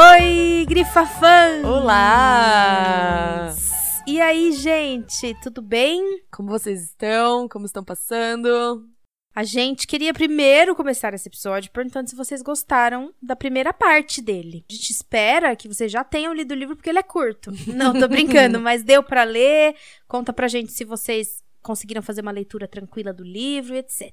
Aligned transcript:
Oi, 0.00 0.64
Grifafãs! 0.68 1.64
Olá! 1.64 3.52
E 4.06 4.20
aí, 4.20 4.52
gente, 4.52 5.34
tudo 5.42 5.60
bem? 5.60 6.22
Como 6.30 6.48
vocês 6.48 6.84
estão? 6.84 7.48
Como 7.48 7.66
estão 7.66 7.82
passando? 7.82 8.86
A 9.34 9.42
gente 9.42 9.88
queria 9.88 10.14
primeiro 10.14 10.76
começar 10.76 11.14
esse 11.14 11.28
episódio 11.28 11.72
perguntando 11.72 12.08
se 12.08 12.14
vocês 12.14 12.42
gostaram 12.42 13.12
da 13.20 13.34
primeira 13.34 13.72
parte 13.72 14.22
dele. 14.22 14.64
A 14.70 14.72
gente 14.72 14.90
espera 14.90 15.56
que 15.56 15.66
vocês 15.66 15.90
já 15.90 16.04
tenham 16.04 16.32
lido 16.32 16.52
o 16.52 16.56
livro 16.56 16.76
porque 16.76 16.90
ele 16.90 17.00
é 17.00 17.02
curto. 17.02 17.50
Não, 17.66 17.92
tô 17.92 18.06
brincando, 18.06 18.60
mas 18.62 18.84
deu 18.84 19.02
para 19.02 19.24
ler. 19.24 19.74
Conta 20.06 20.32
pra 20.32 20.46
gente 20.46 20.70
se 20.70 20.84
vocês 20.84 21.42
conseguiram 21.62 22.02
fazer 22.02 22.20
uma 22.20 22.30
leitura 22.30 22.66
tranquila 22.66 23.12
do 23.12 23.22
livro, 23.22 23.74
etc. 23.74 24.12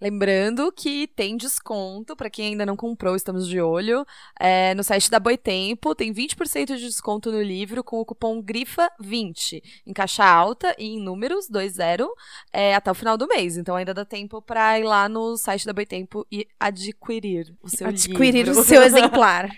Lembrando 0.00 0.72
que 0.72 1.06
tem 1.06 1.36
desconto 1.36 2.16
para 2.16 2.30
quem 2.30 2.48
ainda 2.48 2.66
não 2.66 2.76
comprou, 2.76 3.14
estamos 3.14 3.46
de 3.46 3.60
olho. 3.60 4.06
É, 4.38 4.74
no 4.74 4.82
site 4.82 5.10
da 5.10 5.20
Boitempo 5.20 5.94
tem 5.94 6.12
20% 6.12 6.76
de 6.76 6.86
desconto 6.86 7.30
no 7.30 7.42
livro 7.42 7.84
com 7.84 8.00
o 8.00 8.04
cupom 8.04 8.42
GRIFA20 8.42 9.62
em 9.86 9.92
caixa 9.92 10.24
alta 10.24 10.74
e 10.78 10.86
em 10.86 11.00
números 11.00 11.48
20 11.48 12.08
é, 12.52 12.74
até 12.74 12.90
o 12.90 12.94
final 12.94 13.16
do 13.16 13.26
mês. 13.26 13.56
Então 13.56 13.76
ainda 13.76 13.94
dá 13.94 14.04
tempo 14.04 14.40
para 14.42 14.78
ir 14.78 14.84
lá 14.84 15.08
no 15.08 15.36
site 15.36 15.66
da 15.66 15.72
Boitempo 15.72 16.26
e 16.30 16.46
adquirir 16.58 17.54
o 17.62 17.68
seu 17.68 17.88
adquirir 17.88 18.46
livro. 18.46 18.60
o 18.60 18.64
seu 18.64 18.82
exemplar. 18.82 19.48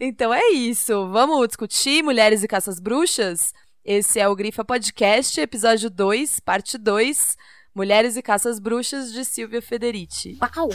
então 0.00 0.32
é 0.32 0.50
isso. 0.50 1.08
Vamos 1.10 1.46
discutir 1.46 2.02
mulheres 2.02 2.42
e 2.42 2.48
caças 2.48 2.80
bruxas? 2.80 3.52
Esse 3.88 4.18
é 4.18 4.28
o 4.28 4.34
Grifa 4.34 4.64
Podcast, 4.64 5.40
episódio 5.40 5.88
2, 5.88 6.40
parte 6.40 6.76
2, 6.76 7.36
Mulheres 7.72 8.16
e 8.16 8.22
Caças 8.22 8.58
Bruxas, 8.58 9.12
de 9.12 9.24
Silvia 9.24 9.62
Federici. 9.62 10.36
Uau! 10.42 10.70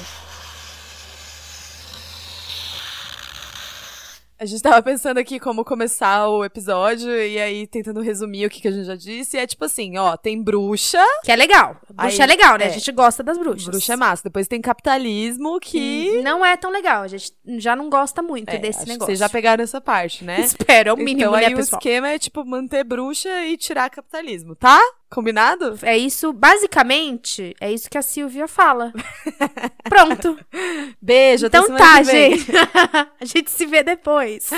A 4.41 4.45
gente 4.45 4.63
tava 4.63 4.81
pensando 4.81 5.19
aqui 5.19 5.39
como 5.39 5.63
começar 5.63 6.27
o 6.27 6.43
episódio 6.43 7.15
e 7.15 7.39
aí 7.39 7.67
tentando 7.67 8.01
resumir 8.01 8.47
o 8.47 8.49
que, 8.49 8.59
que 8.59 8.67
a 8.67 8.71
gente 8.71 8.85
já 8.85 8.95
disse. 8.95 9.37
E 9.37 9.39
é 9.39 9.45
tipo 9.45 9.63
assim, 9.63 9.99
ó, 9.99 10.17
tem 10.17 10.41
bruxa. 10.41 10.97
Que 11.23 11.31
é 11.31 11.35
legal. 11.35 11.77
Bruxa 11.93 12.23
Aí, 12.23 12.23
é 12.23 12.25
legal, 12.25 12.57
né? 12.57 12.65
é. 12.65 12.67
A 12.69 12.71
gente 12.71 12.91
gosta 12.91 13.21
das 13.21 13.37
bruxas. 13.37 13.67
Bruxa 13.67 13.93
é 13.93 13.95
massa. 13.95 14.23
Depois 14.23 14.47
tem 14.47 14.59
capitalismo 14.59 15.59
que. 15.59 16.23
Não 16.23 16.43
é 16.43 16.57
tão 16.57 16.71
legal. 16.71 17.03
A 17.03 17.07
gente 17.07 17.31
já 17.59 17.75
não 17.75 17.87
gosta 17.87 18.23
muito 18.23 18.49
É, 18.49 18.57
desse 18.57 18.87
negócio. 18.87 19.05
Vocês 19.05 19.19
já 19.19 19.29
pegaram 19.29 19.63
essa 19.63 19.79
parte, 19.79 20.23
né? 20.23 20.41
Espero, 20.41 20.89
é 20.89 20.93
o 20.93 20.97
mínimo, 20.97 21.19
então 21.19 21.31
né, 21.33 21.45
aí 21.45 21.53
o 21.53 21.57
pessoal? 21.57 21.79
esquema 21.79 22.09
é 22.09 22.17
tipo 22.17 22.43
manter 22.43 22.83
bruxa 22.83 23.45
e 23.45 23.55
tirar 23.57 23.91
capitalismo, 23.91 24.55
tá? 24.55 24.81
Combinado? 25.11 25.77
É 25.81 25.97
isso, 25.97 26.31
basicamente, 26.31 27.53
é 27.59 27.69
isso 27.69 27.89
que 27.89 27.97
a 27.97 28.01
Silvia 28.01 28.47
fala. 28.47 28.93
Pronto. 29.83 30.39
Beijo, 31.01 31.47
até 31.47 31.57
Então 31.57 31.75
tá, 31.75 32.01
gente. 32.01 32.49
a 33.19 33.25
gente 33.25 33.51
se 33.51 33.65
vê 33.65 33.83
depois. 33.83 34.49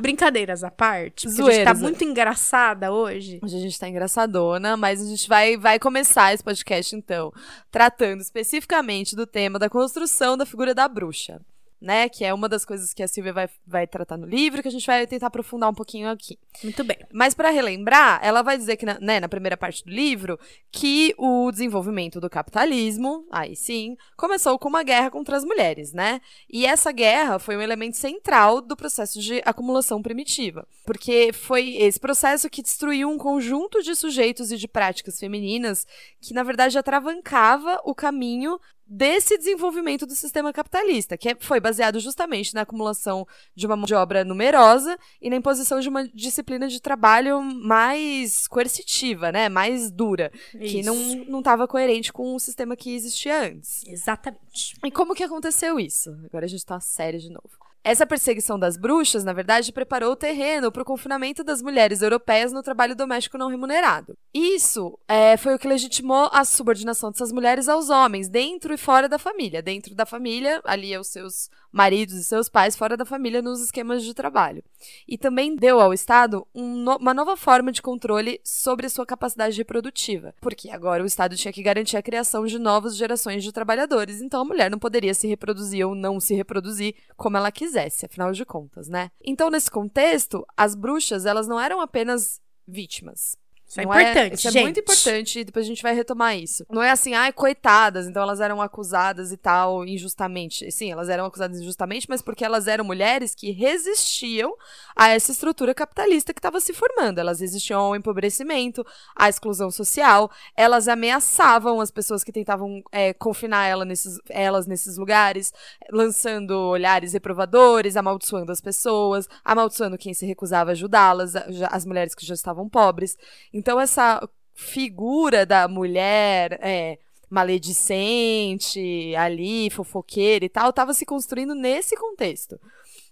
Brincadeiras 0.00 0.64
à 0.64 0.70
parte. 0.70 1.28
Porque 1.28 1.42
a 1.42 1.52
gente 1.52 1.64
tá 1.64 1.74
muito 1.74 2.02
engraçada 2.02 2.90
hoje. 2.90 3.40
Hoje 3.42 3.56
a 3.56 3.60
gente 3.60 3.78
tá 3.78 3.86
engraçadona, 3.86 4.74
mas 4.74 5.02
a 5.02 5.04
gente 5.04 5.28
vai, 5.28 5.58
vai 5.58 5.78
começar 5.78 6.32
esse 6.32 6.42
podcast, 6.42 6.96
então, 6.96 7.30
tratando 7.70 8.22
especificamente 8.22 9.14
do 9.14 9.26
tema 9.26 9.58
da 9.58 9.68
construção 9.68 10.34
da 10.34 10.46
figura 10.46 10.74
da 10.74 10.88
bruxa, 10.88 11.42
né? 11.80 12.08
Que 12.08 12.24
é 12.24 12.34
uma 12.34 12.48
das 12.48 12.64
coisas 12.64 12.92
que 12.92 13.02
a 13.02 13.08
Silvia 13.08 13.32
vai, 13.32 13.48
vai 13.66 13.86
tratar 13.86 14.16
no 14.16 14.26
livro, 14.26 14.62
que 14.62 14.68
a 14.68 14.70
gente 14.70 14.86
vai 14.86 15.06
tentar 15.06 15.28
aprofundar 15.28 15.70
um 15.70 15.74
pouquinho 15.74 16.08
aqui. 16.08 16.38
Muito 16.62 16.82
bem. 16.84 16.98
Mas 17.12 17.34
para 17.34 17.50
relembrar, 17.50 18.20
ela 18.22 18.42
vai 18.42 18.56
dizer 18.56 18.76
que 18.76 18.84
na, 18.84 18.98
né, 19.00 19.20
na 19.20 19.28
primeira 19.28 19.56
parte 19.56 19.84
do 19.84 19.90
livro 19.90 20.38
que 20.72 21.14
o 21.16 21.50
desenvolvimento 21.50 22.20
do 22.20 22.28
capitalismo, 22.28 23.26
aí 23.30 23.54
sim, 23.54 23.96
começou 24.16 24.58
com 24.58 24.68
uma 24.68 24.82
guerra 24.82 25.10
contra 25.10 25.36
as 25.36 25.44
mulheres, 25.44 25.92
né? 25.92 26.20
E 26.50 26.66
essa 26.66 26.90
guerra 26.92 27.38
foi 27.38 27.56
um 27.56 27.62
elemento 27.62 27.96
central 27.96 28.60
do 28.60 28.76
processo 28.76 29.20
de 29.20 29.40
acumulação 29.44 30.02
primitiva, 30.02 30.66
porque 30.84 31.32
foi 31.32 31.76
esse 31.76 31.98
processo 31.98 32.50
que 32.50 32.62
destruiu 32.62 33.08
um 33.08 33.18
conjunto 33.18 33.82
de 33.82 33.94
sujeitos 33.94 34.50
e 34.50 34.56
de 34.56 34.68
práticas 34.68 35.18
femininas 35.18 35.86
que 36.20 36.34
na 36.34 36.42
verdade 36.42 36.78
atravancava 36.78 37.80
o 37.84 37.94
caminho 37.94 38.58
desse 38.88 39.36
desenvolvimento 39.36 40.06
do 40.06 40.14
sistema 40.14 40.52
capitalista, 40.52 41.16
que 41.18 41.28
é- 41.28 41.36
foi 41.38 41.60
baseado 41.60 42.00
justamente 42.00 42.54
na 42.54 42.62
acumulação 42.62 43.26
de 43.54 43.66
uma 43.66 43.76
mão 43.76 43.84
de 43.84 43.94
obra 43.94 44.24
numerosa 44.24 44.98
e 45.20 45.28
na 45.28 45.36
imposição 45.36 45.78
de 45.80 45.88
uma 45.88 46.08
disciplina 46.08 46.68
de 46.68 46.80
trabalho 46.80 47.42
mais 47.42 48.48
coercitiva, 48.48 49.30
né? 49.30 49.48
Mais 49.48 49.90
dura, 49.90 50.32
que 50.52 50.82
não 50.82 50.94
Isso. 50.96 51.30
não 51.30 51.38
estava 51.40 51.68
coerente 51.68 52.12
com 52.12 52.34
o 52.34 52.40
sistema 52.40 52.74
que 52.76 52.94
existia 52.94 53.42
antes. 53.50 53.84
Exatamente. 53.86 54.76
E 54.84 54.90
como 54.90 55.14
que 55.14 55.22
aconteceu 55.22 55.78
isso? 55.78 56.10
Agora 56.24 56.46
a 56.46 56.48
gente 56.48 56.64
tá 56.64 56.80
sério 56.80 57.20
de 57.20 57.28
novo. 57.28 57.67
Essa 57.88 58.06
perseguição 58.06 58.58
das 58.58 58.76
bruxas, 58.76 59.24
na 59.24 59.32
verdade, 59.32 59.72
preparou 59.72 60.12
o 60.12 60.16
terreno 60.16 60.70
para 60.70 60.82
o 60.82 60.84
confinamento 60.84 61.42
das 61.42 61.62
mulheres 61.62 62.02
europeias 62.02 62.52
no 62.52 62.62
trabalho 62.62 62.94
doméstico 62.94 63.38
não 63.38 63.48
remunerado. 63.48 64.14
Isso 64.34 64.98
é, 65.08 65.38
foi 65.38 65.54
o 65.54 65.58
que 65.58 65.66
legitimou 65.66 66.28
a 66.30 66.44
subordinação 66.44 67.10
dessas 67.10 67.32
mulheres 67.32 67.66
aos 67.66 67.88
homens, 67.88 68.28
dentro 68.28 68.74
e 68.74 68.76
fora 68.76 69.08
da 69.08 69.18
família. 69.18 69.62
Dentro 69.62 69.94
da 69.94 70.04
família, 70.04 70.60
ali 70.64 70.94
aos 70.94 71.06
seus 71.06 71.48
maridos 71.70 72.14
e 72.14 72.24
seus 72.24 72.48
pais, 72.48 72.76
fora 72.76 72.96
da 72.96 73.04
família, 73.04 73.42
nos 73.42 73.60
esquemas 73.60 74.02
de 74.02 74.14
trabalho. 74.14 74.62
E 75.06 75.18
também 75.18 75.54
deu 75.54 75.80
ao 75.80 75.92
Estado 75.92 76.46
um 76.54 76.76
no- 76.76 76.96
uma 76.96 77.14
nova 77.14 77.36
forma 77.36 77.70
de 77.72 77.82
controle 77.82 78.40
sobre 78.44 78.88
sua 78.88 79.06
capacidade 79.06 79.56
reprodutiva. 79.56 80.34
Porque 80.40 80.70
agora 80.70 81.02
o 81.02 81.06
Estado 81.06 81.36
tinha 81.36 81.52
que 81.52 81.62
garantir 81.62 81.96
a 81.96 82.02
criação 82.02 82.46
de 82.46 82.58
novas 82.58 82.96
gerações 82.96 83.42
de 83.42 83.52
trabalhadores, 83.52 84.20
então 84.20 84.40
a 84.40 84.44
mulher 84.44 84.70
não 84.70 84.78
poderia 84.78 85.14
se 85.14 85.26
reproduzir 85.26 85.86
ou 85.86 85.94
não 85.94 86.18
se 86.20 86.34
reproduzir 86.34 86.94
como 87.16 87.36
ela 87.36 87.52
quisesse, 87.52 88.06
afinal 88.06 88.32
de 88.32 88.44
contas, 88.44 88.88
né? 88.88 89.10
Então, 89.24 89.50
nesse 89.50 89.70
contexto, 89.70 90.46
as 90.56 90.74
bruxas, 90.74 91.26
elas 91.26 91.46
não 91.46 91.60
eram 91.60 91.80
apenas 91.80 92.40
vítimas. 92.66 93.36
Isso 93.68 93.80
é 93.80 93.84
Não 93.84 93.92
importante, 93.92 94.34
isso 94.34 94.42
gente. 94.44 94.58
é 94.58 94.62
muito 94.62 94.80
importante, 94.80 95.40
e 95.40 95.44
depois 95.44 95.66
a 95.66 95.68
gente 95.68 95.82
vai 95.82 95.94
retomar 95.94 96.36
isso. 96.38 96.64
Não 96.70 96.82
é 96.82 96.90
assim, 96.90 97.12
ai, 97.12 97.32
coitadas, 97.32 98.06
então 98.08 98.22
elas 98.22 98.40
eram 98.40 98.62
acusadas 98.62 99.30
e 99.30 99.36
tal, 99.36 99.84
injustamente. 99.84 100.72
Sim, 100.72 100.90
elas 100.90 101.10
eram 101.10 101.26
acusadas 101.26 101.60
injustamente, 101.60 102.06
mas 102.08 102.22
porque 102.22 102.44
elas 102.44 102.66
eram 102.66 102.82
mulheres 102.82 103.34
que 103.34 103.50
resistiam 103.50 104.54
a 104.96 105.10
essa 105.10 105.32
estrutura 105.32 105.74
capitalista 105.74 106.32
que 106.32 106.38
estava 106.38 106.60
se 106.60 106.72
formando. 106.72 107.18
Elas 107.18 107.40
resistiam 107.40 107.80
ao 107.80 107.94
empobrecimento, 107.94 108.86
à 109.14 109.28
exclusão 109.28 109.70
social, 109.70 110.30
elas 110.56 110.88
ameaçavam 110.88 111.80
as 111.80 111.90
pessoas 111.90 112.24
que 112.24 112.32
tentavam 112.32 112.82
é, 112.90 113.12
confinar 113.12 113.66
ela 113.66 113.84
nesses, 113.84 114.18
elas 114.30 114.66
nesses 114.66 114.96
lugares, 114.96 115.52
lançando 115.90 116.52
olhares 116.52 117.12
reprovadores, 117.12 117.96
amaldiçoando 117.98 118.50
as 118.50 118.62
pessoas, 118.62 119.28
amaldiçoando 119.44 119.98
quem 119.98 120.14
se 120.14 120.24
recusava 120.24 120.70
a 120.70 120.72
ajudá-las, 120.72 121.34
as 121.70 121.84
mulheres 121.84 122.14
que 122.14 122.24
já 122.24 122.32
estavam 122.34 122.66
pobres. 122.66 123.14
Então, 123.58 123.80
essa 123.80 124.20
figura 124.54 125.44
da 125.44 125.66
mulher 125.66 126.60
é, 126.62 126.96
maledicente, 127.28 129.16
ali, 129.16 129.68
fofoqueira 129.68 130.44
e 130.44 130.48
tal, 130.48 130.70
estava 130.70 130.94
se 130.94 131.04
construindo 131.04 131.56
nesse 131.56 131.96
contexto. 131.96 132.60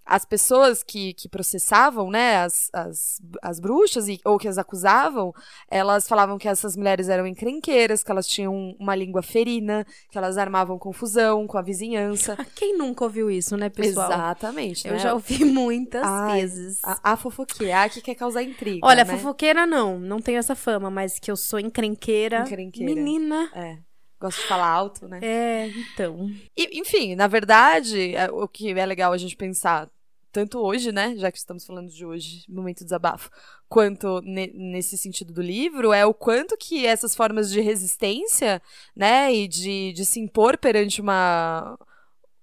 As 0.07 0.25
pessoas 0.25 0.83
que, 0.83 1.13
que 1.15 1.29
processavam, 1.29 2.11
né, 2.11 2.37
as, 2.37 2.71
as, 2.73 3.21
as 3.43 3.59
bruxas, 3.59 4.09
e, 4.09 4.21
ou 4.25 4.39
que 4.39 4.47
as 4.47 4.57
acusavam, 4.57 5.35
elas 5.69 6.07
falavam 6.07 6.39
que 6.39 6.49
essas 6.49 6.77
mulheres 6.77 7.09
eram 7.09 7.27
encrenqueiras, 7.27 8.05
que 8.05 8.11
elas 8.11 8.27
tinham 8.27 8.77
uma 8.79 8.95
língua 8.95 9.23
ferina, 9.23 9.85
que 10.11 10.17
elas 10.17 10.39
armavam 10.39 10.79
confusão 10.79 11.47
com 11.47 11.59
a 11.59 11.63
vizinhança. 11.63 12.37
Quem 12.55 12.79
nunca 12.79 13.05
ouviu 13.05 13.31
isso, 13.31 13.57
né, 13.57 13.69
pessoal? 13.69 14.11
Exatamente, 14.11 14.87
Eu 14.87 14.95
né? 14.95 14.99
já 15.01 15.13
ouvi 15.13 15.45
muitas 15.45 16.03
Ai, 16.05 16.41
vezes. 16.41 16.79
A, 16.85 17.13
a 17.13 17.17
fofoqueira, 17.17 17.83
a 17.83 17.89
que 17.89 18.01
quer 18.01 18.15
causar 18.15 18.43
intriga, 18.43 18.87
Olha, 18.87 19.05
né? 19.05 19.13
fofoqueira 19.17 19.67
não, 19.67 19.99
não 19.99 20.21
tenho 20.21 20.39
essa 20.39 20.55
fama, 20.55 20.91
mas 20.91 21.19
que 21.19 21.31
eu 21.31 21.37
sou 21.37 21.59
encrenqueira. 21.59 22.41
Encrenqueira. 22.41 22.95
Menina. 22.95 23.51
É. 23.55 23.79
Gosto 24.19 24.41
de 24.41 24.49
falar 24.49 24.69
alto, 24.69 25.07
né? 25.07 25.21
É, 25.23 25.69
então. 25.69 26.31
E, 26.57 26.81
enfim, 26.81 27.15
na 27.15 27.27
verdade, 27.27 28.15
é, 28.15 28.31
o 28.31 28.49
que 28.49 28.71
é 28.71 28.87
legal 28.87 29.13
a 29.13 29.19
gente 29.19 29.37
pensar, 29.37 29.91
tanto 30.37 30.59
hoje, 30.59 30.93
né, 30.93 31.15
já 31.17 31.33
que 31.33 31.39
estamos 31.39 31.65
falando 31.65 31.89
de 31.89 32.05
hoje, 32.05 32.45
momento 32.47 32.81
de 32.81 32.85
desabafo, 32.85 33.31
quanto 33.71 34.21
ne- 34.21 34.53
nesse 34.55 34.99
sentido 34.99 35.33
do 35.33 35.41
livro, 35.41 35.95
é 35.95 36.05
o 36.05 36.13
quanto 36.13 36.59
que 36.59 36.85
essas 36.85 37.17
formas 37.17 37.51
de 37.51 37.59
resistência, 37.63 38.61
né, 38.95 39.33
e 39.35 39.49
de, 39.49 39.95
de 39.95 40.05
se 40.05 40.21
impor 40.21 40.59
perante 40.59 41.01
uma 41.01 41.79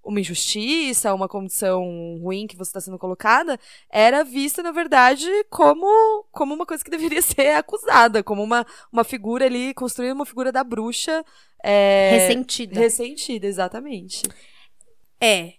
uma 0.02 0.20
injustiça, 0.20 1.14
uma 1.14 1.26
condição 1.26 2.18
ruim 2.20 2.46
que 2.46 2.56
você 2.56 2.68
está 2.68 2.80
sendo 2.80 2.98
colocada, 2.98 3.58
era 3.88 4.22
vista, 4.22 4.62
na 4.62 4.70
verdade, 4.70 5.26
como, 5.48 5.86
como 6.30 6.52
uma 6.52 6.66
coisa 6.66 6.84
que 6.84 6.90
deveria 6.90 7.22
ser 7.22 7.56
acusada, 7.56 8.22
como 8.22 8.42
uma, 8.42 8.66
uma 8.92 9.02
figura 9.02 9.46
ali, 9.46 9.72
construir 9.72 10.12
uma 10.12 10.26
figura 10.26 10.52
da 10.52 10.62
bruxa. 10.62 11.24
é, 11.62 12.10
Ressentida. 12.10 12.78
Ressentida, 12.78 13.46
exatamente. 13.46 14.24
É. 15.18 15.54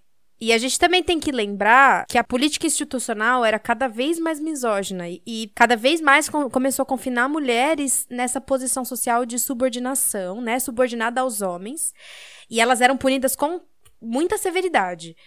E 0.45 0.53
a 0.53 0.59
gente 0.59 0.77
também 0.77 1.01
tem 1.01 1.19
que 1.19 1.31
lembrar 1.31 2.05
que 2.05 2.19
a 2.19 2.23
política 2.23 2.67
institucional 2.67 3.43
era 3.43 3.57
cada 3.57 3.87
vez 3.87 4.19
mais 4.19 4.39
misógina 4.39 5.09
e, 5.09 5.19
e 5.25 5.51
cada 5.55 5.75
vez 5.75 5.99
mais 5.99 6.29
com- 6.29 6.47
começou 6.51 6.83
a 6.83 6.85
confinar 6.85 7.27
mulheres 7.27 8.05
nessa 8.11 8.39
posição 8.39 8.85
social 8.85 9.25
de 9.25 9.39
subordinação, 9.39 10.41
né, 10.41 10.59
subordinada 10.59 11.21
aos 11.21 11.41
homens, 11.41 11.95
e 12.47 12.61
elas 12.61 12.79
eram 12.79 12.95
punidas 12.95 13.35
com 13.35 13.59
muita 13.99 14.37
severidade. 14.37 15.17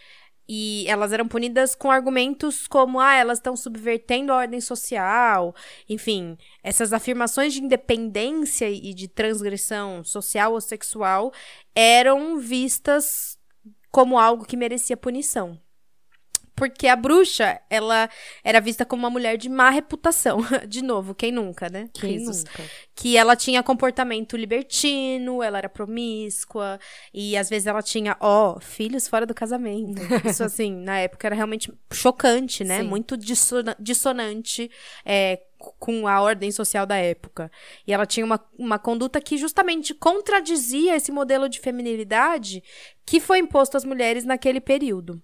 E 0.49 0.85
elas 0.87 1.12
eram 1.12 1.26
punidas 1.26 1.75
com 1.75 1.91
argumentos 1.91 2.69
como, 2.69 3.00
ah, 3.00 3.15
elas 3.17 3.38
estão 3.38 3.56
subvertendo 3.56 4.32
a 4.32 4.37
ordem 4.37 4.61
social. 4.61 5.53
Enfim, 5.88 6.38
essas 6.62 6.93
afirmações 6.93 7.53
de 7.53 7.61
independência 7.61 8.70
e 8.70 8.94
de 8.94 9.09
transgressão 9.09 10.05
social 10.05 10.53
ou 10.53 10.61
sexual 10.61 11.32
eram 11.75 12.38
vistas 12.38 13.38
como 13.98 14.16
algo 14.16 14.44
que 14.44 14.56
merecia 14.56 14.96
punição. 14.96 15.58
Porque 16.54 16.86
a 16.86 16.94
bruxa, 16.94 17.60
ela 17.68 18.08
era 18.44 18.60
vista 18.60 18.84
como 18.84 19.02
uma 19.02 19.10
mulher 19.10 19.36
de 19.36 19.48
má 19.48 19.70
reputação. 19.70 20.38
De 20.68 20.82
novo, 20.82 21.16
quem 21.16 21.32
nunca, 21.32 21.68
né? 21.68 21.88
Quem 21.92 22.20
nunca? 22.20 22.62
Que 22.94 23.16
ela 23.16 23.34
tinha 23.34 23.60
comportamento 23.60 24.36
libertino, 24.36 25.42
ela 25.42 25.58
era 25.58 25.68
promíscua, 25.68 26.78
e 27.12 27.36
às 27.36 27.48
vezes 27.48 27.66
ela 27.66 27.82
tinha, 27.82 28.16
ó, 28.20 28.60
filhos 28.60 29.08
fora 29.08 29.26
do 29.26 29.34
casamento. 29.34 30.00
Isso, 30.24 30.44
assim, 30.44 30.72
na 30.72 31.00
época 31.00 31.26
era 31.26 31.34
realmente 31.34 31.72
chocante, 31.92 32.62
né? 32.62 32.82
Sim. 32.82 32.88
Muito 32.88 33.16
dissona- 33.16 33.76
dissonante 33.80 34.70
é, 35.04 35.40
com 35.58 36.06
a 36.06 36.20
ordem 36.20 36.50
social 36.50 36.87
da 36.87 36.96
época. 36.96 37.50
E 37.87 37.93
ela 37.93 38.06
tinha 38.06 38.25
uma, 38.25 38.40
uma 38.58 38.78
conduta 38.78 39.20
que 39.20 39.37
justamente 39.37 39.93
contradizia 39.93 40.96
esse 40.96 41.10
modelo 41.10 41.49
de 41.49 41.60
feminilidade 41.60 42.62
que 43.05 43.20
foi 43.20 43.38
imposto 43.38 43.76
às 43.76 43.84
mulheres 43.84 44.25
naquele 44.25 44.60
período. 44.60 45.20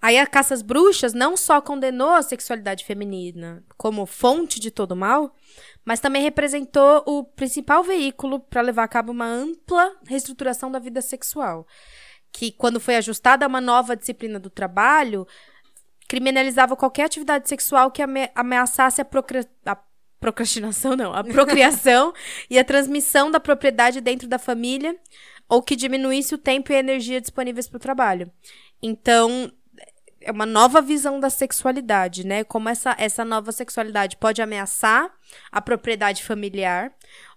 Aí 0.00 0.16
a 0.16 0.26
caça 0.26 0.54
às 0.54 0.62
bruxas 0.62 1.12
não 1.12 1.36
só 1.36 1.60
condenou 1.60 2.10
a 2.10 2.22
sexualidade 2.22 2.84
feminina 2.84 3.64
como 3.76 4.06
fonte 4.06 4.60
de 4.60 4.70
todo 4.70 4.94
mal, 4.94 5.34
mas 5.84 5.98
também 5.98 6.22
representou 6.22 7.02
o 7.04 7.24
principal 7.24 7.82
veículo 7.82 8.38
para 8.38 8.60
levar 8.60 8.84
a 8.84 8.88
cabo 8.88 9.10
uma 9.10 9.26
ampla 9.26 9.96
reestruturação 10.06 10.70
da 10.70 10.78
vida 10.78 11.02
sexual, 11.02 11.66
que 12.30 12.52
quando 12.52 12.78
foi 12.78 12.94
ajustada 12.94 13.44
a 13.44 13.48
uma 13.48 13.60
nova 13.60 13.96
disciplina 13.96 14.38
do 14.38 14.50
trabalho, 14.50 15.26
criminalizava 16.08 16.74
qualquer 16.74 17.04
atividade 17.04 17.48
sexual 17.48 17.90
que 17.90 18.02
ame- 18.02 18.30
ameaçasse 18.34 19.00
a, 19.00 19.04
procra- 19.04 19.46
a 19.66 19.76
procrastinação, 20.18 20.96
não, 20.96 21.12
a 21.12 21.22
procriação 21.22 22.12
e 22.48 22.58
a 22.58 22.64
transmissão 22.64 23.30
da 23.30 23.38
propriedade 23.38 24.00
dentro 24.00 24.26
da 24.26 24.38
família, 24.38 24.96
ou 25.48 25.62
que 25.62 25.76
diminuísse 25.76 26.34
o 26.34 26.38
tempo 26.38 26.72
e 26.72 26.74
a 26.74 26.80
energia 26.80 27.20
disponíveis 27.20 27.68
para 27.68 27.76
o 27.76 27.80
trabalho. 27.80 28.30
Então, 28.82 29.52
é 30.20 30.32
uma 30.32 30.46
nova 30.46 30.80
visão 30.80 31.20
da 31.20 31.30
sexualidade, 31.30 32.26
né? 32.26 32.42
Como 32.44 32.68
essa, 32.68 32.94
essa 32.98 33.24
nova 33.24 33.52
sexualidade 33.52 34.16
pode 34.16 34.42
ameaçar 34.42 35.10
a 35.50 35.60
propriedade 35.60 36.24
familiar 36.24 36.92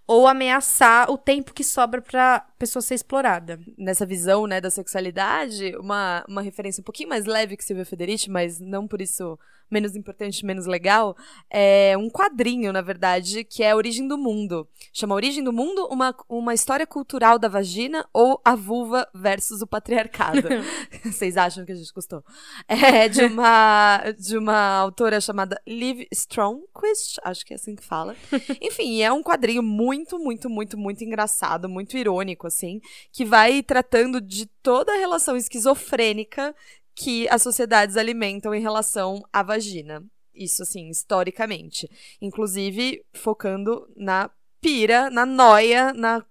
ou 0.08 0.28
ameaçar 0.28 1.10
o 1.10 1.18
tempo 1.18 1.54
que 1.54 1.64
sobra 1.64 2.02
para 2.02 2.46
pessoa 2.58 2.82
ser 2.82 2.96
explorada. 2.96 3.60
Nessa 3.78 4.06
visão, 4.06 4.46
né, 4.46 4.60
da 4.60 4.70
sexualidade, 4.70 5.76
uma, 5.78 6.26
uma 6.28 6.42
referência 6.42 6.82
um 6.82 6.84
pouquinho 6.84 7.10
mais 7.10 7.26
leve 7.26 7.56
que 7.56 7.64
Silvia 7.64 7.86
Federici, 7.86 8.30
mas 8.30 8.60
não 8.60 8.88
por 8.88 9.02
isso 9.02 9.38
menos 9.72 9.96
importante, 9.96 10.46
menos 10.46 10.66
legal, 10.66 11.16
é 11.50 11.96
um 11.98 12.10
quadrinho, 12.10 12.74
na 12.74 12.82
verdade, 12.82 13.44
que 13.44 13.64
é 13.64 13.72
A 13.72 13.76
Origem 13.76 14.08
do 14.08 14.18
Mundo. 14.18 14.68
Chama 14.92 15.16
Origem 15.16 15.44
do 15.44 15.54
Mundo, 15.54 15.88
uma, 15.90 16.16
uma 16.28 16.54
história 16.54 16.86
cultural 16.86 17.40
da 17.40 17.48
vagina 17.48 18.08
ou 18.14 18.42
a 18.44 18.56
vulva 18.56 19.08
versus 19.14 19.62
o 19.62 19.68
patriarcado. 19.68 20.42
Vocês 21.06 21.38
acham 21.38 21.66
que 21.66 21.72
a 21.72 21.76
gente 21.76 21.94
gostou? 21.94 22.24
É 22.68 23.08
de 23.08 23.24
uma, 23.24 24.04
de 24.20 24.38
uma 24.38 24.78
autora 24.78 25.22
chamada 25.22 25.62
Liv 25.66 26.06
Stromquist, 26.12 27.20
acho 27.24 27.46
que 27.46 27.54
é 27.54 27.56
assim 27.56 27.76
que 27.76 27.84
fala. 27.84 28.16
Enfim, 28.62 29.02
é 29.02 29.12
um 29.12 29.24
quadrinho 29.24 29.64
muito, 29.64 30.20
muito, 30.20 30.50
muito, 30.50 30.78
muito 30.78 31.04
engraçado, 31.04 31.70
muito 31.70 31.98
irônico, 31.98 32.48
assim, 32.48 32.82
que 33.12 33.24
vai 33.24 33.64
tratando 33.64 34.20
de 34.20 34.46
toda 34.62 34.94
a 34.94 34.98
relação 34.98 35.36
esquizofrênica 35.36 36.54
que 36.96 37.28
as 37.30 37.42
sociedades 37.42 37.98
alimentam 37.98 38.54
em 38.54 38.62
relação 38.62 39.24
à 39.32 39.42
vagina. 39.44 40.04
Isso, 40.34 40.64
assim, 40.64 40.90
historicamente. 40.90 41.90
Inclusive, 42.22 43.04
focando 43.14 43.90
na 43.96 44.30
pira, 44.62 45.10
na 45.10 45.26
noia, 45.26 45.94
na, 45.94 46.24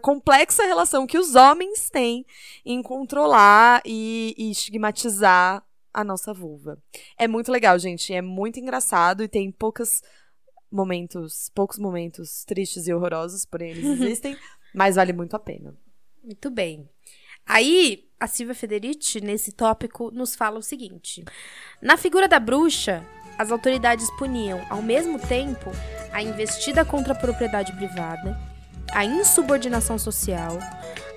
complexa 0.00 0.64
relação 0.64 1.06
que 1.06 1.18
os 1.18 1.34
homens 1.34 1.90
têm 1.90 2.24
em 2.64 2.82
controlar 2.82 3.82
e, 3.84 4.34
e 4.36 4.50
estigmatizar 4.50 5.64
a 5.92 6.04
nossa 6.04 6.32
vulva. 6.32 6.78
É 7.18 7.26
muito 7.26 7.50
legal, 7.50 7.78
gente. 7.78 8.12
É 8.12 8.22
muito 8.22 8.60
engraçado 8.60 9.22
e 9.22 9.28
tem 9.28 9.50
poucos 9.50 10.02
momentos, 10.70 11.50
poucos 11.54 11.78
momentos 11.78 12.44
tristes 12.44 12.86
e 12.86 12.94
horrorosos, 12.94 13.44
porém 13.44 13.72
eles 13.72 13.84
existem, 14.00 14.36
mas 14.74 14.96
vale 14.96 15.12
muito 15.12 15.34
a 15.34 15.38
pena. 15.38 15.76
Muito 16.22 16.50
bem. 16.50 16.88
Aí, 17.44 18.08
a 18.22 18.28
Silvia 18.28 18.54
Federici, 18.54 19.20
nesse 19.20 19.50
tópico, 19.50 20.12
nos 20.12 20.36
fala 20.36 20.56
o 20.56 20.62
seguinte: 20.62 21.24
Na 21.80 21.96
figura 21.96 22.28
da 22.28 22.38
bruxa, 22.38 23.04
as 23.36 23.50
autoridades 23.50 24.08
puniam, 24.16 24.64
ao 24.70 24.80
mesmo 24.80 25.18
tempo, 25.18 25.72
a 26.12 26.22
investida 26.22 26.84
contra 26.84 27.14
a 27.14 27.18
propriedade 27.18 27.72
privada, 27.72 28.38
a 28.92 29.04
insubordinação 29.04 29.98
social, 29.98 30.56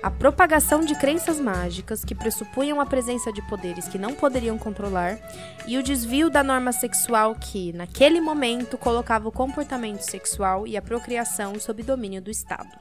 a 0.02 0.10
propagação 0.10 0.84
de 0.84 0.98
crenças 0.98 1.38
mágicas 1.38 2.04
que 2.04 2.12
pressupunham 2.12 2.80
a 2.80 2.86
presença 2.86 3.32
de 3.32 3.40
poderes 3.42 3.86
que 3.86 3.98
não 3.98 4.12
poderiam 4.12 4.58
controlar 4.58 5.16
e 5.64 5.78
o 5.78 5.84
desvio 5.84 6.28
da 6.28 6.42
norma 6.42 6.72
sexual 6.72 7.36
que, 7.36 7.72
naquele 7.72 8.20
momento, 8.20 8.76
colocava 8.76 9.28
o 9.28 9.32
comportamento 9.32 10.00
sexual 10.00 10.66
e 10.66 10.76
a 10.76 10.82
procriação 10.82 11.60
sob 11.60 11.84
domínio 11.84 12.20
do 12.20 12.32
Estado. 12.32 12.76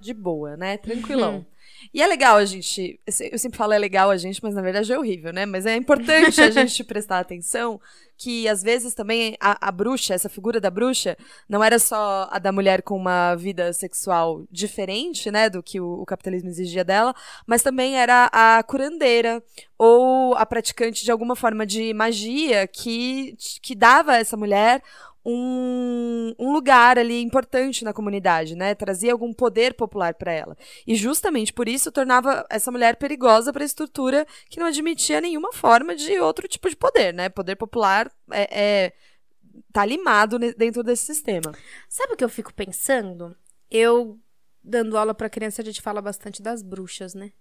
De 0.00 0.14
boa, 0.14 0.56
né? 0.56 0.76
Tranquilão. 0.76 1.44
E 1.92 2.02
é 2.02 2.06
legal 2.06 2.36
a 2.36 2.44
gente. 2.44 3.00
Eu 3.30 3.38
sempre 3.38 3.56
falo 3.56 3.72
é 3.72 3.78
legal 3.78 4.10
a 4.10 4.16
gente, 4.16 4.42
mas 4.42 4.54
na 4.54 4.62
verdade 4.62 4.92
é 4.92 4.98
horrível, 4.98 5.32
né? 5.32 5.46
Mas 5.46 5.66
é 5.66 5.76
importante 5.76 6.40
a 6.40 6.50
gente 6.50 6.82
prestar 6.84 7.20
atenção 7.20 7.80
que 8.16 8.48
às 8.48 8.62
vezes 8.62 8.94
também 8.94 9.36
a, 9.40 9.68
a 9.68 9.70
bruxa, 9.70 10.12
essa 10.12 10.28
figura 10.28 10.60
da 10.60 10.70
bruxa, 10.70 11.16
não 11.48 11.62
era 11.62 11.78
só 11.78 12.28
a 12.32 12.38
da 12.40 12.50
mulher 12.50 12.82
com 12.82 12.96
uma 12.96 13.36
vida 13.36 13.72
sexual 13.72 14.44
diferente, 14.50 15.30
né? 15.30 15.48
Do 15.48 15.62
que 15.62 15.80
o, 15.80 16.02
o 16.02 16.04
capitalismo 16.04 16.48
exigia 16.48 16.84
dela, 16.84 17.14
mas 17.46 17.62
também 17.62 17.96
era 17.96 18.28
a 18.32 18.62
curandeira 18.64 19.42
ou 19.78 20.34
a 20.34 20.44
praticante 20.44 21.04
de 21.04 21.12
alguma 21.12 21.36
forma 21.36 21.64
de 21.64 21.94
magia 21.94 22.66
que, 22.66 23.36
que 23.62 23.74
dava 23.76 24.12
a 24.12 24.18
essa 24.18 24.36
mulher 24.36 24.82
um, 25.24 26.34
um 26.38 26.52
lugar 26.52 26.98
ali 26.98 27.20
importante 27.20 27.84
na 27.84 27.92
comunidade, 27.92 28.54
né? 28.54 28.74
Trazia 28.74 29.12
algum 29.12 29.32
poder 29.32 29.74
popular 29.74 30.14
para 30.14 30.32
ela. 30.32 30.56
E 30.86 30.94
justamente 30.94 31.52
por 31.52 31.68
isso 31.68 31.92
tornava 31.92 32.46
essa 32.50 32.70
mulher 32.70 32.96
perigosa 32.96 33.52
para 33.52 33.62
a 33.62 33.66
estrutura 33.66 34.26
que 34.48 34.58
não 34.58 34.66
admitia 34.66 35.20
nenhuma 35.20 35.52
forma 35.52 35.94
de 35.94 36.18
outro 36.18 36.48
tipo 36.48 36.68
de 36.68 36.76
poder, 36.76 37.12
né? 37.12 37.28
Poder 37.28 37.56
popular 37.56 38.10
é, 38.30 38.86
é 38.86 38.92
tá 39.72 39.84
limado 39.84 40.38
dentro 40.38 40.82
desse 40.82 41.06
sistema. 41.06 41.52
Sabe 41.88 42.14
o 42.14 42.16
que 42.16 42.24
eu 42.24 42.28
fico 42.28 42.54
pensando? 42.54 43.36
Eu, 43.70 44.18
dando 44.62 44.96
aula 44.96 45.14
pra 45.14 45.30
criança, 45.30 45.62
a 45.62 45.64
gente 45.64 45.82
fala 45.82 46.00
bastante 46.00 46.42
das 46.42 46.62
bruxas, 46.62 47.14
né? 47.14 47.32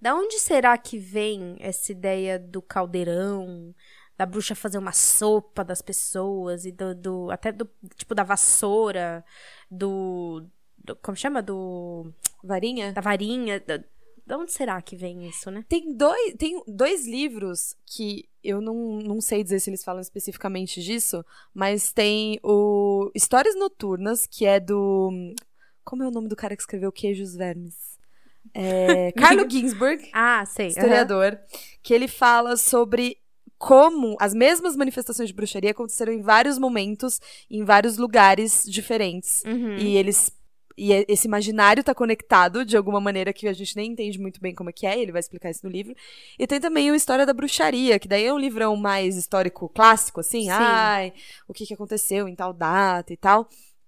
Da 0.00 0.14
onde 0.14 0.38
será 0.38 0.76
que 0.78 0.98
vem 0.98 1.56
essa 1.60 1.92
ideia 1.92 2.38
do 2.38 2.62
caldeirão, 2.62 3.74
da 4.20 4.26
bruxa 4.26 4.54
fazer 4.54 4.76
uma 4.76 4.92
sopa 4.92 5.64
das 5.64 5.80
pessoas 5.80 6.66
e 6.66 6.70
do, 6.72 6.94
do- 6.94 7.30
até 7.30 7.50
do 7.50 7.66
tipo 7.96 8.14
da 8.14 8.22
vassoura, 8.22 9.24
do, 9.70 10.44
do- 10.76 10.94
como 10.96 11.16
chama 11.16 11.40
do 11.42 12.12
Varinha? 12.44 12.92
da 12.92 13.00
varinha, 13.00 13.58
da, 13.60 13.82
da 14.26 14.36
onde 14.36 14.52
será 14.52 14.82
que 14.82 14.94
vem 14.94 15.26
isso, 15.26 15.50
né? 15.50 15.64
Tem 15.66 15.96
dois, 15.96 16.34
tem 16.34 16.62
dois 16.68 17.06
livros 17.06 17.74
que 17.86 18.28
eu 18.44 18.60
não, 18.60 18.98
não 18.98 19.22
sei 19.22 19.42
dizer 19.42 19.58
se 19.58 19.70
eles 19.70 19.82
falam 19.82 20.02
especificamente 20.02 20.82
disso, 20.82 21.24
mas 21.54 21.90
tem 21.90 22.38
o 22.42 23.10
Histórias 23.14 23.56
Noturnas, 23.56 24.26
que 24.26 24.44
é 24.44 24.60
do. 24.60 25.10
Como 25.82 26.02
é 26.02 26.06
o 26.08 26.10
nome 26.10 26.28
do 26.28 26.36
cara 26.36 26.54
que 26.54 26.60
escreveu 26.62 26.92
Queijos 26.92 27.34
Vermes? 27.34 27.98
É, 28.52 29.12
Carlo 29.16 29.48
Ginsburg, 29.48 30.10
Ah, 30.12 30.44
sei. 30.44 30.66
historiador, 30.68 31.38
que 31.82 31.94
ele 31.94 32.06
fala 32.06 32.56
sobre 32.58 33.16
como 33.60 34.16
as 34.18 34.32
mesmas 34.32 34.74
manifestações 34.74 35.28
de 35.28 35.34
bruxaria 35.34 35.72
aconteceram 35.72 36.14
em 36.14 36.22
vários 36.22 36.58
momentos, 36.58 37.20
em 37.50 37.62
vários 37.62 37.98
lugares 37.98 38.64
diferentes. 38.66 39.44
Uhum. 39.44 39.76
E 39.76 39.98
eles. 39.98 40.32
E 40.78 40.92
esse 41.06 41.26
imaginário 41.26 41.84
tá 41.84 41.94
conectado 41.94 42.64
de 42.64 42.74
alguma 42.74 42.98
maneira 43.02 43.34
que 43.34 43.46
a 43.46 43.52
gente 43.52 43.76
nem 43.76 43.90
entende 43.90 44.18
muito 44.18 44.40
bem 44.40 44.54
como 44.54 44.70
é 44.70 44.72
que 44.72 44.86
é, 44.86 44.98
ele 44.98 45.12
vai 45.12 45.20
explicar 45.20 45.50
isso 45.50 45.60
no 45.62 45.70
livro. 45.70 45.94
E 46.38 46.46
tem 46.46 46.58
também 46.58 46.90
o 46.90 46.94
História 46.94 47.26
da 47.26 47.34
Bruxaria, 47.34 47.98
que 47.98 48.08
daí 48.08 48.24
é 48.24 48.32
um 48.32 48.38
livrão 48.38 48.74
mais 48.76 49.14
histórico 49.14 49.68
clássico, 49.68 50.20
assim, 50.20 50.44
Sim. 50.44 50.50
ai, 50.50 51.12
o 51.46 51.52
que, 51.52 51.66
que 51.66 51.74
aconteceu 51.74 52.26
em 52.26 52.34
tal 52.34 52.54
data 52.54 53.12
e 53.12 53.16
tal. 53.16 53.46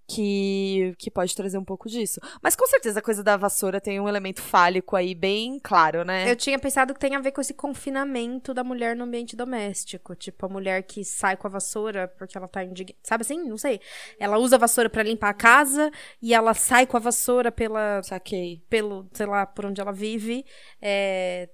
Que, 0.09 0.95
que 0.99 1.11
pode 1.11 1.35
trazer 1.35 1.57
um 1.57 1.65
pouco 1.65 1.89
disso. 1.89 2.21
Mas 2.43 2.55
com 2.55 2.67
certeza 2.67 2.99
a 2.99 3.03
coisa 3.03 3.23
da 3.23 3.37
vassoura 3.37 3.81
tem 3.81 3.99
um 3.99 4.09
elemento 4.09 4.43
fálico 4.43 4.95
aí 4.95 5.15
bem 5.15 5.59
claro, 5.63 6.05
né? 6.05 6.31
Eu 6.31 6.37
tinha 6.37 6.59
pensado 6.59 6.93
que 6.93 7.01
tem 7.01 7.15
a 7.15 7.21
ver 7.21 7.33
com 7.33 7.41
esse 7.41 7.55
confinamento 7.55 8.53
da 8.53 8.63
mulher 8.63 8.95
no 8.95 9.05
ambiente 9.05 9.35
doméstico. 9.37 10.15
Tipo, 10.15 10.47
a 10.47 10.49
mulher 10.49 10.83
que 10.83 11.05
sai 11.05 11.37
com 11.37 11.47
a 11.47 11.51
vassoura 11.51 12.09
porque 12.09 12.37
ela 12.37 12.49
tá 12.49 12.63
indignada. 12.65 12.99
Sabe 13.03 13.23
assim? 13.23 13.43
Não 13.43 13.57
sei. 13.57 13.81
Ela 14.19 14.39
usa 14.39 14.57
a 14.57 14.59
vassoura 14.59 14.91
pra 14.91 15.03
limpar 15.03 15.31
a 15.31 15.35
casa 15.35 15.91
e 16.21 16.35
ela 16.35 16.53
sai 16.53 16.87
com 16.87 16.97
a 16.97 17.01
vassoura 17.01 17.51
pela, 17.51 18.03
Saquei. 18.03 18.63
pelo, 18.69 19.09
sei 19.13 19.27
lá, 19.27 19.47
por 19.47 19.65
onde 19.67 19.81
ela 19.81 19.93
vive. 19.93 20.45
É, 20.81 21.49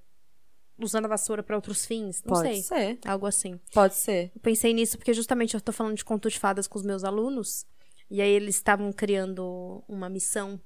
usando 0.79 1.05
a 1.07 1.09
vassoura 1.09 1.43
pra 1.43 1.57
outros 1.57 1.85
fins. 1.85 2.23
Não 2.25 2.35
Pode 2.35 2.63
sei. 2.63 2.63
ser. 2.63 2.99
Algo 3.07 3.27
assim. 3.27 3.61
Pode 3.73 3.95
ser. 3.95 4.31
Eu 4.35 4.41
pensei 4.41 4.73
nisso 4.73 4.97
porque 4.97 5.13
justamente 5.13 5.55
eu 5.55 5.61
tô 5.61 5.73
falando 5.73 5.97
de 5.97 6.05
conto 6.05 6.29
de 6.31 6.39
fadas 6.39 6.67
com 6.67 6.79
os 6.79 6.85
meus 6.85 7.05
alunos. 7.05 7.67
E 8.11 8.23
aí 8.23 8.31
eles 8.31 8.57
estavam 8.57 8.93
criando 8.93 9.83
uma 9.89 10.09
missão 10.09 10.61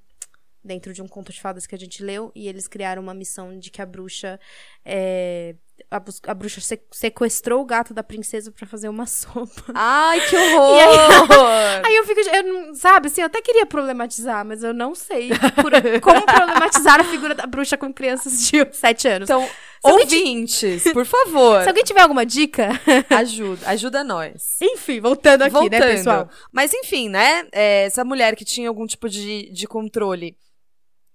dentro 0.64 0.92
de 0.92 1.02
um 1.02 1.08
conto 1.08 1.32
de 1.32 1.40
fadas 1.40 1.66
que 1.66 1.74
a 1.74 1.78
gente 1.78 2.02
leu. 2.02 2.30
E 2.34 2.48
eles 2.48 2.68
criaram 2.68 3.02
uma 3.02 3.14
missão 3.14 3.58
de 3.58 3.70
que 3.70 3.82
a 3.82 3.86
bruxa. 3.86 4.38
é, 4.84 5.54
a, 5.90 6.02
a 6.28 6.34
bruxa 6.34 6.60
se- 6.60 6.80
sequestrou 6.90 7.60
o 7.60 7.64
gato 7.64 7.92
da 7.94 8.02
princesa 8.02 8.50
pra 8.52 8.66
fazer 8.66 8.88
uma 8.88 9.06
sopa. 9.06 9.64
Ai, 9.74 10.20
que 10.28 10.36
horror! 10.36 11.82
Aí 11.84 11.96
eu 11.96 12.04
fico, 12.06 12.20
eu 12.20 12.42
não, 12.44 12.74
sabe, 12.74 13.08
assim, 13.08 13.20
eu 13.20 13.26
até 13.26 13.40
queria 13.42 13.66
problematizar, 13.66 14.44
mas 14.44 14.62
eu 14.62 14.72
não 14.74 14.94
sei 14.94 15.30
por- 15.60 15.72
como 16.00 16.22
problematizar 16.22 17.00
a 17.00 17.04
figura 17.04 17.34
da 17.34 17.46
bruxa 17.46 17.76
com 17.76 17.92
crianças 17.92 18.48
de 18.48 18.66
7 18.72 19.08
anos. 19.08 19.30
Então, 19.30 19.46
ouvintes, 19.82 20.84
por 20.92 21.04
favor, 21.04 21.62
Se 21.62 21.68
alguém 21.68 21.84
tiver 21.84 22.00
alguma 22.02 22.24
dica, 22.24 22.68
ajuda, 23.10 23.68
ajuda 23.68 24.04
nós. 24.04 24.58
enfim, 24.60 25.00
voltando 25.00 25.42
aqui, 25.42 25.52
Voltando. 25.52 25.80
né, 25.80 25.92
pessoal? 25.92 26.28
Mas 26.52 26.72
enfim, 26.72 27.08
né? 27.08 27.46
é, 27.52 27.84
essa 27.84 28.04
mulher 28.04 28.36
que 28.36 28.44
tinha 28.44 28.68
algum 28.68 28.86
tipo 28.86 29.08
de, 29.08 29.50
de 29.52 29.66
controle 29.66 30.36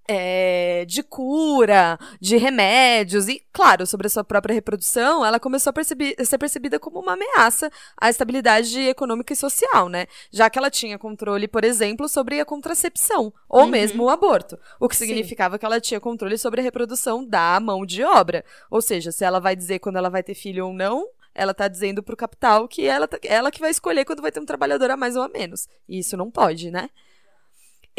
é, 0.08 0.86
de 0.86 1.04
cura, 1.04 2.00
de 2.22 2.38
remédios 2.38 3.28
e, 3.28 3.42
claro, 3.52 3.86
sobre 3.86 4.08
a 4.08 4.10
sua 4.10 4.24
própria 4.24 4.54
reprodução, 4.54 5.26
ela 5.26 5.40
começou 5.40 5.72
a, 5.76 6.22
a 6.22 6.26
ser 6.26 6.38
percebida 6.38 6.80
como 6.80 7.00
uma 7.00 7.14
ameaça 7.14 7.70
à 8.00 8.10
estabilidade 8.10 8.80
econômica 8.82 9.34
e 9.34 9.36
social, 9.36 9.90
né? 9.90 10.08
Já 10.32 10.50
que 10.50 10.58
ela 10.58 10.70
tinha 10.72 10.98
controle, 10.98 11.48
por 11.48 11.64
exemplo, 11.64 12.08
sobre 12.08 12.40
a 12.40 12.46
contracepção 12.46 13.34
ou 13.50 13.64
Uhum. 13.64 13.68
mesmo 13.68 14.04
o 14.04 14.10
aborto, 14.10 14.58
o 14.80 14.88
que 14.88 14.96
Sim. 14.96 15.08
significava 15.08 15.58
que 15.60 15.66
ela 15.66 15.82
tinha 15.82 16.00
controle 16.00 16.38
sobre 16.38 16.62
a 16.62 16.64
reprodução 16.64 17.26
da 17.26 17.60
mão 17.60 17.86
de 17.86 18.04
obra. 18.04 18.46
Ou 18.72 18.82
seja, 18.82 19.12
se 19.12 19.26
ela 19.26 19.40
vai 19.40 19.56
dizer 19.56 19.80
quando 19.80 19.98
ela 19.98 20.10
vai 20.10 20.24
ter 20.24 20.36
filho 20.36 20.68
ou 20.68 20.74
não, 20.74 21.08
ela 21.36 21.54
tá 21.54 21.68
dizendo 21.68 22.02
pro 22.02 22.18
capital 22.18 22.68
que 22.68 22.86
ela, 22.86 23.08
tá- 23.08 23.20
ela 23.24 23.52
que 23.52 23.60
vai 23.60 23.70
escolher 23.72 24.06
quando 24.06 24.22
vai 24.22 24.32
ter 24.32 24.40
um 24.40 24.46
trabalhador 24.46 24.90
a 24.90 24.98
mais 24.98 25.16
ou 25.16 25.24
a 25.24 25.28
menos. 25.30 25.68
E 25.88 26.00
isso 26.00 26.16
não 26.18 26.32
pode, 26.32 26.72
né? 26.72 26.90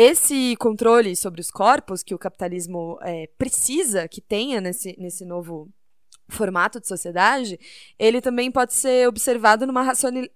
Esse 0.00 0.54
controle 0.58 1.16
sobre 1.16 1.40
os 1.40 1.50
corpos 1.50 2.04
que 2.04 2.14
o 2.14 2.18
capitalismo 2.18 2.96
é, 3.02 3.28
precisa 3.36 4.06
que 4.06 4.20
tenha 4.20 4.60
nesse, 4.60 4.94
nesse 4.96 5.24
novo 5.24 5.68
formato 6.28 6.78
de 6.78 6.86
sociedade, 6.86 7.58
ele 7.98 8.20
também 8.20 8.48
pode 8.48 8.74
ser 8.74 9.08
observado 9.08 9.66
numa 9.66 9.82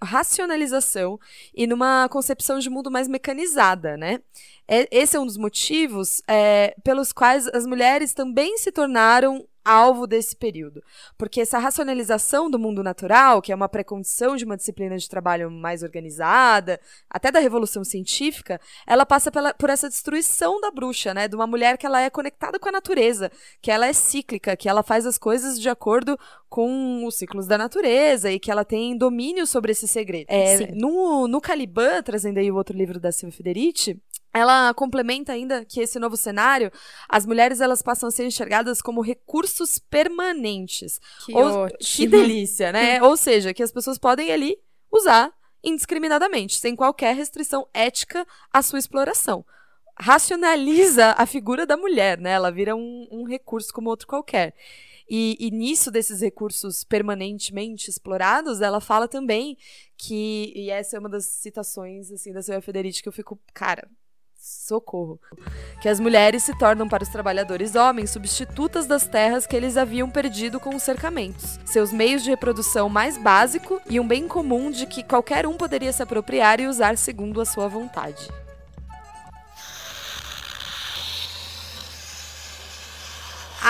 racionalização 0.02 1.16
e 1.54 1.64
numa 1.64 2.09
concepção 2.09 2.59
de 2.59 2.69
mundo 2.69 2.90
mais 2.90 3.07
mecanizada, 3.07 3.97
né? 3.97 4.21
É- 4.66 4.88
esse 4.90 5.16
é 5.16 5.21
um 5.21 5.26
dos 5.26 5.37
motivos 5.37 6.23
é, 6.26 6.75
pelos 6.83 7.12
quais 7.12 7.47
as 7.49 7.64
mulheres 7.64 8.14
também 8.14 8.59
se 8.59 8.73
tornaram 8.73 9.47
alvo 9.64 10.07
desse 10.07 10.35
período. 10.37 10.83
Porque 11.16 11.40
essa 11.40 11.59
racionalização 11.59 12.50
do 12.50 12.59
mundo 12.59 12.83
natural, 12.83 13.40
que 13.40 13.52
é 13.52 13.54
uma 13.54 13.69
precondição 13.69 14.37
de 14.37 14.45
uma 14.45 14.57
disciplina 14.57 14.97
de 14.97 15.09
trabalho 15.09 15.50
mais 15.50 15.83
organizada, 15.83 16.81
até 17.09 17.31
da 17.31 17.40
revolução 17.40 17.85
científica, 17.85 18.61
ela 18.87 19.07
passa 19.07 19.31
pela- 19.31 19.54
por 19.54 19.71
essa 19.71 19.88
destruição 19.88 20.61
da 20.61 20.71
bruxa, 20.71 21.14
né? 21.14 21.28
De 21.28 21.37
uma 21.37 21.47
mulher 21.47 21.76
que 21.78 21.87
ela 21.87 22.00
é 22.00 22.11
conectada 22.11 22.59
com 22.59 22.69
a 22.69 22.73
natureza, 22.73 23.31
que 23.61 23.71
ela 23.71 23.87
é 23.87 23.92
cíclica, 23.92 24.57
que 24.57 24.69
ela 24.69 24.83
faz 24.83 25.07
as 25.07 25.19
coisas 25.19 25.59
de 25.61 25.69
acordo 25.69 26.19
com 26.49 27.07
os 27.07 27.16
ciclos 27.16 27.47
da 27.47 27.57
natureza 27.57 28.31
e 28.31 28.38
que 28.38 28.50
ela 28.50 28.64
tem 28.64 28.97
domínio 28.97 29.47
sobre 29.47 29.73
esse 29.73 29.88
segredo. 29.88 30.26
É, 30.28 30.57
no, 30.75 31.26
no 31.26 31.40
Caliban, 31.40 32.02
trazendo 32.02 32.38
aí 32.38 32.50
o 32.50 32.57
outro 32.57 32.76
livro 32.76 33.00
da 33.00 33.11
Silvia 33.11 33.35
Federici, 33.37 33.99
ela 34.33 34.73
complementa 34.75 35.33
ainda 35.33 35.65
que 35.65 35.81
esse 35.81 35.99
novo 35.99 36.17
cenário, 36.17 36.73
as 37.09 37.27
mulheres 37.27 37.61
elas 37.61 37.83
passam 37.83 38.09
a 38.09 38.12
ser 38.12 38.25
enxergadas 38.27 38.81
como 38.81 39.03
recursos 39.03 39.79
permanentes. 39.79 40.99
Que 41.27 41.35
Ou- 41.35 41.69
que 41.79 42.07
delícia, 42.07 42.73
né? 42.73 43.03
Ou 43.05 43.17
seja, 43.17 43.53
que 43.53 43.62
as 43.62 43.73
pessoas 43.73 43.99
podem 43.99 44.33
ali 44.33 44.57
usar 44.91 45.33
indiscriminadamente, 45.62 46.59
sem 46.59 46.75
qualquer 46.75 47.15
restrição 47.15 47.69
ética 47.73 48.27
à 48.53 48.62
sua 48.62 48.79
exploração. 48.79 49.45
Racionaliza 49.97 51.15
a 51.17 51.27
figura 51.27 51.65
da 51.65 51.77
mulher, 51.77 52.19
né? 52.19 52.31
Ela 52.31 52.51
vira 52.51 52.75
um, 52.75 53.07
um 53.11 53.25
recurso 53.25 53.73
como 53.73 53.91
outro 53.91 54.07
qualquer. 54.09 54.55
E, 55.09 55.37
e 55.39 55.51
nisso 55.51 55.91
desses 55.91 56.21
recursos 56.21 56.83
permanentemente 56.85 57.91
explorados, 57.91 58.61
ela 58.61 58.81
fala 58.81 59.07
também 59.07 59.57
que, 59.97 60.53
e 60.57 60.71
essa 60.71 60.97
é 60.97 61.01
uma 61.01 61.09
das 61.09 61.27
citações 61.27 62.11
assim 62.11 62.33
da 62.33 62.41
Silvia 62.43 62.62
Federici 62.62 63.03
que 63.03 63.09
eu 63.09 63.12
fico, 63.12 63.39
cara, 63.53 63.89
socorro, 64.42 65.20
que 65.80 65.88
as 65.88 66.00
mulheres 66.00 66.42
se 66.42 66.56
tornam 66.58 66.88
para 66.88 67.02
os 67.02 67.08
trabalhadores 67.08 67.75
homens 67.76 68.11
substitutas 68.11 68.87
das 68.87 69.06
terras 69.06 69.46
que 69.46 69.54
eles 69.54 69.76
haviam 69.76 70.11
perdido 70.11 70.58
com 70.58 70.75
os 70.75 70.82
cercamentos, 70.82 71.61
seus 71.64 71.92
meios 71.92 72.25
de 72.25 72.30
reprodução 72.30 72.88
mais 72.88 73.16
básico 73.16 73.80
e 73.88 74.00
um 74.00 74.06
bem 74.06 74.26
comum 74.26 74.70
de 74.70 74.87
que 74.87 75.02
qualquer 75.02 75.46
um 75.46 75.56
poderia 75.56 75.92
se 75.92 76.02
apropriar 76.02 76.58
e 76.61 76.66
usar 76.66 76.96
segundo 76.96 77.40
a 77.40 77.44
sua 77.44 77.68
vontade. 77.68 78.28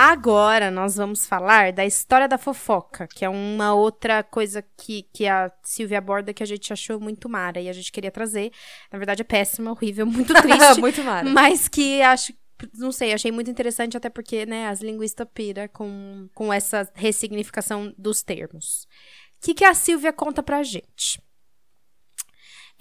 Agora 0.04 0.68
nós 0.68 0.96
vamos 0.96 1.24
falar 1.24 1.72
da 1.72 1.86
história 1.86 2.26
da 2.26 2.36
fofoca, 2.36 3.06
que 3.06 3.24
é 3.24 3.28
uma 3.28 3.72
outra 3.72 4.24
coisa 4.24 4.60
que, 4.76 5.04
que 5.12 5.28
a 5.28 5.48
Silvia 5.62 5.98
aborda 5.98 6.34
que 6.34 6.42
a 6.42 6.46
gente 6.46 6.72
achou 6.72 6.98
muito 6.98 7.28
mara 7.28 7.60
e 7.60 7.68
a 7.68 7.72
gente 7.72 7.92
queria 7.92 8.10
trazer. 8.10 8.50
Na 8.90 8.98
verdade 8.98 9.22
é 9.22 9.24
péssima, 9.24 9.70
horrível, 9.70 10.04
muito 10.10 10.34
triste. 10.34 10.80
Muito 10.80 11.04
mara. 11.04 11.30
mas 11.30 11.68
que 11.68 12.02
acho 12.02 12.34
não 12.74 12.90
sei, 12.90 13.12
achei 13.12 13.30
muito 13.30 13.50
interessante, 13.50 13.96
até 13.96 14.10
porque, 14.10 14.44
né, 14.44 14.66
as 14.66 14.80
linguistas 14.80 15.26
pira 15.32 15.68
com, 15.68 16.28
com 16.34 16.52
essa 16.52 16.88
ressignificação 16.94 17.94
dos 17.96 18.24
termos. 18.24 18.88
O 19.36 19.44
que, 19.44 19.54
que 19.54 19.64
a 19.64 19.72
Silvia 19.72 20.12
conta 20.12 20.42
pra 20.42 20.64
gente? 20.64 21.20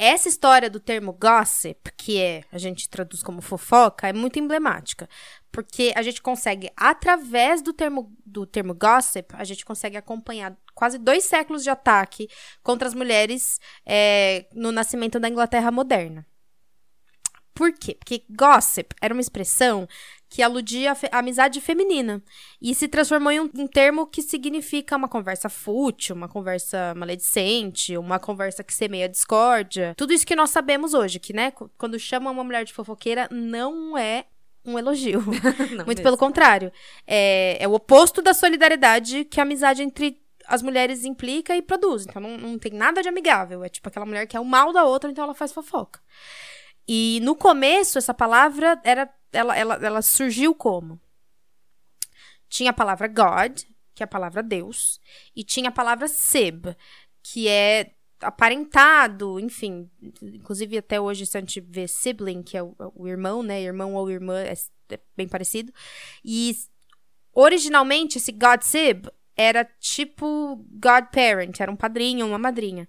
Essa 0.04 0.30
história 0.30 0.68
do 0.68 0.80
termo 0.80 1.13
gossip, 1.13 1.92
que 1.96 2.20
é, 2.20 2.44
a 2.51 2.58
gente 2.58 2.90
traduz 2.90 3.22
como 3.22 3.40
fofoca, 3.40 4.08
é 4.08 4.13
muito 4.13 4.40
emblemática. 4.40 5.08
Porque 5.51 5.91
a 5.96 6.01
gente 6.01 6.22
consegue, 6.22 6.72
através 6.77 7.62
do 7.62 7.74
termo, 7.74 8.15
do 8.25 8.46
termo 8.46 8.74
gossip, 8.74 9.34
a 9.34 9.43
gente 9.43 9.65
consegue 9.65 9.98
acompanhar 9.98 10.58
quase 10.74 10.98
dois 10.98 11.25
séculos 11.25 11.63
de 11.63 11.70
ataque 11.70 12.29
contra 12.63 12.88
as 12.88 12.93
mulheres 12.93 13.60
é, 13.86 14.48
no 14.53 14.72
nascimento 14.72 15.20
da 15.20 15.27
Inglaterra 15.27 15.70
moderna. 15.70 16.25
Por 17.53 17.74
quê? 17.74 17.96
Porque 17.96 18.24
gossip 18.29 18.96
era 19.01 19.13
uma 19.13 19.20
expressão 19.22 19.88
que 20.29 20.41
aludia 20.41 20.93
à 21.12 21.20
amizade 21.20 21.60
feminina 21.60 22.24
e 22.62 22.74
se 22.74 22.88
transformou 22.88 23.29
em 23.29 23.41
um, 23.41 23.50
um 23.53 23.67
termo 23.67 24.08
que 24.08 24.22
significa 24.22 24.96
uma 24.96 25.10
conversa 25.10 25.50
fútil, 25.50 26.15
uma 26.15 26.29
conversa 26.29 26.93
maledicente, 26.96 27.98
uma 27.98 28.17
conversa 28.17 28.63
que 28.63 28.74
semeia 28.74 29.10
discórdia. 29.10 29.93
Tudo 29.98 30.13
isso 30.13 30.25
que 30.25 30.36
nós 30.36 30.50
sabemos 30.50 30.93
hoje, 30.93 31.20
que, 31.20 31.34
né, 31.34 31.51
qu- 31.51 31.70
quando 31.77 32.00
chamam 32.00 32.31
uma 32.31 32.43
mulher 32.43 32.63
de 32.63 32.72
fofoqueira, 32.72 33.27
não 33.29 33.98
é 33.98 34.27
um 34.65 34.77
elogio. 34.77 35.22
Não 35.72 35.86
Muito 35.86 35.88
mesmo. 35.88 36.03
pelo 36.03 36.18
contrário. 36.18 36.72
É, 37.06 37.58
é 37.60 37.68
o 37.68 37.74
oposto 37.74 38.22
da 38.22 38.34
solidariedade 38.34 39.25
que 39.25 39.39
a 39.39 39.44
amizade 39.44 39.82
entre 39.82 40.22
as 40.48 40.62
mulheres 40.62 41.06
implica 41.06 41.56
e 41.56 41.62
produz. 41.62 42.06
Então 42.06 42.22
não, 42.22 42.38
não 42.38 42.60
tem 42.60 42.74
nada 42.74 43.01
de 43.01 43.08
amigável. 43.08 43.63
É 43.63 43.70
tipo 43.70 43.88
aquela 43.88 44.06
mulher 44.06 44.27
que 44.27 44.36
é 44.36 44.39
o 44.39 44.46
mal 44.46 44.74
da 44.74 44.84
outra, 44.84 45.10
então 45.10 45.24
ela 45.24 45.34
faz 45.34 45.51
fofoca. 45.51 46.01
E 46.88 47.20
no 47.22 47.36
começo, 47.36 47.98
essa 47.98 48.13
palavra 48.13 48.80
era. 48.84 49.10
Ela, 49.32 49.58
ela, 49.58 49.75
ela 49.75 50.01
surgiu 50.01 50.53
como? 50.53 51.00
Tinha 52.50 52.72
a 52.72 52.74
palavra 52.74 53.08
God, 53.08 53.62
que 53.96 54.03
é 54.03 54.06
a 54.06 54.08
palavra 54.08 54.44
Deus, 54.44 55.00
e 55.34 55.41
tinha 55.41 55.70
a 55.70 55.72
palavra 55.72 56.10
Seb, 56.10 56.75
que 57.24 57.48
é 57.48 57.94
aparentado, 58.22 59.40
enfim. 59.40 59.90
Inclusive, 60.22 60.78
até 60.78 61.00
hoje, 61.00 61.25
se 61.25 61.38
a 61.38 61.40
gente 61.40 61.60
vê 61.60 61.88
sibling, 61.88 62.44
que 62.44 62.58
é 62.58 62.63
o, 62.63 62.75
o 62.96 63.08
irmão, 63.08 63.44
né? 63.44 63.62
Irmão 63.62 63.94
ou 63.94 64.10
irmã, 64.10 64.40
é, 64.42 64.54
é 64.94 65.00
bem 65.16 65.28
parecido. 65.28 65.72
E 66.24 66.56
originalmente, 67.34 68.18
esse 68.18 68.32
God 68.32 68.62
Sib 68.62 69.08
era 69.36 69.66
tipo 69.80 70.63
godparent, 70.72 71.60
era 71.60 71.72
um 71.72 71.75
padrinho, 71.75 72.28
uma 72.28 72.38
madrinha. 72.38 72.88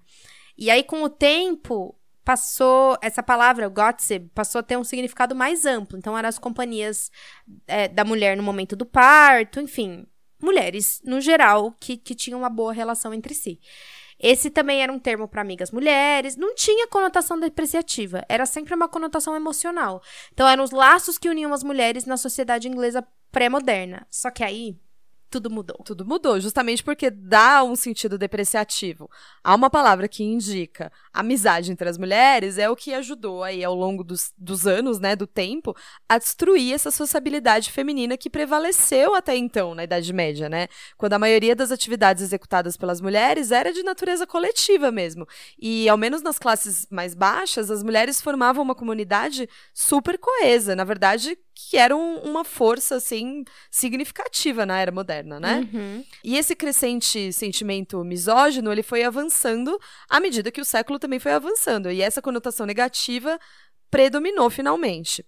E 0.56 0.70
aí, 0.70 0.82
com 0.82 1.02
o 1.02 1.08
tempo, 1.08 1.98
passou 2.24 2.96
essa 3.00 3.22
palavra, 3.22 3.66
o 3.66 3.70
gossip, 3.70 4.28
passou 4.34 4.60
a 4.60 4.62
ter 4.62 4.76
um 4.76 4.84
significado 4.84 5.34
mais 5.34 5.64
amplo. 5.64 5.98
Então, 5.98 6.16
eram 6.16 6.28
as 6.28 6.38
companhias 6.38 7.10
é, 7.66 7.88
da 7.88 8.04
mulher 8.04 8.36
no 8.36 8.42
momento 8.42 8.76
do 8.76 8.86
parto, 8.86 9.60
enfim, 9.60 10.06
mulheres, 10.40 11.00
no 11.04 11.20
geral, 11.20 11.72
que, 11.80 11.96
que 11.96 12.14
tinham 12.14 12.40
uma 12.40 12.50
boa 12.50 12.72
relação 12.72 13.14
entre 13.14 13.34
si. 13.34 13.60
Esse 14.18 14.50
também 14.50 14.82
era 14.82 14.92
um 14.92 14.98
termo 14.98 15.26
para 15.28 15.40
amigas 15.42 15.70
mulheres, 15.70 16.36
não 16.36 16.54
tinha 16.54 16.86
conotação 16.88 17.38
depreciativa, 17.38 18.24
era 18.28 18.46
sempre 18.46 18.74
uma 18.74 18.88
conotação 18.88 19.34
emocional. 19.34 20.02
Então, 20.32 20.48
eram 20.48 20.64
os 20.64 20.70
laços 20.70 21.18
que 21.18 21.28
uniam 21.28 21.52
as 21.52 21.62
mulheres 21.62 22.04
na 22.04 22.16
sociedade 22.16 22.68
inglesa 22.68 23.06
pré-moderna. 23.30 24.06
Só 24.10 24.30
que 24.30 24.44
aí 24.44 24.76
tudo 25.32 25.50
mudou. 25.50 25.78
Tudo 25.82 26.04
mudou, 26.04 26.38
justamente 26.38 26.84
porque 26.84 27.10
dá 27.10 27.64
um 27.64 27.74
sentido 27.74 28.18
depreciativo. 28.18 29.10
Há 29.42 29.54
uma 29.54 29.70
palavra 29.70 30.06
que 30.06 30.22
indica 30.22 30.92
amizade 31.12 31.72
entre 31.72 31.88
as 31.88 31.96
mulheres, 31.96 32.58
é 32.58 32.68
o 32.68 32.76
que 32.76 32.92
ajudou 32.92 33.42
aí 33.42 33.64
ao 33.64 33.74
longo 33.74 34.04
dos, 34.04 34.32
dos 34.36 34.66
anos, 34.66 34.98
né, 34.98 35.16
do 35.16 35.26
tempo, 35.26 35.74
a 36.06 36.18
destruir 36.18 36.74
essa 36.74 36.90
sociabilidade 36.90 37.72
feminina 37.72 38.16
que 38.18 38.28
prevaleceu 38.28 39.14
até 39.14 39.34
então, 39.34 39.74
na 39.74 39.84
Idade 39.84 40.12
Média, 40.12 40.48
né? 40.48 40.68
Quando 40.98 41.14
a 41.14 41.18
maioria 41.18 41.56
das 41.56 41.70
atividades 41.70 42.22
executadas 42.22 42.76
pelas 42.76 43.00
mulheres 43.00 43.50
era 43.50 43.72
de 43.72 43.82
natureza 43.82 44.26
coletiva 44.26 44.92
mesmo. 44.92 45.26
E, 45.58 45.88
ao 45.88 45.96
menos 45.96 46.22
nas 46.22 46.38
classes 46.38 46.86
mais 46.90 47.14
baixas, 47.14 47.70
as 47.70 47.82
mulheres 47.82 48.20
formavam 48.20 48.62
uma 48.62 48.74
comunidade 48.74 49.48
super 49.72 50.18
coesa. 50.18 50.76
Na 50.76 50.84
verdade, 50.84 51.38
que 51.68 51.76
eram 51.76 52.16
uma 52.18 52.44
força 52.44 52.96
assim 52.96 53.44
significativa 53.70 54.66
na 54.66 54.78
era 54.78 54.92
moderna, 54.92 55.38
né? 55.38 55.68
Uhum. 55.72 56.04
E 56.22 56.36
esse 56.36 56.54
crescente 56.54 57.32
sentimento 57.32 58.02
misógino, 58.04 58.72
ele 58.72 58.82
foi 58.82 59.04
avançando 59.04 59.78
à 60.08 60.20
medida 60.20 60.50
que 60.50 60.60
o 60.60 60.64
século 60.64 60.98
também 60.98 61.18
foi 61.18 61.32
avançando, 61.32 61.90
e 61.90 62.02
essa 62.02 62.22
conotação 62.22 62.66
negativa 62.66 63.38
predominou 63.90 64.48
finalmente. 64.50 65.24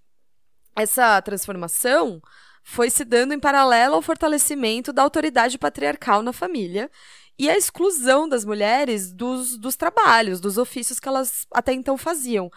Essa 0.77 1.21
transformação 1.23 2.21
foi 2.63 2.89
se 2.91 3.05
dando 3.05 3.35
em 3.35 3.39
paralelo 3.39 3.95
ao 3.95 4.03
fortalecimento 4.03 4.93
da 4.93 5.03
autoridade 5.03 5.59
patriarcal 5.59 6.23
na 6.23 6.33
família 6.33 6.91
e 7.39 7.51
a 7.51 7.57
exclusão 7.57 8.29
das 8.29 8.45
mulheres 8.45 9.13
dos, 9.13 9.59
dos 9.59 9.77
trabalhos, 9.77 10.41
dos 10.41 10.57
ofícios 10.57 10.99
que 10.99 11.09
elas 11.09 11.47
até 11.53 11.73
então 11.73 11.99
faziam. 11.99 12.51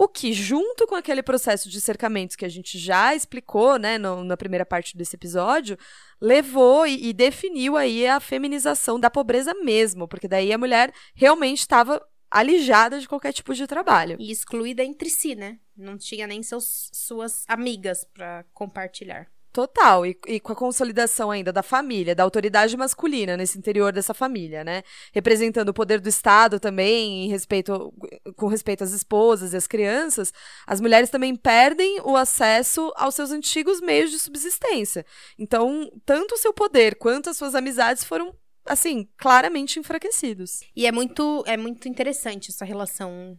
O 0.00 0.08
que, 0.08 0.32
junto 0.32 0.86
com 0.86 0.94
aquele 0.94 1.22
processo 1.22 1.68
de 1.68 1.78
cercamentos 1.78 2.34
que 2.34 2.46
a 2.46 2.48
gente 2.48 2.78
já 2.78 3.14
explicou, 3.14 3.78
né, 3.78 3.98
no, 3.98 4.24
na 4.24 4.34
primeira 4.34 4.64
parte 4.64 4.96
desse 4.96 5.14
episódio, 5.14 5.76
levou 6.18 6.86
e, 6.86 7.10
e, 7.10 7.12
definiu 7.12 7.76
aí 7.76 8.06
a 8.06 8.18
feminização 8.18 8.98
da 8.98 9.10
pobreza 9.10 9.52
mesmo, 9.52 10.08
porque 10.08 10.26
daí 10.26 10.54
a 10.54 10.56
mulher 10.56 10.90
realmente 11.14 11.58
estava 11.58 12.00
alijada 12.30 12.98
de 12.98 13.06
qualquer 13.06 13.34
tipo 13.34 13.52
de 13.52 13.66
trabalho. 13.66 14.16
E 14.18 14.30
excluída 14.30 14.82
entre 14.82 15.10
si, 15.10 15.34
né? 15.34 15.58
Não 15.76 15.98
tinha 15.98 16.26
nem 16.26 16.42
seus, 16.42 16.88
suas 16.94 17.44
amigas 17.46 18.02
para 18.02 18.46
compartilhar. 18.54 19.30
Total, 19.52 20.06
e, 20.06 20.16
e, 20.28 20.38
com 20.38 20.52
a 20.52 20.56
consolidação 20.56 21.28
ainda 21.28 21.52
da 21.52 21.62
família, 21.62 22.14
da 22.14 22.22
autoridade 22.22 22.76
masculina 22.76 23.36
nesse 23.36 23.58
interior 23.58 23.92
dessa 23.92 24.14
família, 24.14 24.62
né? 24.62 24.84
Representando 25.12 25.70
o 25.70 25.74
poder 25.74 26.00
do 26.00 26.08
Estado 26.08 26.60
também, 26.60 27.28
respeito, 27.28 27.92
com 28.36 28.46
respeito 28.46 28.84
às 28.84 28.92
esposas 28.92 29.52
e 29.52 29.56
às 29.56 29.66
crianças, 29.66 30.32
as 30.64 30.80
mulheres 30.80 31.10
também 31.10 31.34
perdem 31.34 32.00
o 32.02 32.16
acesso 32.16 32.92
aos 32.94 33.16
seus 33.16 33.32
antigos 33.32 33.80
meios 33.80 34.12
de 34.12 34.20
subsistência. 34.20 35.04
Então, 35.36 35.90
tanto 36.06 36.36
o 36.36 36.38
seu 36.38 36.54
poder 36.54 36.94
quanto 36.94 37.28
as 37.28 37.36
suas 37.36 37.56
amizades 37.56 38.04
foram, 38.04 38.32
assim, 38.64 39.08
claramente 39.16 39.80
enfraquecidos. 39.80 40.60
E 40.76 40.86
é 40.86 40.92
muito, 40.92 41.42
é 41.44 41.56
muito 41.56 41.88
interessante 41.88 42.50
essa 42.50 42.64
relação 42.64 43.36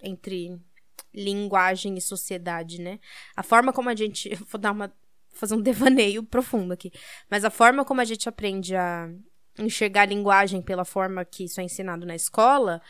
entre 0.00 0.56
linguagem 1.12 1.96
e 1.96 2.00
sociedade, 2.00 2.80
né? 2.80 3.00
A 3.34 3.42
forma 3.42 3.72
como 3.72 3.88
a 3.88 3.94
gente. 3.96 4.32
Vou 4.46 4.60
dar 4.60 4.70
uma 4.70 4.92
fazer 5.32 5.54
um 5.54 5.60
devaneio 5.62 6.22
profundo 6.22 6.72
aqui. 6.72 6.90
Mas 7.30 7.44
a 7.44 7.50
forma 7.50 7.84
como 7.84 8.00
a 8.00 8.04
gente 8.04 8.28
aprende 8.28 8.74
a 8.74 9.10
enxergar 9.58 10.02
a 10.02 10.06
linguagem 10.06 10.62
pela 10.62 10.84
forma 10.84 11.24
que 11.24 11.44
isso 11.44 11.60
é 11.60 11.64
ensinado 11.64 12.06
na 12.06 12.14
escola 12.14 12.80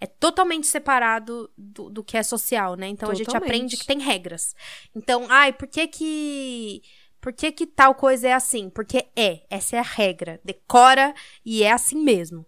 é 0.00 0.06
totalmente 0.06 0.66
separado 0.66 1.50
do, 1.56 1.88
do 1.88 2.04
que 2.04 2.16
é 2.16 2.22
social, 2.22 2.74
né? 2.74 2.88
Então 2.88 3.08
totalmente. 3.08 3.28
a 3.28 3.32
gente 3.32 3.36
aprende 3.36 3.76
que 3.76 3.86
tem 3.86 3.98
regras. 3.98 4.54
Então, 4.94 5.26
ai, 5.28 5.52
por 5.52 5.68
que 5.68 5.86
que. 5.86 6.82
Por 7.18 7.32
que, 7.32 7.50
que 7.50 7.66
tal 7.66 7.94
coisa 7.94 8.28
é 8.28 8.32
assim? 8.32 8.70
Porque 8.70 9.06
é, 9.16 9.42
essa 9.50 9.76
é 9.76 9.78
a 9.80 9.82
regra. 9.82 10.40
Decora 10.44 11.12
e 11.44 11.62
é 11.62 11.72
assim 11.72 11.96
mesmo. 11.96 12.46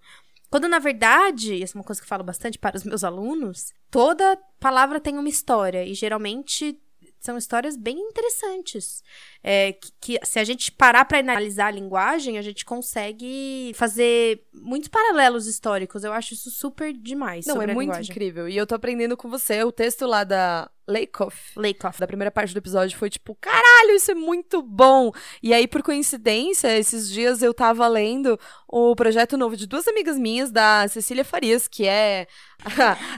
Quando, 0.51 0.69
na 0.69 0.79
verdade, 0.79 1.61
essa 1.61 1.77
é 1.77 1.79
uma 1.79 1.85
coisa 1.85 2.01
que 2.01 2.05
eu 2.05 2.09
falo 2.09 2.23
bastante 2.23 2.59
para 2.59 2.77
os 2.77 2.85
meus 2.85 3.03
alunos, 3.03 3.73
toda 3.91 4.39
palavra 4.61 5.01
tem 5.01 5.19
uma 5.19 5.29
história. 5.29 5.85
E 5.85 5.95
geralmente 5.95 6.79
são 7.21 7.37
histórias 7.37 7.77
bem 7.77 7.99
interessantes. 7.99 9.03
É, 9.43 9.73
que, 9.73 9.93
que, 10.01 10.27
se 10.27 10.39
a 10.39 10.45
gente 10.45 10.73
parar 10.73 11.05
para 11.05 11.19
analisar 11.19 11.67
a 11.67 11.71
linguagem, 11.71 12.39
a 12.39 12.43
gente 12.43 12.65
consegue 12.65 13.73
fazer 13.75 14.47
muitos 14.53 14.89
paralelos 14.89 15.47
históricos. 15.47 16.05
Eu 16.05 16.13
acho 16.13 16.35
isso 16.35 16.51
super 16.51 16.93
demais. 16.93 17.47
Não, 17.47 17.63
é 17.63 17.67
muito 17.67 17.81
linguagem. 17.81 18.11
incrível. 18.11 18.49
E 18.49 18.57
eu 18.57 18.67
tô 18.67 18.75
aprendendo 18.75 19.17
com 19.17 19.29
você. 19.29 19.63
O 19.65 19.73
texto 19.73 20.07
lá 20.07 20.25
da 20.25 20.71
Lakoff. 20.89 21.53
Lakoff. 21.55 22.01
Da 22.01 22.07
primeira 22.07 22.31
parte 22.31 22.55
do 22.55 22.59
episódio 22.59 22.97
foi 22.97 23.11
tipo, 23.11 23.37
caralho, 23.41 23.95
isso 23.95 24.11
é 24.11 24.15
muito 24.15 24.63
bom. 24.63 25.13
E 25.43 25.53
aí, 25.53 25.69
por 25.69 25.83
coincidência, 25.83 26.77
esses 26.79 27.11
dias 27.11 27.43
eu 27.43 27.53
tava 27.53 27.87
lendo 27.87 28.41
o 28.67 28.97
projeto 28.97 29.37
novo 29.37 29.57
de 29.57 29.67
duas 29.67 29.87
amigas 29.87 30.19
minhas, 30.19 30.51
da 30.51 30.87
Cecília 30.89 31.25
Farias, 31.25 31.69
que 31.69 31.87
é. 31.87 32.27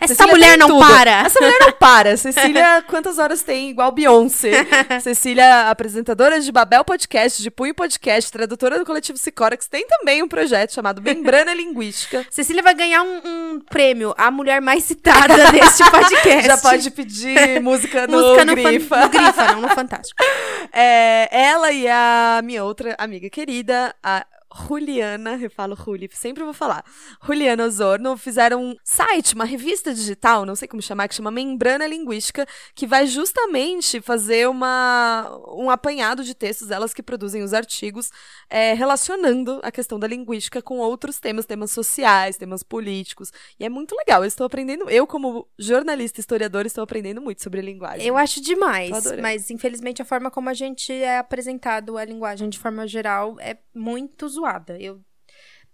Essa 0.01 0.15
Cecília 0.15 0.33
mulher 0.33 0.59
não 0.59 0.69
tudo. 0.69 0.87
para! 0.87 1.11
Essa 1.25 1.41
mulher 1.41 1.59
não 1.61 1.73
para. 1.73 2.17
Cecília, 2.17 2.85
quantas 2.89 3.19
horas 3.19 3.43
tem? 3.43 3.71
Igual 3.71 3.91
Beyoncé. 3.91 4.67
Cecília, 5.01 5.71
apresentadora 5.71 6.41
de 6.41 6.53
Babel 6.53 6.85
Podcast, 6.85 7.43
de 7.43 7.51
Punho 7.51 7.75
Podcast, 7.75 8.31
tradutora 8.31 8.79
do 8.79 8.85
coletivo 8.85 9.17
Sicórax, 9.17 9.67
tem 9.67 9.87
também 9.87 10.23
um 10.23 10.29
projeto 10.29 10.75
chamado 10.75 11.01
Membrana 11.01 11.55
Linguística. 11.55 12.27
Cecília 12.31 12.63
vai 12.63 12.75
ganhar 12.75 13.03
um, 13.03 13.21
um 13.25 13.61
prêmio, 13.61 14.15
a 14.19 14.31
mulher 14.31 14.61
mais 14.61 14.85
citada 14.85 15.51
deste 15.51 15.83
podcast. 15.91 16.47
Já 16.47 16.59
pode 16.59 16.91
pedir 16.91 17.60
música 17.63 18.07
no 18.07 18.21
música 18.21 18.45
no 18.45 18.55
Grifa. 18.55 18.97
Fan, 18.97 19.01
no 19.03 19.09
Grifa, 19.09 19.53
não 19.53 19.61
no 19.63 19.69
Fantástico. 19.71 20.23
É, 20.73 21.29
ela 21.33 21.73
e 21.73 21.89
a 21.89 22.41
minha 22.45 22.63
outra 22.63 22.95
amiga 22.97 23.29
querida, 23.29 23.93
a 24.01 24.25
Juliana, 24.55 25.39
eu 25.41 25.51
falo 25.51 25.77
Juli, 25.77 26.09
sempre 26.13 26.43
vou 26.43 26.53
falar. 26.53 26.85
Juliana 27.25 27.65
Osorno 27.65 28.17
fizeram 28.17 28.65
um 28.65 28.77
site, 28.83 29.35
uma 29.35 29.45
revista 29.45 29.95
digital, 29.95 30.45
não 30.45 30.57
sei 30.57 30.67
como 30.67 30.83
chamar, 30.83 31.09
que 31.09 31.15
chama 31.15 31.31
Membrana 31.31 31.87
Linguística, 31.87 32.47
que 32.75 32.87
vai 32.87 33.07
justamente 33.07 34.01
fazer 34.01 34.49
uma, 34.49 35.31
um 35.55 35.71
apanhado 35.71 36.25
de 36.25 36.35
textos, 36.35 36.71
elas 36.71 36.93
que 36.93 37.03
produzem 37.03 37.43
os 37.43 37.55
artigos, 37.55 38.11
é, 38.49 38.75
relacionando 38.75 39.61
a 39.63 39.71
questão 39.71 39.99
da 39.99 40.07
linguística 40.07 40.61
com 40.61 40.79
outros 40.79 41.21
temas, 41.21 41.47
temas 41.47 41.71
sociais, 41.71 42.37
temas 42.37 42.63
políticos. 42.63 43.33
E 43.59 43.65
é 43.65 43.69
muito 43.69 43.95
legal. 43.95 44.23
Eu 44.23 44.29
estou 44.29 44.47
aprendendo, 44.47 44.89
eu, 44.91 45.07
como 45.07 45.47
jornalista 45.59 46.21
historiadora, 46.21 46.67
estou 46.67 46.83
aprendendo 46.83 47.21
muito 47.21 47.43
sobre 47.43 47.61
linguagem. 47.61 48.07
Eu 48.07 48.17
acho 48.17 48.41
demais, 48.41 48.91
mas 49.21 49.51
infelizmente 49.51 50.03
a 50.03 50.05
forma 50.05 50.31
como 50.31 50.49
a 50.49 50.55
gente 50.55 50.93
é 50.93 51.19
apresentado 51.19 51.97
a 51.97 52.05
linguagem 52.05 52.49
de 52.49 52.59
forma 52.59 52.87
geral 52.87 53.37
é 53.39 53.57
muito 53.75 54.29
zoada. 54.41 54.81
Eu 54.81 55.01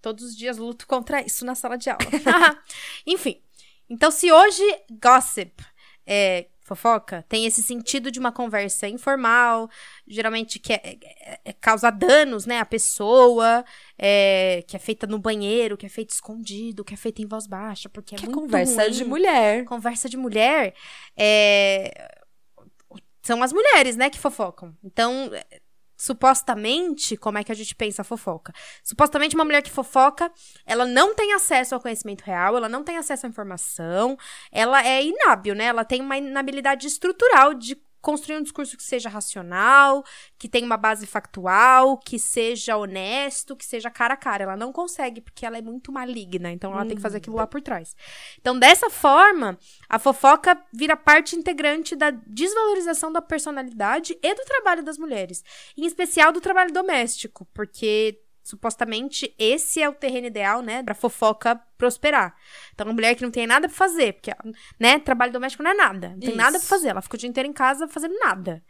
todos 0.01 0.25
os 0.25 0.37
dias 0.37 0.57
luto 0.59 0.87
contra 0.89 1.25
isso 1.25 1.45
na 1.45 1.55
sala 1.55 1.77
de 1.77 1.91
aula. 1.91 2.05
Enfim. 3.07 3.41
Então, 3.89 4.11
se 4.11 4.31
hoje 4.33 4.63
gossip 5.03 5.65
é 6.07 6.47
fofoca 6.61 7.25
tem 7.29 7.47
esse 7.47 7.63
sentido 7.63 8.11
de 8.11 8.19
uma 8.19 8.33
conversa 8.33 8.89
informal, 8.89 9.71
geralmente 10.05 10.59
que 10.59 10.73
é, 10.73 10.81
é, 10.85 11.41
é 11.45 11.53
causa 11.53 11.91
danos, 11.91 12.45
né, 12.45 12.59
à 12.59 12.67
pessoa, 12.67 13.65
é, 13.97 14.65
que 14.67 14.75
é 14.75 14.79
feita 14.81 15.07
no 15.07 15.17
banheiro, 15.17 15.77
que 15.77 15.87
é 15.87 15.89
feita 15.89 16.13
escondido, 16.13 16.85
que 16.85 16.93
é 16.93 16.97
feita 16.97 17.23
em 17.23 17.27
voz 17.27 17.47
baixa, 17.47 17.89
porque 17.89 18.17
é 18.17 18.19
que 18.19 18.27
muito 18.27 18.41
conversa 18.41 18.83
ruim. 18.83 18.91
de 18.91 19.05
mulher. 19.05 19.65
Conversa 19.65 20.09
de 20.09 20.17
mulher 20.17 20.75
é 21.17 22.17
são 23.27 23.43
as 23.43 23.53
mulheres, 23.53 23.97
né, 23.97 24.09
que 24.09 24.21
fofocam. 24.21 24.73
Então, 24.85 25.31
supostamente, 25.97 27.17
como 27.17 27.39
é 27.39 27.45
que 27.45 27.53
a 27.53 27.55
gente 27.55 27.75
pensa 27.75 28.03
a 28.03 28.05
fofoca? 28.05 28.53
Supostamente, 28.83 29.35
uma 29.35 29.45
mulher 29.45 29.63
que 29.63 29.71
fofoca, 29.71 30.31
ela 30.67 30.85
não 30.85 31.15
tem 31.15 31.33
acesso 31.33 31.75
ao 31.75 31.81
conhecimento 31.81 32.23
real, 32.23 32.57
ela 32.57 32.69
não 32.69 32.85
tem 32.85 32.99
acesso 32.99 33.27
à 33.27 33.29
informação, 33.29 34.17
ela 34.53 34.87
é 34.87 35.03
inábil, 35.03 35.55
né? 35.55 35.65
Ela 35.65 35.85
tem 35.85 36.01
uma 36.01 36.19
inabilidade 36.19 36.87
estrutural 36.87 37.55
de 37.55 37.86
construir 38.07 38.37
um 38.37 38.43
discurso 38.43 38.77
que 38.77 38.85
seja 38.85 39.09
racional, 39.09 40.05
que 40.39 40.49
tenha 40.49 40.65
uma 40.65 40.77
base 40.77 41.09
factual, 41.09 41.99
que 41.99 42.21
seja 42.21 42.77
honesto, 42.77 43.57
que 43.57 43.67
seja 43.67 43.91
cara 43.91 44.15
a 44.15 44.17
cara. 44.17 44.45
Ela 44.45 44.57
não 44.57 44.73
consegue, 44.73 45.21
porque 45.21 45.45
ela 45.45 45.59
é 45.59 45.61
muito 45.61 45.91
maligna, 45.91 46.53
então 46.53 46.71
ela 46.71 46.83
uhum. 46.83 46.87
tem 46.87 46.97
que 46.97 47.03
fazer 47.03 47.17
aquilo 47.17 47.35
lá 47.35 47.49
por 47.49 47.61
trás. 47.61 47.97
Então, 48.41 48.57
dessa 48.57 48.89
forma, 48.89 49.59
a 49.89 49.99
fofoca 49.99 50.57
vira 50.73 50.97
parte 50.97 51.35
integrante 51.35 51.97
da 51.97 52.11
desvalorização 52.13 53.11
da 53.11 53.21
personalidade 53.21 54.17
e 54.23 54.35
do 54.37 54.45
trabalho 54.45 54.85
das 54.85 54.99
mulheres, 54.99 55.43
em 55.77 55.85
especial 55.85 56.31
do 56.31 56.41
trabalho 56.41 56.73
doméstico, 56.73 57.45
porque 57.53 58.21
supostamente 58.47 59.35
esse 59.37 59.83
é 59.83 59.89
o 59.89 59.93
terreno 59.93 60.29
ideal, 60.29 60.63
né, 60.63 60.81
pra 60.81 60.95
fofoca 60.95 61.57
prosperar. 61.77 62.37
Então, 62.73 62.87
uma 62.87 62.93
mulher 62.93 63.17
que 63.17 63.25
não 63.25 63.31
tem 63.31 63.45
nada 63.45 63.67
pra 63.67 63.77
fazer, 63.77 64.13
porque, 64.13 64.33
né, 64.79 65.01
trabalho 65.01 65.33
doméstico 65.33 65.65
não 65.65 65.73
é 65.73 65.75
nada, 65.75 66.11
não 66.11 66.21
tem 66.21 66.29
Isso. 66.29 66.39
nada 66.39 66.59
pra 66.59 66.69
fazer, 66.69 66.89
ela 66.91 67.03
fica 67.03 67.17
o 67.17 67.19
dia 67.19 67.29
inteiro 67.29 67.49
em 67.49 67.53
casa 67.53 67.89
fazendo 67.89 68.17
nada. 68.21 68.63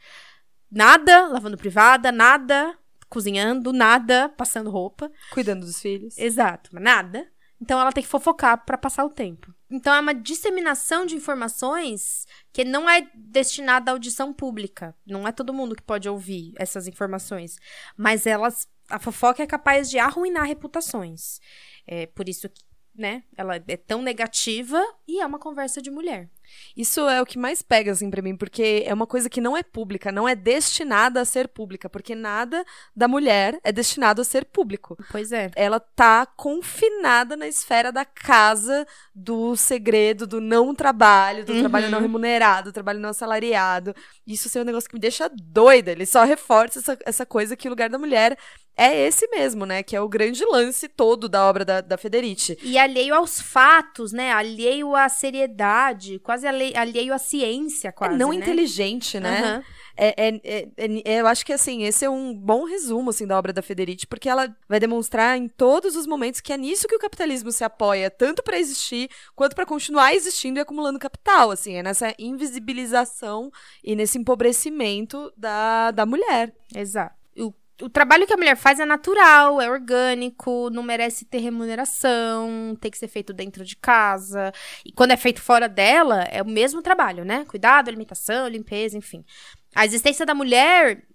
Nada, 0.71 1.27
lavando 1.29 1.59
privada, 1.59 2.11
nada, 2.11 2.77
cozinhando, 3.07 3.71
nada, 3.71 4.31
passando 4.31 4.71
roupa. 4.71 5.13
Cuidando 5.31 5.67
dos 5.67 5.79
filhos. 5.79 6.17
Exato, 6.17 6.71
mas 6.73 6.83
nada. 6.83 7.31
Então, 7.61 7.79
ela 7.79 7.93
tem 7.93 8.03
que 8.03 8.09
fofocar 8.09 8.65
para 8.65 8.79
passar 8.79 9.05
o 9.05 9.11
tempo. 9.11 9.55
Então, 9.71 9.95
é 9.95 10.01
uma 10.01 10.15
disseminação 10.15 11.05
de 11.05 11.17
informações 11.17 12.27
que 12.53 12.65
não 12.65 12.89
é 12.89 13.09
destinada 13.15 13.91
à 13.91 13.95
audição 13.95 14.33
pública. 14.33 14.95
Não 15.07 15.29
é 15.29 15.33
todo 15.33 15.55
mundo 15.55 15.75
que 15.75 15.83
pode 15.83 16.09
ouvir 16.09 16.53
essas 16.57 16.87
informações. 16.87 17.57
Mas 17.97 18.27
elas 18.27 18.69
a 18.89 18.99
fofoca 18.99 19.43
é 19.43 19.47
capaz 19.47 19.91
de 19.91 19.99
arruinar 19.99 20.47
reputações. 20.47 21.41
É 21.87 22.07
por 22.07 22.29
isso 22.29 22.49
que, 22.49 22.63
né, 22.95 23.25
ela 23.37 23.57
é 23.57 23.77
tão 23.77 24.03
negativa 24.03 24.83
e 25.07 25.21
é 25.21 25.27
uma 25.27 25.39
conversa 25.39 25.81
de 25.83 25.91
mulher. 25.91 26.31
Isso 26.77 27.01
é 27.09 27.21
o 27.23 27.27
que 27.27 27.39
mais 27.39 27.63
pega, 27.63 27.93
assim, 27.93 28.11
pra 28.11 28.23
mim, 28.23 28.37
porque 28.37 28.83
é 28.87 28.93
uma 28.93 29.07
coisa 29.07 29.29
que 29.31 29.41
não 29.41 29.57
é 29.57 29.63
pública, 29.63 30.13
não 30.13 30.29
é 30.29 30.35
destinada 30.35 31.21
a 31.21 31.25
ser 31.25 31.49
pública, 31.49 31.89
porque 31.89 32.15
nada 32.15 32.65
da 32.95 33.09
mulher 33.09 33.59
é 33.65 33.73
destinado 33.73 34.21
a 34.21 34.25
ser 34.25 34.45
público. 34.45 34.97
Pois 35.11 35.33
é. 35.33 35.51
Ela 35.57 35.81
tá 35.81 36.27
confinada 36.27 37.37
na 37.37 37.47
esfera 37.49 37.91
da 37.91 38.05
casa, 38.05 38.87
do 39.15 39.57
segredo, 39.57 40.27
do 40.27 40.41
não 40.41 40.75
trabalho, 40.75 41.45
do 41.45 41.53
Uhum. 41.53 41.61
trabalho 41.61 41.89
não 41.91 42.01
remunerado, 42.01 42.71
do 42.71 42.75
trabalho 42.75 43.01
não 43.01 43.11
assalariado. 43.11 43.95
Isso 44.27 44.49
assim, 44.49 44.59
é 44.59 44.63
um 44.63 44.65
negócio 44.67 44.89
que 44.89 44.95
me 44.95 45.01
deixa 45.01 45.31
doida. 45.31 45.93
Ele 45.93 46.05
só 46.05 46.25
reforça 46.25 46.79
essa, 46.81 46.99
essa 47.07 47.25
coisa 47.27 47.57
que 47.57 47.69
o 47.69 47.71
lugar 47.71 47.89
da 47.89 47.99
mulher 47.99 48.37
é 48.77 49.07
esse 49.07 49.27
mesmo, 49.29 49.65
né? 49.65 49.83
Que 49.83 49.97
é 49.97 50.01
o 50.03 50.09
grande 50.09 50.45
lance 50.45 50.87
todo 50.87 51.31
da 51.31 51.47
obra 51.49 51.65
da, 51.65 51.81
da 51.81 51.97
Federici. 51.97 52.59
E 52.63 52.77
alheio 52.77 53.15
aos 53.15 53.41
fatos, 53.41 54.13
né? 54.13 54.33
Alheio 54.33 54.95
à 54.95 55.09
seriedade, 55.09 56.19
quase 56.19 56.36
alhe- 56.45 56.77
alheio 56.77 57.15
à 57.15 57.19
ciência, 57.19 57.93
quase. 57.93 58.15
é 58.15 58.19
não 58.19 58.31
né? 58.31 58.37
inteligente, 58.37 59.21
né? 59.21 59.63
É, 59.97 60.29
é- 60.29 60.41
é- 60.45 60.69
é- 60.77 61.21
eu 61.21 61.27
acho 61.27 61.47
que 61.47 61.53
assim, 61.53 61.85
esse 61.85 62.05
é 62.05 62.11
um 62.11 62.35
bom 62.35 62.65
resumo 62.65 63.09
assim, 63.11 63.27
da 63.27 63.39
obra 63.39 63.53
da 63.53 63.63
Federici, 63.63 64.07
porque 64.07 64.29
ela 64.29 64.55
vai 64.69 64.79
demonstrar 64.79 65.39
em 65.39 65.49
todos 65.49 65.97
os 65.97 66.07
momentos 66.07 66.41
que 66.43 66.53
é 66.53 66.57
nisso 66.59 66.87
que 66.87 66.95
o 66.95 66.99
capitalismo 66.99 67.51
se 67.51 67.65
apoia, 67.65 68.11
tanto 68.11 68.43
para 68.43 68.59
existir 68.59 69.09
quanto 69.35 69.55
para 69.55 69.65
continuar 69.65 70.13
existindo 70.15 70.59
e 70.59 70.61
acumulando 70.61 70.99
capital. 70.99 71.51
Assim, 71.51 71.75
é 71.77 71.83
nessa 71.83 72.13
invisibilização 72.19 73.51
e 73.83 73.97
nesse 73.97 74.19
empobrecimento 74.19 75.33
da, 75.37 75.91
da 75.93 76.05
mulher. 76.05 76.53
Exato. 76.75 77.16
O, 77.83 77.91
trabalho 77.91 78.27
que 78.27 78.33
a 78.33 78.37
mulher 78.37 78.57
faz 78.57 78.81
é 78.81 78.87
natural, 78.87 79.61
é 79.61 79.71
orgânico, 79.71 80.71
não 80.71 80.83
merece 80.83 81.25
ter 81.25 81.39
remuneração, 81.39 82.77
tem 82.81 82.91
que 82.91 82.97
ser 82.97 83.09
feito 83.09 83.33
dentro 83.33 83.65
de 83.65 83.77
casa. 83.77 84.53
E 84.85 84.93
quando 84.93 85.11
é 85.11 85.17
feito 85.17 85.43
fora 85.43 85.69
dela, 85.69 86.23
é 86.25 86.43
o 86.43 86.49
mesmo 86.49 86.81
trabalho, 86.81 87.25
né? 87.25 87.45
Cuidado, 87.47 87.89
alimentação, 87.89 88.49
limpeza, 88.49 88.97
enfim. 88.97 89.25
A 89.75 89.85
existência 89.85 90.25
da 90.25 90.35
mulher 90.35 91.07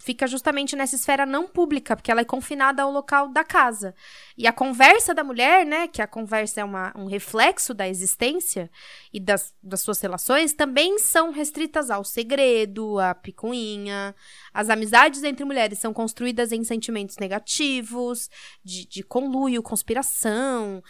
fica 0.00 0.26
justamente 0.26 0.74
nessa 0.74 0.96
esfera 0.96 1.26
não 1.26 1.46
pública, 1.46 1.94
porque 1.94 2.10
ela 2.10 2.22
é 2.22 2.24
confinada 2.24 2.82
ao 2.82 2.90
local 2.90 3.28
da 3.28 3.44
casa. 3.44 3.94
E 4.36 4.46
a 4.46 4.52
conversa 4.52 5.14
da 5.14 5.22
mulher, 5.22 5.66
né, 5.66 5.86
que 5.86 6.00
a 6.00 6.06
conversa 6.06 6.62
é 6.62 6.64
uma, 6.64 6.92
um 6.96 7.06
reflexo 7.06 7.74
da 7.74 7.86
existência 7.86 8.70
e 9.12 9.20
das, 9.20 9.54
das 9.62 9.82
suas 9.82 10.00
relações, 10.00 10.54
também 10.54 10.98
são 10.98 11.30
restritas 11.30 11.90
ao 11.90 12.02
segredo, 12.02 12.98
à 12.98 13.14
picuinha. 13.14 14.14
As 14.54 14.70
amizades 14.70 15.22
entre 15.22 15.44
mulheres 15.44 15.78
são 15.78 15.92
construídas 15.92 16.50
em 16.50 16.64
sentimentos 16.64 17.18
negativos, 17.18 18.30
de, 18.64 18.86
de 18.86 19.02
conluio, 19.02 19.62
conspiração. 19.62 20.82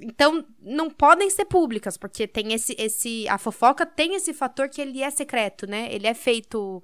Então, 0.00 0.44
não 0.58 0.90
podem 0.90 1.28
ser 1.28 1.44
públicas, 1.44 1.96
porque 1.96 2.26
tem 2.26 2.52
esse, 2.54 2.74
esse. 2.78 3.28
A 3.28 3.36
fofoca 3.36 3.84
tem 3.84 4.14
esse 4.14 4.32
fator 4.32 4.68
que 4.68 4.80
ele 4.80 5.02
é 5.02 5.10
secreto, 5.10 5.66
né? 5.66 5.92
Ele 5.92 6.06
é 6.06 6.14
feito 6.14 6.82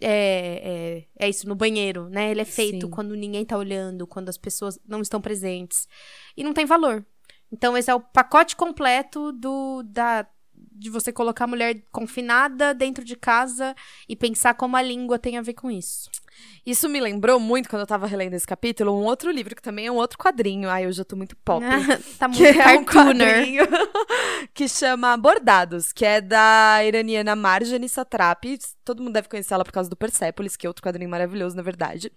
é, 0.00 1.04
é, 1.18 1.26
é 1.26 1.28
isso, 1.28 1.48
no 1.48 1.54
banheiro, 1.54 2.08
né? 2.08 2.30
Ele 2.30 2.40
é 2.40 2.44
feito 2.44 2.86
Sim. 2.86 2.90
quando 2.90 3.14
ninguém 3.14 3.44
tá 3.44 3.56
olhando, 3.56 4.06
quando 4.06 4.28
as 4.28 4.38
pessoas 4.38 4.78
não 4.86 5.00
estão 5.00 5.20
presentes. 5.20 5.88
E 6.36 6.44
não 6.44 6.52
tem 6.52 6.66
valor. 6.66 7.04
Então, 7.50 7.76
esse 7.76 7.90
é 7.90 7.94
o 7.94 8.00
pacote 8.00 8.54
completo 8.54 9.32
do 9.32 9.82
da 9.82 10.26
de 10.78 10.90
você 10.90 11.12
colocar 11.12 11.44
a 11.44 11.48
mulher 11.48 11.82
confinada 11.90 12.72
dentro 12.72 13.04
de 13.04 13.16
casa 13.16 13.74
e 14.08 14.14
pensar 14.14 14.54
como 14.54 14.76
a 14.76 14.82
língua 14.82 15.18
tem 15.18 15.36
a 15.36 15.42
ver 15.42 15.54
com 15.54 15.70
isso. 15.70 16.10
Isso 16.64 16.88
me 16.88 17.00
lembrou 17.00 17.40
muito, 17.40 17.68
quando 17.68 17.80
eu 17.80 17.86
tava 17.86 18.06
relendo 18.06 18.34
esse 18.34 18.46
capítulo, 18.46 18.92
um 18.92 19.04
outro 19.04 19.30
livro 19.30 19.56
que 19.56 19.62
também 19.62 19.86
é 19.86 19.92
um 19.92 19.96
outro 19.96 20.18
quadrinho. 20.18 20.68
Ai, 20.68 20.84
eu 20.84 20.92
já 20.92 21.04
tô 21.04 21.16
muito 21.16 21.34
pop. 21.36 21.64
tá 22.18 22.28
muito 22.28 22.38
que 22.38 22.60
é 22.60 22.78
um 22.78 22.84
que 24.52 24.68
chama 24.68 25.16
Bordados, 25.16 25.92
que 25.92 26.04
é 26.04 26.20
da 26.20 26.84
iraniana 26.84 27.34
Marjane 27.34 27.88
Satrapi. 27.88 28.58
Todo 28.84 29.02
mundo 29.02 29.14
deve 29.14 29.28
conhecer 29.28 29.54
ela 29.54 29.64
por 29.64 29.72
causa 29.72 29.88
do 29.88 29.96
Persepolis, 29.96 30.56
que 30.56 30.66
é 30.66 30.70
outro 30.70 30.82
quadrinho 30.82 31.10
maravilhoso, 31.10 31.56
na 31.56 31.62
verdade. 31.62 32.12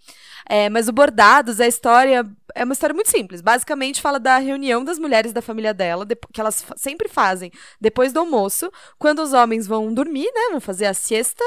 É, 0.48 0.70
mas 0.70 0.88
o 0.88 0.94
Bordados, 0.94 1.62
a 1.62 1.68
história 1.68 2.26
é 2.54 2.64
uma 2.64 2.74
história 2.74 2.94
muito 2.94 3.10
simples. 3.10 3.42
Basicamente 3.42 4.02
fala 4.02 4.20
da 4.20 4.38
reunião 4.38 4.84
das 4.84 5.00
mulheres 5.00 5.34
da 5.34 5.42
família 5.42 5.74
dela, 5.74 6.06
que 6.34 6.42
elas 6.42 6.66
sempre 6.76 7.08
fazem 7.08 7.52
depois 7.80 8.12
do 8.12 8.20
almoço, 8.20 8.51
quando 8.98 9.20
os 9.22 9.34
homens 9.34 9.68
vão 9.68 9.94
dormir, 9.94 10.30
né? 10.34 10.50
Vão 10.52 10.62
fazer 10.62 10.86
a 10.86 10.94
siesta, 10.94 11.44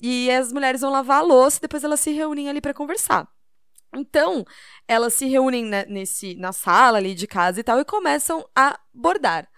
e 0.00 0.30
as 0.30 0.52
mulheres 0.52 0.80
vão 0.80 0.90
lavar 0.90 1.18
a 1.18 1.22
louça 1.22 1.58
e 1.58 1.60
depois 1.62 1.82
elas 1.84 2.00
se 2.00 2.10
reúnem 2.12 2.48
ali 2.48 2.60
pra 2.60 2.74
conversar. 2.74 3.26
Então, 3.94 4.44
elas 4.86 5.14
se 5.14 5.26
reúnem 5.26 5.64
né, 5.64 5.84
nesse, 5.88 6.34
na 6.36 6.52
sala 6.52 6.98
ali 6.98 7.14
de 7.14 7.26
casa 7.26 7.60
e 7.60 7.62
tal 7.62 7.78
e 7.80 7.84
começam 7.84 8.44
a 8.54 8.78
bordar. 8.92 9.48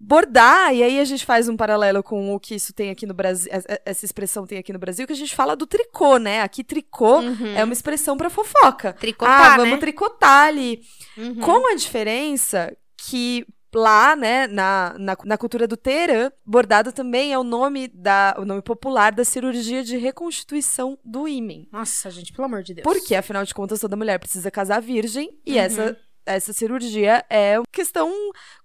Bordar, 0.00 0.72
e 0.72 0.82
aí 0.84 1.00
a 1.00 1.04
gente 1.04 1.26
faz 1.26 1.48
um 1.48 1.56
paralelo 1.56 2.04
com 2.04 2.32
o 2.32 2.38
que 2.38 2.54
isso 2.54 2.72
tem 2.72 2.88
aqui 2.88 3.04
no 3.04 3.12
Brasil, 3.12 3.50
es- 3.52 3.64
essa 3.84 4.04
expressão 4.04 4.46
tem 4.46 4.56
aqui 4.56 4.72
no 4.72 4.78
Brasil, 4.78 5.04
que 5.08 5.12
a 5.12 5.16
gente 5.16 5.34
fala 5.34 5.56
do 5.56 5.66
tricô, 5.66 6.18
né? 6.18 6.40
Aqui 6.42 6.62
tricô 6.62 7.18
Uhum. 7.18 7.56
é 7.56 7.64
uma 7.64 7.72
expressão 7.72 8.16
pra 8.16 8.30
fofoca. 8.30 8.92
Tricotar, 8.92 9.54
ah, 9.54 9.56
vamos 9.56 9.72
né? 9.72 9.76
tricotar 9.78 10.46
ali. 10.46 10.80
Uhum. 11.16 11.40
Com 11.40 11.72
a 11.72 11.74
diferença 11.74 12.72
que 12.96 13.44
lá, 13.74 14.16
né, 14.16 14.46
na, 14.46 14.94
na, 14.98 15.16
na 15.24 15.38
cultura 15.38 15.66
do 15.66 15.76
Teherã, 15.76 16.30
bordado 16.44 16.92
também 16.92 17.32
é 17.32 17.38
o 17.38 17.44
nome 17.44 17.88
da 17.88 18.34
o 18.38 18.44
nome 18.44 18.62
popular 18.62 19.12
da 19.12 19.24
cirurgia 19.24 19.82
de 19.84 19.96
reconstituição 19.96 20.98
do 21.04 21.28
ímen. 21.28 21.68
Nossa, 21.70 22.10
gente, 22.10 22.32
pelo 22.32 22.46
amor 22.46 22.62
de 22.62 22.74
Deus. 22.74 22.84
Porque, 22.84 23.14
afinal 23.14 23.44
de 23.44 23.54
contas, 23.54 23.80
toda 23.80 23.96
mulher 23.96 24.18
precisa 24.18 24.50
casar 24.50 24.80
virgem 24.80 25.38
e 25.44 25.52
Uhum. 25.52 25.58
essa, 25.58 25.96
essa 26.24 26.52
cirurgia 26.52 27.24
é 27.28 27.58
uma 27.58 27.64
questão 27.72 28.12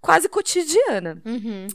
quase 0.01 0.29
cotidiana. 0.29 1.21
Uhum. 1.25 1.67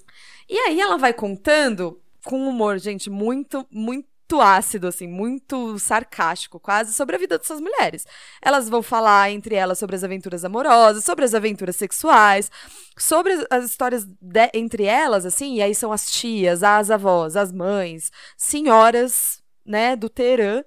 E 0.49 0.57
aí 0.59 0.81
ela 0.81 0.97
vai 0.97 1.13
contando 1.13 2.01
com 2.25 2.39
um 2.41 2.49
humor, 2.49 2.79
gente, 2.79 3.11
muito, 3.11 3.67
muito 3.71 4.09
ácido, 4.41 4.87
assim, 4.89 5.07
muito 5.07 5.79
sarcástico, 5.79 6.61
quase, 6.61 6.93
sobre 6.93 7.17
a 7.17 7.19
vida 7.19 7.39
dessas 7.39 7.61
mulheres. 7.61 8.07
Elas 8.43 8.69
vão 8.69 8.83
falar 8.83 9.31
entre 9.31 9.55
elas 9.55 9.79
sobre 9.79 9.97
as 9.97 10.05
aventuras 10.05 10.45
amorosas, 10.45 11.05
sobre 11.05 11.25
as 11.25 11.35
aventuras 11.35 11.77
sexuais, 11.77 12.51
sobre 12.99 13.33
as, 13.33 13.47
as 13.51 13.65
histórias 13.65 14.05
de- 14.05 14.51
entre 14.55 14.85
elas, 14.85 15.25
assim, 15.25 15.55
e 15.57 15.63
aí 15.63 15.75
são 15.75 15.93
as 15.93 16.11
tias, 16.11 16.63
as 16.63 16.91
avós, 16.91 17.37
as 17.37 17.53
mães, 17.53 18.11
senhoras, 18.37 19.43
né, 19.65 19.95
do 19.97 20.09
Teherã, 20.09 20.63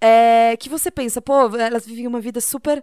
é, 0.00 0.56
que 0.58 0.68
você 0.68 0.90
pensa, 0.90 1.20
pô, 1.20 1.56
elas 1.56 1.86
vivem 1.86 2.06
uma 2.06 2.20
vida 2.20 2.40
super 2.40 2.82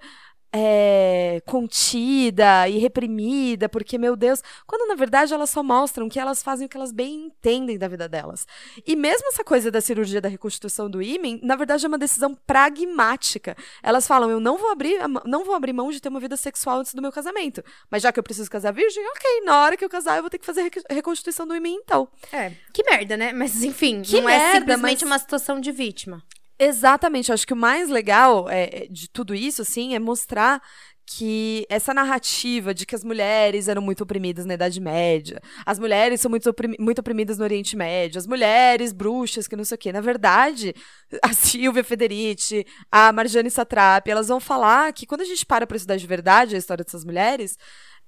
é, 0.51 1.41
contida 1.45 2.67
e 2.69 2.77
reprimida, 2.77 3.67
porque, 3.67 3.97
meu 3.97 4.15
Deus, 4.15 4.41
quando 4.65 4.87
na 4.87 4.95
verdade 4.95 5.33
elas 5.33 5.49
só 5.49 5.61
mostram 5.61 6.07
que 6.07 6.19
elas 6.19 6.41
fazem 6.41 6.65
o 6.65 6.69
que 6.69 6.77
elas 6.77 6.91
bem 6.91 7.25
entendem 7.25 7.77
da 7.77 7.87
vida 7.87 8.07
delas. 8.07 8.47
E 8.85 8.95
mesmo 8.95 9.27
essa 9.29 9.43
coisa 9.43 9.69
da 9.69 9.81
cirurgia 9.81 10.21
da 10.21 10.29
reconstituição 10.29 10.89
do 10.89 11.01
ímen, 11.01 11.39
na 11.43 11.55
verdade 11.55 11.85
é 11.85 11.87
uma 11.87 11.97
decisão 11.97 12.33
pragmática. 12.47 13.55
Elas 13.83 14.07
falam, 14.07 14.29
eu 14.29 14.39
não 14.39 14.57
vou 14.57 14.71
abrir, 14.71 14.97
não 15.25 15.43
vou 15.43 15.55
abrir 15.55 15.73
mão 15.73 15.91
de 15.91 15.99
ter 15.99 16.09
uma 16.09 16.19
vida 16.19 16.37
sexual 16.37 16.79
antes 16.79 16.93
do 16.93 17.01
meu 17.01 17.11
casamento, 17.11 17.63
mas 17.89 18.01
já 18.03 18.11
que 18.11 18.19
eu 18.19 18.23
preciso 18.23 18.49
casar 18.49 18.71
virgem, 18.71 19.05
ok, 19.07 19.41
na 19.45 19.61
hora 19.61 19.77
que 19.77 19.83
eu 19.83 19.89
casar 19.89 20.17
eu 20.17 20.23
vou 20.23 20.29
ter 20.29 20.37
que 20.39 20.45
fazer 20.45 20.61
a 20.61 20.63
reco- 20.63 20.81
reconstituição 20.89 21.47
do 21.47 21.55
ímen 21.55 21.75
então. 21.75 22.07
É, 22.31 22.51
que 22.73 22.83
merda, 22.83 23.17
né? 23.17 23.33
Mas 23.33 23.63
enfim, 23.63 24.01
Que 24.01 24.21
não 24.21 24.29
é 24.29 24.37
merda, 24.37 24.59
simplesmente 24.59 25.03
mas- 25.05 25.11
uma 25.11 25.19
situação 25.19 25.59
de 25.59 25.71
vítima. 25.71 26.23
Exatamente, 26.57 27.29
eu 27.29 27.33
acho 27.33 27.45
que 27.45 27.53
o 27.53 27.57
mais 27.57 27.89
legal 27.89 28.49
é, 28.49 28.85
é, 28.85 28.87
de 28.89 29.09
tudo 29.09 29.35
isso, 29.35 29.61
assim, 29.61 29.93
é 29.93 29.99
mostrar 29.99 30.61
que 31.07 31.65
essa 31.69 31.93
narrativa 31.93 32.73
de 32.73 32.85
que 32.85 32.95
as 32.95 33.03
mulheres 33.03 33.67
eram 33.67 33.81
muito 33.81 34.01
oprimidas 34.01 34.45
na 34.45 34.55
Idade 34.55 34.79
Média, 34.79 35.39
as 35.65 35.77
mulheres 35.77 36.19
são 36.21 36.31
muito, 36.31 36.49
oprimi- 36.49 36.77
muito 36.79 36.99
oprimidas 36.99 37.37
no 37.37 37.43
Oriente 37.43 37.75
Médio, 37.75 38.17
as 38.17 38.25
mulheres 38.25 38.91
bruxas, 38.93 39.47
que 39.47 39.55
não 39.55 39.65
sei 39.65 39.75
o 39.75 39.77
quê. 39.77 39.91
Na 39.91 40.01
verdade, 40.01 40.73
a 41.21 41.31
Silvia 41.33 41.83
Federici, 41.83 42.65
a 42.91 43.11
Marjane 43.11 43.51
Satrapi, 43.51 44.09
elas 44.09 44.29
vão 44.29 44.39
falar 44.39 44.91
que 44.93 45.05
quando 45.05 45.21
a 45.21 45.25
gente 45.25 45.45
para 45.45 45.67
pra 45.67 45.77
estudar 45.77 45.97
de 45.97 46.07
verdade 46.07 46.55
a 46.55 46.57
história 46.57 46.83
dessas 46.83 47.03
mulheres, 47.05 47.55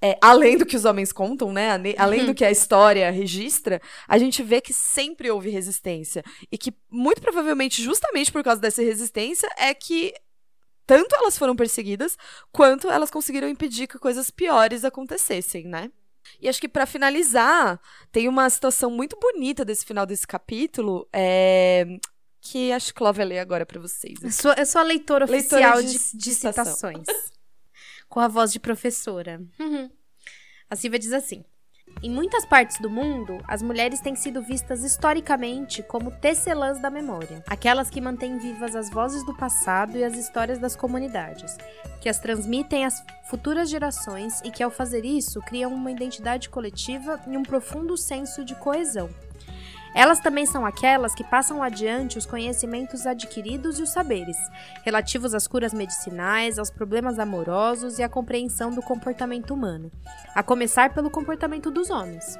é, 0.01 0.17
além 0.21 0.57
do 0.57 0.65
que 0.65 0.75
os 0.75 0.85
homens 0.85 1.11
contam, 1.11 1.51
né? 1.51 1.69
Além 1.97 2.25
do 2.25 2.35
que 2.35 2.45
a 2.45 2.51
história 2.51 3.09
registra, 3.11 3.81
a 4.07 4.17
gente 4.17 4.43
vê 4.43 4.61
que 4.61 4.71
sempre 4.73 5.29
houve 5.31 5.49
resistência. 5.49 6.23
E 6.51 6.57
que, 6.57 6.73
muito 6.89 7.21
provavelmente, 7.21 7.81
justamente 7.81 8.31
por 8.31 8.43
causa 8.43 8.61
dessa 8.61 8.81
resistência, 8.81 9.49
é 9.57 9.73
que 9.73 10.13
tanto 10.85 11.15
elas 11.15 11.37
foram 11.37 11.55
perseguidas, 11.55 12.17
quanto 12.51 12.89
elas 12.89 13.09
conseguiram 13.11 13.49
impedir 13.49 13.87
que 13.87 13.97
coisas 13.99 14.29
piores 14.31 14.85
acontecessem, 14.85 15.65
né? 15.65 15.91
E 16.39 16.47
acho 16.47 16.59
que 16.61 16.67
pra 16.67 16.85
finalizar, 16.85 17.79
tem 18.11 18.27
uma 18.27 18.49
situação 18.49 18.91
muito 18.91 19.17
bonita 19.19 19.65
desse 19.65 19.85
final 19.85 20.05
desse 20.05 20.27
capítulo, 20.27 21.07
é, 21.11 21.85
que 22.41 22.71
acho 22.71 22.87
que 22.87 22.93
Clóvis 22.93 23.17
vai 23.17 23.25
ler 23.25 23.39
agora 23.39 23.65
pra 23.65 23.79
vocês. 23.81 24.19
Eu 24.21 24.31
sou, 24.31 24.53
eu 24.53 24.65
sou 24.65 24.79
a 24.79 24.83
leitora 24.83 25.25
Leitora 25.25 25.77
oficial 25.77 25.81
de- 25.81 26.11
de, 26.11 26.17
de 26.17 26.33
citações. 26.35 27.05
com 28.09 28.19
a 28.19 28.27
voz 28.27 28.51
de 28.51 28.59
professora. 28.59 29.41
Uhum. 29.59 29.89
A 30.69 30.75
Silvia 30.75 30.99
diz 30.99 31.13
assim: 31.13 31.43
Em 32.03 32.09
muitas 32.09 32.45
partes 32.45 32.79
do 32.79 32.89
mundo, 32.89 33.37
as 33.47 33.61
mulheres 33.61 34.01
têm 34.01 34.15
sido 34.15 34.41
vistas 34.41 34.83
historicamente 34.83 35.81
como 35.83 36.11
tecelãs 36.11 36.81
da 36.81 36.89
memória, 36.89 37.43
aquelas 37.47 37.89
que 37.89 38.01
mantêm 38.01 38.37
vivas 38.37 38.75
as 38.75 38.89
vozes 38.89 39.25
do 39.25 39.35
passado 39.35 39.97
e 39.97 40.03
as 40.03 40.17
histórias 40.17 40.59
das 40.59 40.75
comunidades, 40.75 41.55
que 42.01 42.09
as 42.09 42.19
transmitem 42.19 42.85
às 42.85 43.03
futuras 43.29 43.69
gerações 43.69 44.41
e 44.41 44.51
que, 44.51 44.63
ao 44.63 44.71
fazer 44.71 45.05
isso, 45.05 45.39
criam 45.41 45.73
uma 45.73 45.91
identidade 45.91 46.49
coletiva 46.49 47.21
e 47.27 47.37
um 47.37 47.43
profundo 47.43 47.97
senso 47.97 48.43
de 48.43 48.55
coesão. 48.55 49.09
Elas 49.97 50.19
também 50.19 50.45
são 50.45 50.63
aquelas 50.63 51.15
que 51.15 51.23
passam 51.23 51.63
adiante 51.63 52.19
os 52.19 52.25
conhecimentos 52.27 53.07
adquiridos 53.07 53.79
e 53.79 53.81
os 53.81 53.89
saberes, 53.89 54.37
relativos 54.83 55.33
às 55.33 55.47
curas 55.47 55.73
medicinais, 55.73 56.59
aos 56.59 56.69
problemas 56.69 57.17
amorosos 57.17 57.97
e 57.97 58.03
à 58.03 58.07
compreensão 58.07 58.69
do 58.69 58.83
comportamento 58.83 59.55
humano, 59.55 59.91
a 60.35 60.43
começar 60.43 60.93
pelo 60.93 61.09
comportamento 61.09 61.71
dos 61.71 61.89
homens. 61.89 62.37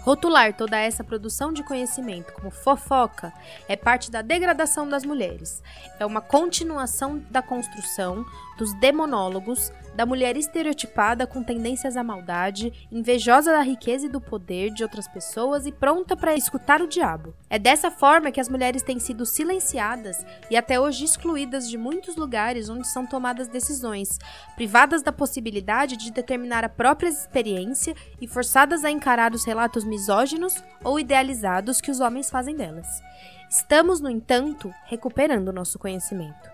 Rotular 0.00 0.56
toda 0.56 0.78
essa 0.78 1.04
produção 1.04 1.52
de 1.52 1.62
conhecimento 1.62 2.32
como 2.32 2.50
fofoca 2.50 3.30
é 3.68 3.76
parte 3.76 4.10
da 4.10 4.22
degradação 4.22 4.88
das 4.88 5.04
mulheres. 5.04 5.62
É 6.00 6.06
uma 6.06 6.22
continuação 6.22 7.22
da 7.30 7.42
construção 7.42 8.24
dos 8.56 8.72
demonólogos, 8.80 9.70
da 9.94 10.04
mulher 10.04 10.36
estereotipada 10.36 11.26
com 11.26 11.42
tendências 11.42 11.96
à 11.96 12.02
maldade, 12.02 12.72
invejosa 12.90 13.52
da 13.52 13.60
riqueza 13.60 14.06
e 14.06 14.08
do 14.08 14.20
poder 14.20 14.70
de 14.70 14.82
outras 14.82 15.06
pessoas 15.06 15.66
e 15.66 15.72
pronta 15.72 16.16
para 16.16 16.34
escutar 16.34 16.80
o 16.80 16.88
diabo. 16.88 17.34
É 17.48 17.58
dessa 17.58 17.90
forma 17.90 18.30
que 18.30 18.40
as 18.40 18.48
mulheres 18.48 18.82
têm 18.82 18.98
sido 18.98 19.24
silenciadas 19.24 20.24
e 20.50 20.56
até 20.56 20.80
hoje 20.80 21.04
excluídas 21.04 21.68
de 21.68 21.78
muitos 21.78 22.16
lugares 22.16 22.68
onde 22.68 22.86
são 22.88 23.06
tomadas 23.06 23.48
decisões, 23.48 24.18
privadas 24.56 25.02
da 25.02 25.12
possibilidade 25.12 25.96
de 25.96 26.10
determinar 26.10 26.64
a 26.64 26.68
própria 26.68 27.08
experiência 27.08 27.94
e 28.20 28.26
forçadas 28.26 28.84
a 28.84 28.90
encarar 28.90 29.32
os 29.32 29.44
relatos 29.44 29.84
misóginos 29.84 30.62
ou 30.82 30.98
idealizados 30.98 31.80
que 31.80 31.90
os 31.90 32.00
homens 32.00 32.30
fazem 32.30 32.56
delas. 32.56 33.02
Estamos, 33.48 34.00
no 34.00 34.10
entanto, 34.10 34.72
recuperando 34.86 35.52
nosso 35.52 35.78
conhecimento. 35.78 36.53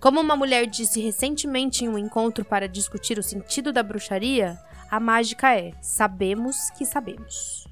Como 0.00 0.20
uma 0.20 0.36
mulher 0.36 0.66
disse 0.66 1.00
recentemente 1.00 1.84
em 1.84 1.88
um 1.88 1.98
encontro 1.98 2.44
para 2.44 2.68
discutir 2.68 3.18
o 3.18 3.22
sentido 3.22 3.72
da 3.72 3.82
bruxaria, 3.82 4.58
a 4.90 5.00
mágica 5.00 5.56
é: 5.56 5.72
sabemos 5.80 6.70
que 6.70 6.84
sabemos. 6.84 7.66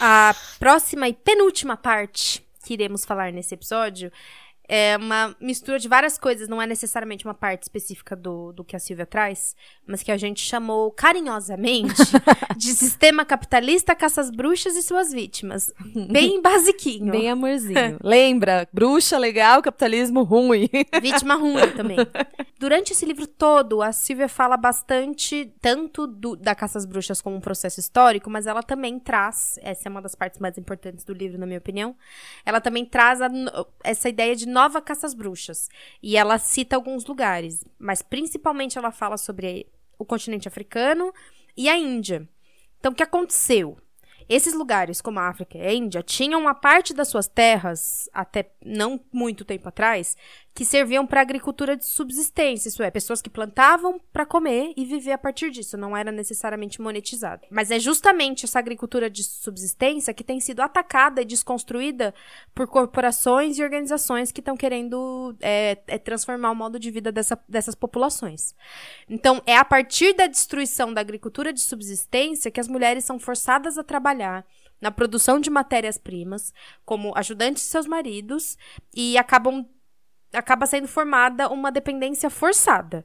A 0.00 0.34
próxima 0.58 1.08
e 1.08 1.12
penúltima 1.12 1.76
parte 1.76 2.44
que 2.64 2.74
iremos 2.74 3.04
falar 3.04 3.32
nesse 3.32 3.54
episódio 3.54 4.10
é 4.74 4.96
uma 4.96 5.36
mistura 5.38 5.78
de 5.78 5.86
várias 5.86 6.16
coisas, 6.16 6.48
não 6.48 6.60
é 6.60 6.66
necessariamente 6.66 7.26
uma 7.26 7.34
parte 7.34 7.64
específica 7.64 8.16
do, 8.16 8.54
do 8.54 8.64
que 8.64 8.74
a 8.74 8.78
Silvia 8.78 9.04
traz, 9.04 9.54
mas 9.86 10.02
que 10.02 10.10
a 10.10 10.16
gente 10.16 10.40
chamou 10.40 10.90
carinhosamente 10.90 11.92
de 12.56 12.72
sistema 12.72 13.22
capitalista 13.22 13.94
caça 13.94 14.22
as 14.22 14.30
bruxas 14.30 14.74
e 14.74 14.82
suas 14.82 15.12
vítimas. 15.12 15.70
Bem 16.10 16.40
basiquinho. 16.42 17.12
Bem 17.12 17.28
amorzinho. 17.28 17.98
Lembra, 18.02 18.66
bruxa 18.72 19.18
legal, 19.18 19.60
capitalismo 19.60 20.22
ruim. 20.22 20.70
Vítima 21.02 21.34
ruim 21.34 21.70
também. 21.76 21.98
Durante 22.58 22.94
esse 22.94 23.04
livro 23.04 23.26
todo, 23.26 23.82
a 23.82 23.92
Silvia 23.92 24.28
fala 24.28 24.56
bastante 24.56 25.52
tanto 25.60 26.06
do, 26.06 26.34
da 26.34 26.54
caça 26.54 26.78
às 26.78 26.86
bruxas 26.86 27.20
como 27.20 27.36
um 27.36 27.40
processo 27.40 27.78
histórico, 27.78 28.30
mas 28.30 28.46
ela 28.46 28.62
também 28.62 28.98
traz, 28.98 29.58
essa 29.60 29.86
é 29.86 29.90
uma 29.90 30.00
das 30.00 30.14
partes 30.14 30.40
mais 30.40 30.56
importantes 30.56 31.04
do 31.04 31.12
livro, 31.12 31.38
na 31.38 31.44
minha 31.44 31.58
opinião, 31.58 31.94
ela 32.46 32.60
também 32.60 32.86
traz 32.86 33.20
a, 33.20 33.28
essa 33.84 34.08
ideia 34.08 34.34
de 34.34 34.46
nova 34.62 34.80
caça 34.80 35.06
às 35.06 35.14
bruxas. 35.14 35.68
E 36.02 36.16
ela 36.16 36.38
cita 36.38 36.76
alguns 36.76 37.04
lugares, 37.04 37.64
mas 37.78 38.00
principalmente 38.00 38.78
ela 38.78 38.90
fala 38.90 39.16
sobre 39.16 39.66
o 39.98 40.04
continente 40.04 40.48
africano 40.48 41.12
e 41.56 41.68
a 41.68 41.76
Índia. 41.76 42.28
Então, 42.78 42.92
o 42.92 42.94
que 42.94 43.02
aconteceu? 43.02 43.76
Esses 44.28 44.54
lugares, 44.54 45.00
como 45.00 45.18
a 45.18 45.28
África 45.28 45.58
e 45.58 45.66
a 45.66 45.74
Índia, 45.74 46.02
tinham 46.02 46.40
uma 46.40 46.54
parte 46.54 46.94
das 46.94 47.08
suas 47.08 47.26
terras, 47.26 48.08
até 48.12 48.52
não 48.64 49.00
muito 49.12 49.44
tempo 49.44 49.68
atrás, 49.68 50.16
que 50.54 50.64
serviam 50.64 51.06
para 51.06 51.22
agricultura 51.22 51.76
de 51.76 51.86
subsistência, 51.86 52.68
isso 52.68 52.82
é, 52.82 52.90
pessoas 52.90 53.22
que 53.22 53.30
plantavam 53.30 53.98
para 54.12 54.26
comer 54.26 54.74
e 54.76 54.84
viver 54.84 55.12
a 55.12 55.18
partir 55.18 55.50
disso, 55.50 55.78
não 55.78 55.96
era 55.96 56.12
necessariamente 56.12 56.80
monetizado. 56.80 57.46
Mas 57.50 57.70
é 57.70 57.78
justamente 57.78 58.44
essa 58.44 58.58
agricultura 58.58 59.08
de 59.08 59.24
subsistência 59.24 60.12
que 60.12 60.22
tem 60.22 60.40
sido 60.40 60.60
atacada 60.60 61.22
e 61.22 61.24
desconstruída 61.24 62.14
por 62.54 62.66
corporações 62.66 63.58
e 63.58 63.62
organizações 63.62 64.30
que 64.30 64.40
estão 64.40 64.56
querendo 64.56 65.34
é, 65.40 65.78
é 65.86 65.98
transformar 65.98 66.50
o 66.50 66.56
modo 66.56 66.78
de 66.78 66.90
vida 66.90 67.10
dessa, 67.10 67.38
dessas 67.48 67.74
populações. 67.74 68.54
Então, 69.08 69.42
é 69.46 69.56
a 69.56 69.64
partir 69.64 70.12
da 70.12 70.26
destruição 70.26 70.92
da 70.92 71.00
agricultura 71.00 71.52
de 71.52 71.60
subsistência 71.60 72.50
que 72.50 72.60
as 72.60 72.68
mulheres 72.68 73.04
são 73.04 73.18
forçadas 73.18 73.78
a 73.78 73.84
trabalhar 73.84 74.44
na 74.82 74.90
produção 74.90 75.38
de 75.38 75.48
matérias-primas 75.48 76.52
como 76.84 77.16
ajudantes 77.16 77.62
de 77.62 77.68
seus 77.68 77.86
maridos 77.86 78.58
e 78.92 79.16
acabam 79.16 79.64
acaba 80.32 80.66
sendo 80.66 80.88
formada 80.88 81.48
uma 81.48 81.70
dependência 81.70 82.30
forçada 82.30 83.04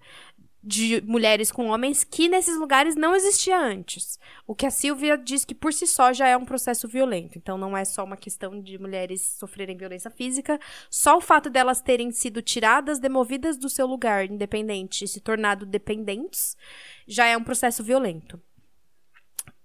de 0.68 1.02
mulheres 1.06 1.50
com 1.50 1.68
homens 1.68 2.04
que 2.04 2.28
nesses 2.28 2.58
lugares 2.58 2.94
não 2.96 3.16
existia 3.16 3.58
antes. 3.58 4.20
O 4.46 4.54
que 4.54 4.66
a 4.66 4.72
Silvia 4.72 5.18
diz 5.18 5.46
que 5.46 5.56
por 5.56 5.72
si 5.72 5.88
só 5.88 6.12
já 6.12 6.28
é 6.28 6.36
um 6.36 6.44
processo 6.44 6.90
violento. 6.90 7.38
Então 7.38 7.58
não 7.58 7.78
é 7.78 7.86
só 7.86 8.04
uma 8.04 8.18
questão 8.18 8.62
de 8.62 8.78
mulheres 8.78 9.22
sofrerem 9.22 9.78
violência 9.78 10.12
física, 10.12 10.60
só 10.90 11.18
o 11.18 11.22
fato 11.22 11.50
delas 11.50 11.82
terem 11.82 12.12
sido 12.12 12.42
tiradas, 12.42 13.00
demovidas 13.00 13.56
do 13.58 13.70
seu 13.70 13.88
lugar 13.88 14.26
independente 14.26 15.06
e 15.06 15.08
se 15.08 15.22
tornado 15.22 15.66
dependentes 15.66 16.58
já 17.08 17.26
é 17.26 17.38
um 17.38 17.44
processo 17.44 17.82
violento. 17.82 18.42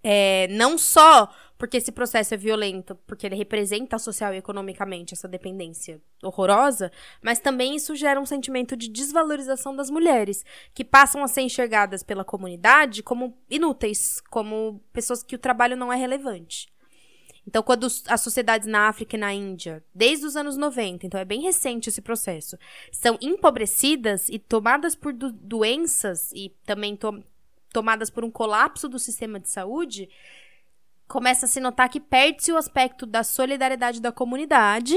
É, 0.05 0.47
não 0.51 0.79
só 0.79 1.33
porque 1.63 1.77
esse 1.77 1.93
processo 1.93 2.35
é 2.35 2.37
violento, 2.37 2.97
porque 3.07 3.25
ele 3.25 3.37
representa 3.37 3.97
social 3.97 4.35
e 4.35 4.37
economicamente 4.37 5.15
essa 5.15 5.29
dependência 5.29 6.03
horrorosa, 6.21 6.91
mas 7.23 7.39
também 7.39 7.77
isso 7.77 7.95
gera 7.95 8.21
um 8.21 8.27
sentimento 8.27 8.77
de 8.77 8.89
desvalorização 8.89 9.77
das 9.77 9.89
mulheres, 9.89 10.45
que 10.75 10.85
passam 10.85 11.23
a 11.23 11.29
ser 11.29 11.43
enxergadas 11.43 12.03
pela 12.03 12.25
comunidade 12.25 13.01
como 13.01 13.39
inúteis, 13.49 14.21
como 14.29 14.83
pessoas 14.93 15.23
que 15.23 15.37
o 15.37 15.39
trabalho 15.39 15.77
não 15.77 15.93
é 15.93 15.97
relevante. 15.97 16.67
Então, 17.47 17.63
quando 17.63 17.87
as 18.09 18.21
sociedades 18.21 18.67
na 18.67 18.89
África 18.89 19.15
e 19.15 19.21
na 19.21 19.33
Índia, 19.33 19.85
desde 19.95 20.27
os 20.27 20.35
anos 20.35 20.57
90, 20.57 21.07
então 21.07 21.21
é 21.21 21.25
bem 21.25 21.43
recente 21.43 21.89
esse 21.89 22.03
processo, 22.03 22.59
são 22.91 23.17
empobrecidas 23.21 24.29
e 24.29 24.37
tomadas 24.37 24.97
por 24.97 25.13
do 25.13 25.31
doenças 25.31 26.33
e 26.33 26.53
também 26.67 26.97
to 26.97 27.23
tomadas 27.73 28.11
por 28.11 28.23
um 28.23 28.31
colapso 28.31 28.89
do 28.89 28.99
sistema 28.99 29.41
de 29.41 29.49
saúde, 29.49 30.09
começa 31.09 31.47
a 31.47 31.49
se 31.49 31.61
notar 31.61 31.89
que 31.89 32.01
perde-se 32.01 32.53
o 32.53 32.57
aspecto 32.57 33.07
da 33.07 33.23
solidariedade 33.23 34.01
da 34.01 34.13
comunidade, 34.13 34.97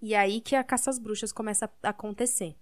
e 0.00 0.14
aí 0.14 0.40
que 0.40 0.56
a 0.56 0.64
caça 0.64 0.90
às 0.90 0.98
bruxas 0.98 1.32
começa 1.32 1.70
a 1.82 1.88
acontecer. 1.90 2.56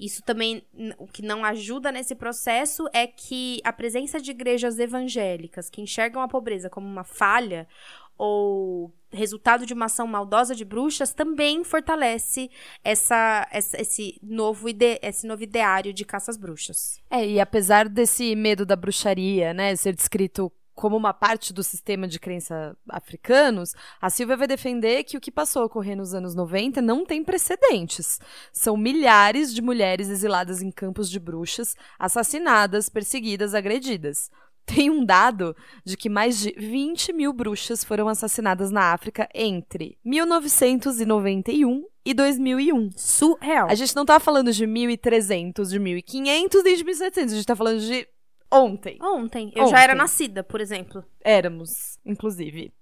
Isso 0.00 0.22
também, 0.22 0.62
o 0.96 1.06
que 1.06 1.20
não 1.20 1.44
ajuda 1.44 1.92
nesse 1.92 2.14
processo 2.14 2.88
é 2.90 3.06
que 3.06 3.60
a 3.62 3.70
presença 3.70 4.18
de 4.18 4.30
igrejas 4.30 4.78
evangélicas 4.78 5.68
que 5.68 5.82
enxergam 5.82 6.22
a 6.22 6.28
pobreza 6.28 6.70
como 6.70 6.86
uma 6.86 7.04
falha 7.04 7.68
ou 8.16 8.92
resultado 9.12 9.66
de 9.66 9.74
uma 9.74 9.86
ação 9.86 10.06
maldosa 10.06 10.54
de 10.54 10.64
bruxas 10.64 11.12
também 11.12 11.64
fortalece 11.64 12.50
essa, 12.82 13.46
essa, 13.50 13.80
esse, 13.80 14.18
novo 14.22 14.68
ide, 14.68 14.98
esse 15.02 15.26
novo 15.26 15.42
ideário 15.42 15.92
de 15.92 16.04
caças 16.04 16.36
bruxas. 16.36 17.00
É, 17.10 17.26
e 17.26 17.40
apesar 17.40 17.88
desse 17.88 18.34
medo 18.34 18.64
da 18.64 18.76
bruxaria, 18.76 19.52
né, 19.52 19.74
ser 19.76 19.94
descrito 19.94 20.50
como 20.80 20.96
uma 20.96 21.12
parte 21.12 21.52
do 21.52 21.62
sistema 21.62 22.08
de 22.08 22.18
crença 22.18 22.74
africanos, 22.88 23.74
a 24.00 24.08
Silvia 24.08 24.34
vai 24.34 24.46
defender 24.46 25.04
que 25.04 25.14
o 25.14 25.20
que 25.20 25.30
passou 25.30 25.60
a 25.60 25.66
ocorrer 25.66 25.94
nos 25.94 26.14
anos 26.14 26.34
90 26.34 26.80
não 26.80 27.04
tem 27.04 27.22
precedentes. 27.22 28.18
São 28.50 28.78
milhares 28.78 29.52
de 29.52 29.60
mulheres 29.60 30.08
exiladas 30.08 30.62
em 30.62 30.70
campos 30.70 31.10
de 31.10 31.20
bruxas, 31.20 31.76
assassinadas, 31.98 32.88
perseguidas, 32.88 33.54
agredidas. 33.54 34.30
Tem 34.64 34.88
um 34.88 35.04
dado 35.04 35.54
de 35.84 35.98
que 35.98 36.08
mais 36.08 36.38
de 36.38 36.54
20 36.56 37.12
mil 37.12 37.34
bruxas 37.34 37.84
foram 37.84 38.08
assassinadas 38.08 38.70
na 38.70 38.94
África 38.94 39.28
entre 39.34 39.98
1991 40.02 41.84
e 42.06 42.14
2001. 42.14 42.92
Surreal. 42.96 43.68
A 43.68 43.74
gente 43.74 43.94
não 43.94 44.06
tá 44.06 44.18
falando 44.18 44.50
de 44.50 44.66
1.300, 44.66 45.68
de 45.68 45.78
1.500 45.78 46.62
nem 46.64 46.76
de 46.76 46.84
1.700. 46.84 47.24
A 47.24 47.34
gente 47.34 47.46
tá 47.46 47.54
falando 47.54 47.80
de 47.80 48.08
Ontem. 48.52 48.98
Ontem. 49.00 49.52
Eu 49.54 49.62
Ontem. 49.62 49.70
já 49.70 49.82
era 49.82 49.94
nascida, 49.94 50.42
por 50.42 50.60
exemplo. 50.60 51.04
Éramos, 51.22 51.98
inclusive. 52.04 52.72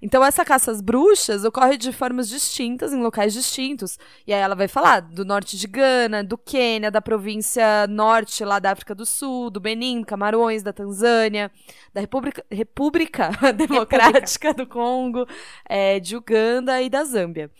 Então, 0.00 0.24
essa 0.24 0.44
caça 0.46 0.70
às 0.70 0.80
bruxas 0.80 1.44
ocorre 1.44 1.76
de 1.76 1.92
formas 1.92 2.26
distintas, 2.26 2.92
em 2.94 3.02
locais 3.02 3.34
distintos. 3.34 3.98
E 4.26 4.32
aí 4.32 4.40
ela 4.40 4.54
vai 4.54 4.66
falar 4.66 5.00
do 5.00 5.22
norte 5.22 5.58
de 5.58 5.66
Gana, 5.66 6.24
do 6.24 6.38
Quênia, 6.38 6.90
da 6.90 7.02
província 7.02 7.86
norte 7.86 8.42
lá 8.44 8.58
da 8.58 8.72
África 8.72 8.94
do 8.94 9.04
Sul, 9.04 9.50
do 9.50 9.60
Benin, 9.60 10.02
Camarões, 10.02 10.62
da 10.62 10.72
Tanzânia, 10.72 11.50
da 11.92 12.00
República, 12.00 12.42
República 12.50 13.30
Democrática 13.54 14.48
República. 14.48 14.54
do 14.54 14.66
Congo, 14.66 15.26
é, 15.68 16.00
de 16.00 16.16
Uganda 16.16 16.80
e 16.80 16.88
da 16.88 17.04
Zâmbia. 17.04 17.50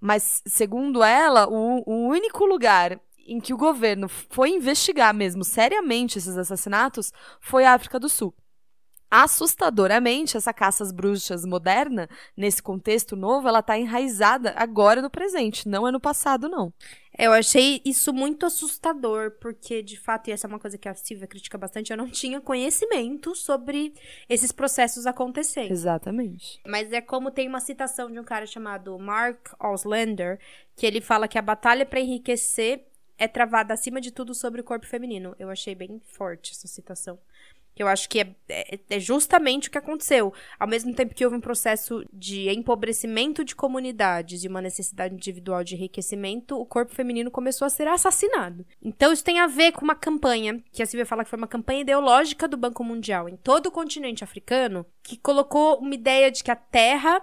Mas, 0.00 0.42
segundo 0.46 1.02
ela, 1.04 1.46
o, 1.46 1.82
o 1.86 2.08
único 2.08 2.46
lugar 2.46 2.98
em 3.30 3.40
que 3.40 3.54
o 3.54 3.56
governo 3.56 4.08
foi 4.08 4.50
investigar 4.50 5.14
mesmo 5.14 5.44
seriamente 5.44 6.18
esses 6.18 6.36
assassinatos 6.36 7.12
foi 7.40 7.64
a 7.64 7.74
África 7.74 8.00
do 8.00 8.08
Sul. 8.08 8.34
Assustadoramente, 9.08 10.36
essa 10.36 10.52
caça 10.52 10.84
às 10.84 10.92
bruxas 10.92 11.44
moderna, 11.44 12.08
nesse 12.36 12.62
contexto 12.62 13.16
novo, 13.16 13.48
ela 13.48 13.58
está 13.58 13.76
enraizada 13.76 14.54
agora 14.56 15.02
no 15.02 15.10
presente, 15.10 15.68
não 15.68 15.86
é 15.86 15.90
no 15.90 15.98
passado, 15.98 16.48
não. 16.48 16.72
Eu 17.18 17.32
achei 17.32 17.82
isso 17.84 18.12
muito 18.12 18.46
assustador, 18.46 19.32
porque 19.40 19.82
de 19.82 19.98
fato, 19.98 20.28
e 20.28 20.32
essa 20.32 20.46
é 20.46 20.48
uma 20.48 20.60
coisa 20.60 20.78
que 20.78 20.88
a 20.88 20.94
Silvia 20.94 21.26
critica 21.26 21.58
bastante, 21.58 21.90
eu 21.90 21.96
não 21.96 22.08
tinha 22.08 22.40
conhecimento 22.40 23.34
sobre 23.34 23.92
esses 24.28 24.52
processos 24.52 25.06
acontecendo. 25.06 25.72
Exatamente. 25.72 26.60
Mas 26.64 26.92
é 26.92 27.00
como 27.00 27.32
tem 27.32 27.48
uma 27.48 27.60
citação 27.60 28.10
de 28.10 28.18
um 28.18 28.24
cara 28.24 28.46
chamado 28.46 28.96
Mark 28.96 29.48
Auslander, 29.58 30.38
que 30.76 30.86
ele 30.86 31.00
fala 31.00 31.26
que 31.26 31.36
a 31.36 31.42
batalha 31.42 31.84
para 31.84 31.98
enriquecer 31.98 32.89
é 33.20 33.28
travada 33.28 33.74
acima 33.74 34.00
de 34.00 34.10
tudo 34.10 34.34
sobre 34.34 34.62
o 34.62 34.64
corpo 34.64 34.86
feminino. 34.86 35.36
Eu 35.38 35.50
achei 35.50 35.74
bem 35.74 36.00
forte 36.06 36.52
essa 36.52 36.66
citação. 36.66 37.18
Eu 37.76 37.86
acho 37.86 38.08
que 38.08 38.20
é, 38.20 38.34
é, 38.48 38.78
é, 38.90 39.00
justamente 39.00 39.68
o 39.68 39.70
que 39.70 39.78
aconteceu. 39.78 40.32
Ao 40.58 40.66
mesmo 40.66 40.94
tempo 40.94 41.14
que 41.14 41.24
houve 41.24 41.36
um 41.36 41.40
processo 41.40 42.04
de 42.12 42.48
empobrecimento 42.50 43.44
de 43.44 43.54
comunidades 43.54 44.42
e 44.42 44.48
uma 44.48 44.60
necessidade 44.60 45.14
individual 45.14 45.62
de 45.62 45.76
enriquecimento, 45.76 46.58
o 46.58 46.66
corpo 46.66 46.94
feminino 46.94 47.30
começou 47.30 47.66
a 47.66 47.70
ser 47.70 47.86
assassinado. 47.88 48.66
Então 48.82 49.12
isso 49.12 49.24
tem 49.24 49.38
a 49.38 49.46
ver 49.46 49.72
com 49.72 49.84
uma 49.84 49.94
campanha, 49.94 50.62
que 50.72 50.82
a 50.82 50.86
Silvia 50.86 51.06
fala 51.06 51.22
que 51.22 51.30
foi 51.30 51.38
uma 51.38 51.46
campanha 51.46 51.82
ideológica 51.82 52.48
do 52.48 52.56
Banco 52.56 52.82
Mundial 52.82 53.28
em 53.28 53.36
todo 53.36 53.66
o 53.66 53.70
continente 53.70 54.24
africano, 54.24 54.84
que 55.02 55.16
colocou 55.16 55.78
uma 55.78 55.94
ideia 55.94 56.30
de 56.30 56.42
que 56.42 56.50
a 56.50 56.56
terra 56.56 57.22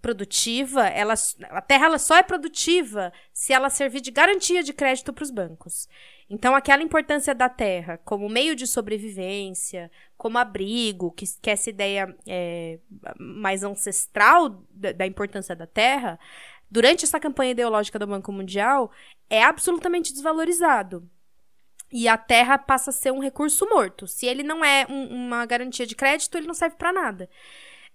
produtiva, 0.00 0.86
ela, 0.86 1.14
a 1.50 1.60
terra 1.60 1.86
ela 1.86 1.98
só 1.98 2.16
é 2.16 2.22
produtiva 2.22 3.12
se 3.32 3.52
ela 3.52 3.68
servir 3.68 4.00
de 4.00 4.10
garantia 4.10 4.62
de 4.62 4.72
crédito 4.72 5.12
para 5.12 5.24
os 5.24 5.30
bancos. 5.30 5.88
Então, 6.30 6.54
aquela 6.54 6.82
importância 6.82 7.34
da 7.34 7.48
terra 7.48 7.98
como 8.04 8.28
meio 8.28 8.54
de 8.54 8.66
sobrevivência, 8.66 9.90
como 10.16 10.38
abrigo, 10.38 11.10
que, 11.12 11.24
que 11.40 11.50
essa 11.50 11.70
ideia 11.70 12.14
é, 12.26 12.78
mais 13.18 13.64
ancestral 13.64 14.62
da, 14.70 14.92
da 14.92 15.06
importância 15.06 15.56
da 15.56 15.66
terra, 15.66 16.18
durante 16.70 17.04
essa 17.04 17.18
campanha 17.18 17.52
ideológica 17.52 17.98
do 17.98 18.06
Banco 18.06 18.30
Mundial, 18.30 18.92
é 19.30 19.42
absolutamente 19.42 20.12
desvalorizado. 20.12 21.08
E 21.90 22.06
a 22.06 22.18
terra 22.18 22.58
passa 22.58 22.90
a 22.90 22.92
ser 22.92 23.10
um 23.10 23.20
recurso 23.20 23.66
morto. 23.66 24.06
Se 24.06 24.26
ele 24.26 24.42
não 24.42 24.62
é 24.62 24.86
um, 24.90 25.06
uma 25.06 25.46
garantia 25.46 25.86
de 25.86 25.96
crédito, 25.96 26.36
ele 26.36 26.46
não 26.46 26.54
serve 26.54 26.76
para 26.76 26.92
nada. 26.92 27.28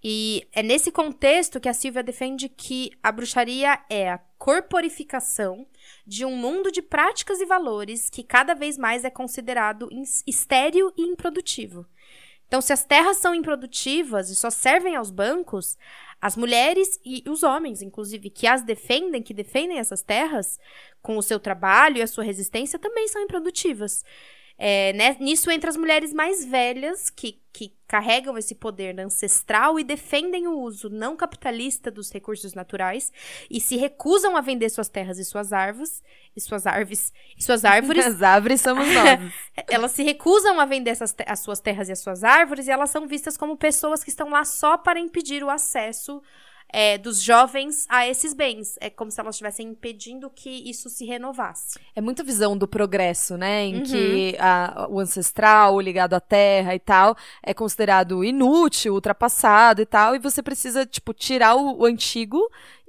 E 0.04 0.46
é 0.52 0.62
nesse 0.62 0.92
contexto 0.92 1.62
que 1.62 1.70
a 1.70 1.74
Silvia 1.74 2.04
defende 2.04 2.50
que 2.50 2.92
a 3.02 3.12
bruxaria 3.12 3.80
é 3.90 4.10
a 4.10 4.18
corporificação 4.38 5.66
de 6.06 6.26
um 6.26 6.36
mundo 6.36 6.70
de 6.70 6.82
práticas 6.82 7.40
e 7.40 7.46
valores 7.46 8.10
que 8.10 8.22
cada 8.22 8.54
vez 8.54 8.78
mais 8.78 9.06
é 9.06 9.10
considerado 9.10 9.88
estéril 10.28 10.92
e 10.98 11.04
improdutivo. 11.04 11.86
Então, 12.46 12.60
se 12.60 12.74
as 12.74 12.84
terras 12.84 13.18
são 13.18 13.34
improdutivas 13.34 14.30
e 14.30 14.36
só 14.36 14.50
servem 14.50 14.96
aos 14.96 15.10
bancos, 15.10 15.78
as 16.22 16.36
mulheres 16.36 17.00
e 17.04 17.24
os 17.28 17.42
homens, 17.42 17.82
inclusive, 17.82 18.30
que 18.30 18.46
as 18.46 18.62
defendem, 18.62 19.24
que 19.24 19.34
defendem 19.34 19.80
essas 19.80 20.04
terras, 20.04 20.60
com 21.02 21.18
o 21.18 21.24
seu 21.24 21.40
trabalho 21.40 21.98
e 21.98 22.02
a 22.02 22.08
sua 22.08 22.24
resistência, 22.24 22.78
também 22.78 23.08
são 23.08 23.22
improdutivas. 23.22 24.04
É, 24.66 24.94
né, 24.94 25.18
nisso 25.20 25.52
entra 25.52 25.70
as 25.70 25.76
mulheres 25.76 26.14
mais 26.14 26.46
velhas, 26.46 27.10
que, 27.10 27.38
que 27.52 27.76
carregam 27.86 28.38
esse 28.38 28.56
poder 28.56 28.98
ancestral 28.98 29.78
e 29.78 29.84
defendem 29.84 30.48
o 30.48 30.58
uso 30.58 30.90
não 30.90 31.18
capitalista 31.18 31.92
dos 31.92 32.10
recursos 32.10 32.54
naturais 32.54 33.12
e 33.52 33.60
se 33.60 33.76
recusam 33.76 34.38
a 34.38 34.42
vender 34.42 34.70
suas 34.70 34.88
terras 34.88 35.20
e 35.20 35.26
suas 35.26 35.52
árvores 35.52 36.02
e 36.34 36.40
suas 36.40 36.66
árvores 36.66 37.12
e 37.38 37.44
suas 37.44 37.66
árvores. 37.66 38.06
As 38.06 38.22
árvores 38.22 38.62
somos 38.62 38.88
nós. 38.88 39.34
elas 39.68 39.92
se 39.92 40.02
recusam 40.02 40.58
a 40.58 40.66
vender 40.66 40.92
essas 40.92 41.14
as 41.28 41.42
suas 41.42 41.60
terras 41.60 41.90
e 41.90 41.92
as 41.92 42.00
suas 42.00 42.24
árvores 42.24 42.66
e 42.66 42.72
elas 42.72 42.90
são 42.90 43.06
vistas 43.06 43.36
como 43.36 43.58
pessoas 43.58 44.02
que 44.02 44.12
estão 44.12 44.30
lá 44.30 44.46
só 44.46 44.78
para 44.78 44.98
impedir 44.98 45.44
o 45.44 45.50
acesso 45.50 46.24
é, 46.74 46.98
dos 46.98 47.22
jovens 47.22 47.86
a 47.88 48.08
esses 48.08 48.34
bens. 48.34 48.76
É 48.82 48.90
como 48.90 49.12
se 49.12 49.22
elas 49.22 49.36
estivessem 49.36 49.68
impedindo 49.68 50.28
que 50.30 50.50
isso 50.50 50.90
se 50.90 51.06
renovasse. 51.06 51.80
É 51.96 52.02
muita 52.02 52.24
visão 52.24 52.58
do 52.58 52.68
progresso, 52.68 53.38
né? 53.38 53.64
Em 53.66 53.76
uhum. 53.78 53.84
que 53.84 54.36
a, 54.40 54.88
o 54.90 55.00
ancestral, 55.00 55.80
ligado 55.80 56.16
à 56.16 56.20
terra 56.20 56.74
e 56.74 56.80
tal, 56.80 57.16
é 57.44 57.54
considerado 57.54 58.24
inútil, 58.24 58.96
ultrapassado 58.96 59.82
e 59.84 59.86
tal, 59.86 60.16
e 60.16 60.20
você 60.20 60.42
precisa, 60.42 60.84
tipo, 60.84 61.14
tirar 61.14 61.56
o, 61.56 61.82
o 61.82 61.86
antigo 61.86 62.42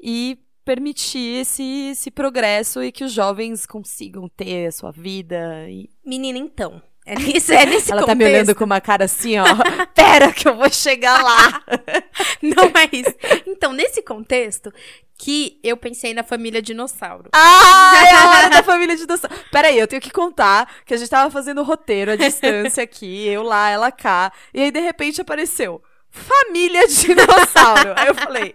e 0.03 0.39
permitir 0.65 1.43
esse, 1.43 1.91
esse 1.91 2.11
progresso 2.11 2.83
e 2.83 2.91
que 2.91 3.05
os 3.05 3.13
jovens 3.13 3.67
consigam 3.67 4.27
ter 4.31 4.67
a 4.67 4.73
sua 4.73 4.91
vida. 4.91 5.69
E... 5.69 5.91
Menina, 6.03 6.39
então. 6.39 6.81
É 7.07 7.15
nesse, 7.15 7.55
é 7.55 7.67
nesse 7.67 7.93
Ela 7.93 8.01
contexto. 8.01 8.07
tá 8.07 8.15
me 8.15 8.25
olhando 8.25 8.55
com 8.55 8.65
uma 8.65 8.81
cara 8.81 9.05
assim, 9.05 9.39
ó. 9.39 9.45
Pera 9.95 10.33
que 10.33 10.49
eu 10.49 10.57
vou 10.57 10.71
chegar 10.71 11.23
lá. 11.23 11.63
Não 12.41 12.65
é 12.65 12.89
isso. 12.93 13.15
Então, 13.47 13.73
nesse 13.73 14.03
contexto, 14.03 14.73
que 15.19 15.59
eu 15.63 15.77
pensei 15.77 16.15
na 16.15 16.23
família 16.23 16.63
dinossauro. 16.63 17.29
Ah, 17.35 17.93
é 18.07 18.15
a 18.15 18.31
hora 18.31 18.51
da 18.51 18.63
família 18.65 18.97
dinossauro. 18.97 19.37
Peraí, 19.53 19.79
eu 19.79 19.87
tenho 19.87 20.01
que 20.01 20.11
contar 20.11 20.67
que 20.87 20.95
a 20.95 20.97
gente 20.97 21.11
tava 21.11 21.31
fazendo 21.31 21.63
roteiro 21.63 22.13
à 22.13 22.17
distância 22.17 22.83
aqui, 22.83 23.29
eu 23.29 23.43
lá, 23.43 23.69
ela 23.69 23.93
cá. 23.93 24.33
E 24.53 24.63
aí, 24.63 24.71
de 24.71 24.81
repente, 24.81 25.21
apareceu 25.21 25.83
família 26.11 26.87
dinossauro. 26.87 27.93
aí 27.97 28.07
eu 28.07 28.15
falei, 28.15 28.55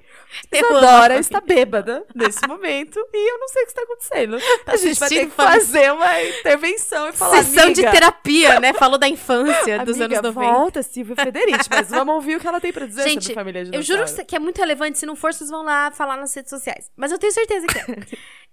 Isadora 0.51 1.19
está 1.19 1.41
bêbada 1.41 2.05
nesse 2.13 2.47
momento 2.47 2.99
e 3.13 3.31
eu 3.31 3.39
não 3.39 3.47
sei 3.47 3.63
o 3.63 3.65
que 3.65 3.71
está 3.71 3.81
acontecendo. 3.81 4.37
Tá 4.65 4.73
a 4.73 4.77
gente 4.77 4.99
vai 4.99 5.09
ter 5.09 5.25
que 5.25 5.31
fazer 5.31 5.91
uma 5.91 6.23
intervenção 6.23 7.09
e 7.09 7.13
falar, 7.13 7.43
Sessão 7.43 7.65
amiga, 7.65 7.83
de 7.83 7.91
terapia, 7.91 8.59
né? 8.59 8.73
Falou 8.73 8.97
da 8.97 9.07
infância, 9.07 9.83
dos 9.83 9.99
amiga, 9.99 10.19
anos 10.19 10.35
90. 10.35 10.53
volta, 10.53 10.83
Silvia 10.83 11.15
Federici, 11.15 11.69
mas 11.69 11.89
vamos 11.89 12.15
ouvir 12.15 12.37
o 12.37 12.39
que 12.39 12.47
ela 12.47 12.61
tem 12.61 12.71
pra 12.71 12.85
dizer 12.85 13.03
gente, 13.03 13.23
sobre 13.23 13.35
Família 13.35 13.69
eu 13.73 13.81
juro 13.81 14.03
que 14.25 14.35
é 14.35 14.39
muito 14.39 14.57
relevante, 14.57 14.97
se 14.97 15.05
não 15.05 15.15
for, 15.15 15.33
vocês 15.33 15.49
vão 15.49 15.63
lá 15.63 15.91
falar 15.91 16.17
nas 16.17 16.33
redes 16.33 16.49
sociais. 16.49 16.91
Mas 16.95 17.11
eu 17.11 17.17
tenho 17.17 17.33
certeza 17.33 17.67
que 17.67 17.77
é. 17.77 17.85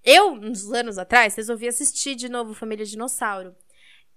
eu, 0.17 0.31
uns 0.31 0.71
anos 0.71 0.97
atrás, 0.97 1.35
resolvi 1.35 1.67
assistir 1.67 2.15
de 2.15 2.29
novo 2.29 2.53
Família 2.53 2.85
Dinossauro. 2.85 3.55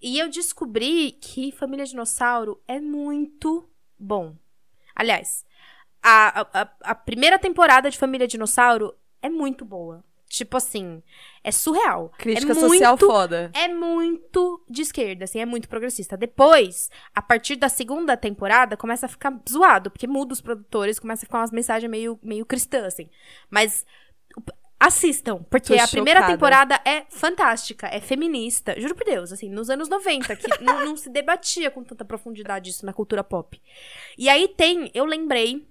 E 0.01 0.18
eu 0.18 0.29
descobri 0.29 1.12
que 1.12 1.53
Família 1.53 1.85
Dinossauro 1.85 2.62
é 2.66 2.81
muito 2.81 3.68
bom. 3.99 4.35
Aliás, 4.94 5.44
a, 6.03 6.41
a, 6.53 6.69
a 6.83 6.95
primeira 6.95 7.39
temporada 7.39 7.91
de 7.91 7.99
Família 7.99 8.27
Dinossauro 8.27 8.95
é 9.23 9.29
muito 9.29 9.65
boa. 9.65 10.05
Tipo 10.29 10.57
assim, 10.57 11.03
é 11.43 11.51
surreal. 11.51 12.13
Crítica 12.17 12.53
é 12.53 12.55
social 12.55 12.93
muito, 12.93 13.07
foda. 13.07 13.51
É 13.53 13.67
muito 13.67 14.65
de 14.71 14.83
esquerda, 14.83 15.25
assim, 15.25 15.41
é 15.41 15.45
muito 15.45 15.69
progressista. 15.69 16.17
Depois, 16.17 16.89
a 17.13 17.21
partir 17.21 17.57
da 17.57 17.69
segunda 17.69 18.17
temporada, 18.17 18.77
começa 18.77 19.07
a 19.07 19.09
ficar 19.09 19.37
zoado, 19.49 19.91
porque 19.91 20.07
muda 20.07 20.33
os 20.33 20.41
produtores, 20.41 21.01
começa 21.01 21.25
a 21.25 21.27
ficar 21.27 21.39
umas 21.39 21.51
mensagens 21.51 21.91
meio, 21.91 22.17
meio 22.23 22.47
cristãs, 22.47 22.85
assim. 22.85 23.11
Mas 23.51 23.85
assistam, 24.79 25.43
porque 25.51 25.77
Tô 25.77 25.83
a 25.83 25.89
primeira 25.89 26.21
chocada. 26.21 26.33
temporada 26.33 26.81
é 26.85 27.05
fantástica, 27.11 27.89
é 27.89 28.01
feminista. 28.01 28.81
Juro 28.81 28.95
por 28.95 29.05
Deus, 29.05 29.33
assim, 29.33 29.51
nos 29.51 29.69
anos 29.69 29.89
90, 29.89 30.37
que 30.37 30.63
não, 30.63 30.85
não 30.87 30.97
se 30.97 31.11
debatia 31.11 31.73
com 31.73 31.83
tanta 31.83 32.05
profundidade 32.05 32.71
isso 32.71 32.87
na 32.87 32.93
cultura 32.93 33.25
pop. 33.25 33.61
E 34.17 34.29
aí 34.29 34.47
tem, 34.47 34.93
eu 34.95 35.05
lembrei 35.05 35.69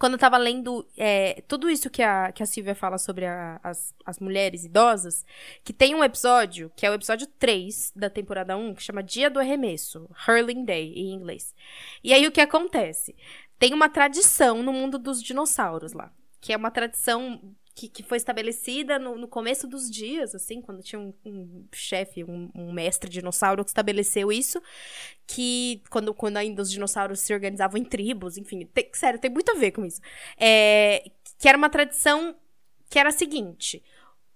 quando 0.00 0.14
eu 0.14 0.18
tava 0.18 0.38
lendo 0.38 0.88
é, 0.96 1.42
tudo 1.46 1.68
isso 1.68 1.90
que 1.90 2.02
a, 2.02 2.32
que 2.32 2.42
a 2.42 2.46
Silvia 2.46 2.74
fala 2.74 2.96
sobre 2.96 3.26
a, 3.26 3.60
as, 3.62 3.94
as 4.06 4.18
mulheres 4.18 4.64
idosas, 4.64 5.26
que 5.62 5.74
tem 5.74 5.94
um 5.94 6.02
episódio, 6.02 6.72
que 6.74 6.86
é 6.86 6.90
o 6.90 6.94
episódio 6.94 7.26
3 7.38 7.92
da 7.94 8.08
temporada 8.08 8.56
1, 8.56 8.76
que 8.76 8.82
chama 8.82 9.02
Dia 9.02 9.28
do 9.28 9.38
Arremesso, 9.38 10.08
Hurling 10.26 10.64
Day, 10.64 10.94
em 10.94 11.12
inglês. 11.12 11.54
E 12.02 12.14
aí 12.14 12.26
o 12.26 12.32
que 12.32 12.40
acontece? 12.40 13.14
Tem 13.58 13.74
uma 13.74 13.90
tradição 13.90 14.62
no 14.62 14.72
mundo 14.72 14.98
dos 14.98 15.22
dinossauros 15.22 15.92
lá, 15.92 16.10
que 16.40 16.54
é 16.54 16.56
uma 16.56 16.70
tradição 16.70 17.54
que, 17.80 17.88
que 17.88 18.02
foi 18.02 18.18
estabelecida 18.18 18.98
no, 18.98 19.16
no 19.16 19.26
começo 19.26 19.66
dos 19.66 19.90
dias, 19.90 20.34
assim, 20.34 20.60
quando 20.60 20.82
tinha 20.82 21.00
um, 21.00 21.14
um 21.24 21.66
chefe, 21.72 22.22
um, 22.22 22.50
um 22.54 22.70
mestre 22.72 23.08
dinossauro 23.08 23.64
que 23.64 23.70
estabeleceu 23.70 24.30
isso, 24.30 24.60
que 25.26 25.82
quando, 25.88 26.12
quando 26.12 26.36
ainda 26.36 26.60
os 26.60 26.70
dinossauros 26.70 27.20
se 27.20 27.32
organizavam 27.32 27.78
em 27.78 27.84
tribos, 27.84 28.36
enfim, 28.36 28.66
tem- 28.66 28.90
sério, 28.92 29.18
tem 29.18 29.30
muito 29.30 29.50
a 29.52 29.54
ver 29.54 29.70
com 29.70 29.82
isso. 29.86 29.98
É, 30.36 31.10
que 31.38 31.48
era 31.48 31.56
uma 31.56 31.70
tradição 31.70 32.36
que 32.90 32.98
era 32.98 33.08
a 33.08 33.12
seguinte: 33.12 33.82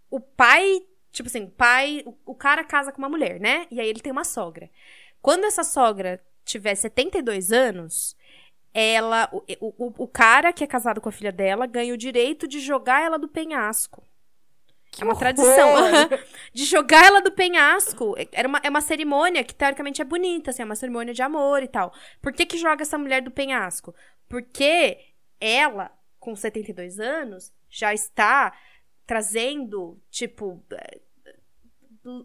o 0.09 0.19
pai, 0.19 0.81
tipo 1.13 1.29
assim, 1.29 1.47
pai, 1.47 2.03
o, 2.07 2.15
o 2.25 2.35
cara 2.35 2.65
casa 2.65 2.93
com 2.93 2.99
uma 2.99 3.11
mulher, 3.11 3.39
né? 3.39 3.67
E 3.71 3.79
aí 3.79 3.89
ele 3.89 4.01
tem 4.01 4.13
uma 4.13 4.25
sogra. 4.25 4.71
Quando 5.21 5.45
essa 5.45 5.65
sogra 5.65 6.19
tiver 6.47 6.75
72 6.75 7.53
anos, 7.53 8.17
ela, 8.75 9.29
o, 9.33 9.43
o, 9.61 9.95
o 9.99 10.09
cara 10.09 10.53
que 10.53 10.65
é 10.65 10.67
casado 10.67 11.01
com 11.01 11.09
a 11.09 11.13
filha 11.13 11.31
dela 11.31 11.65
ganha 11.65 11.95
o 11.95 11.97
direito 11.97 12.49
de 12.49 12.59
jogar 12.59 13.03
ela 13.03 13.17
do 13.17 13.29
penhasco. 13.29 14.05
é 15.01 15.05
uma 15.05 15.13
horror! 15.13 15.21
tradição. 15.21 15.69
de 16.53 16.65
jogar 16.65 17.07
ela 17.07 17.21
do 17.23 17.31
penhasco. 17.31 18.17
Era 18.33 18.49
uma, 18.49 18.61
é 18.65 18.69
uma 18.69 18.81
cerimônia 18.81 19.45
que, 19.45 19.55
teoricamente, 19.55 20.03
é 20.03 20.05
bonita, 20.05 20.51
assim, 20.51 20.63
é 20.63 20.65
uma 20.65 20.75
cerimônia 20.75 21.15
de 21.15 21.23
amor 21.23 21.63
e 21.63 21.69
tal. 21.69 21.95
Por 22.21 22.33
que, 22.33 22.45
que 22.45 22.59
joga 22.59 22.83
essa 22.83 22.99
mulher 22.99 23.23
do 23.23 23.31
penhasco? 23.31 23.95
Porque 24.29 24.99
ela, 25.41 25.93
com 26.19 26.35
72 26.35 26.99
anos, 26.99 27.53
já 27.71 27.95
está 27.95 28.53
trazendo, 29.07 30.01
tipo, 30.11 30.65
eh, 30.73 31.01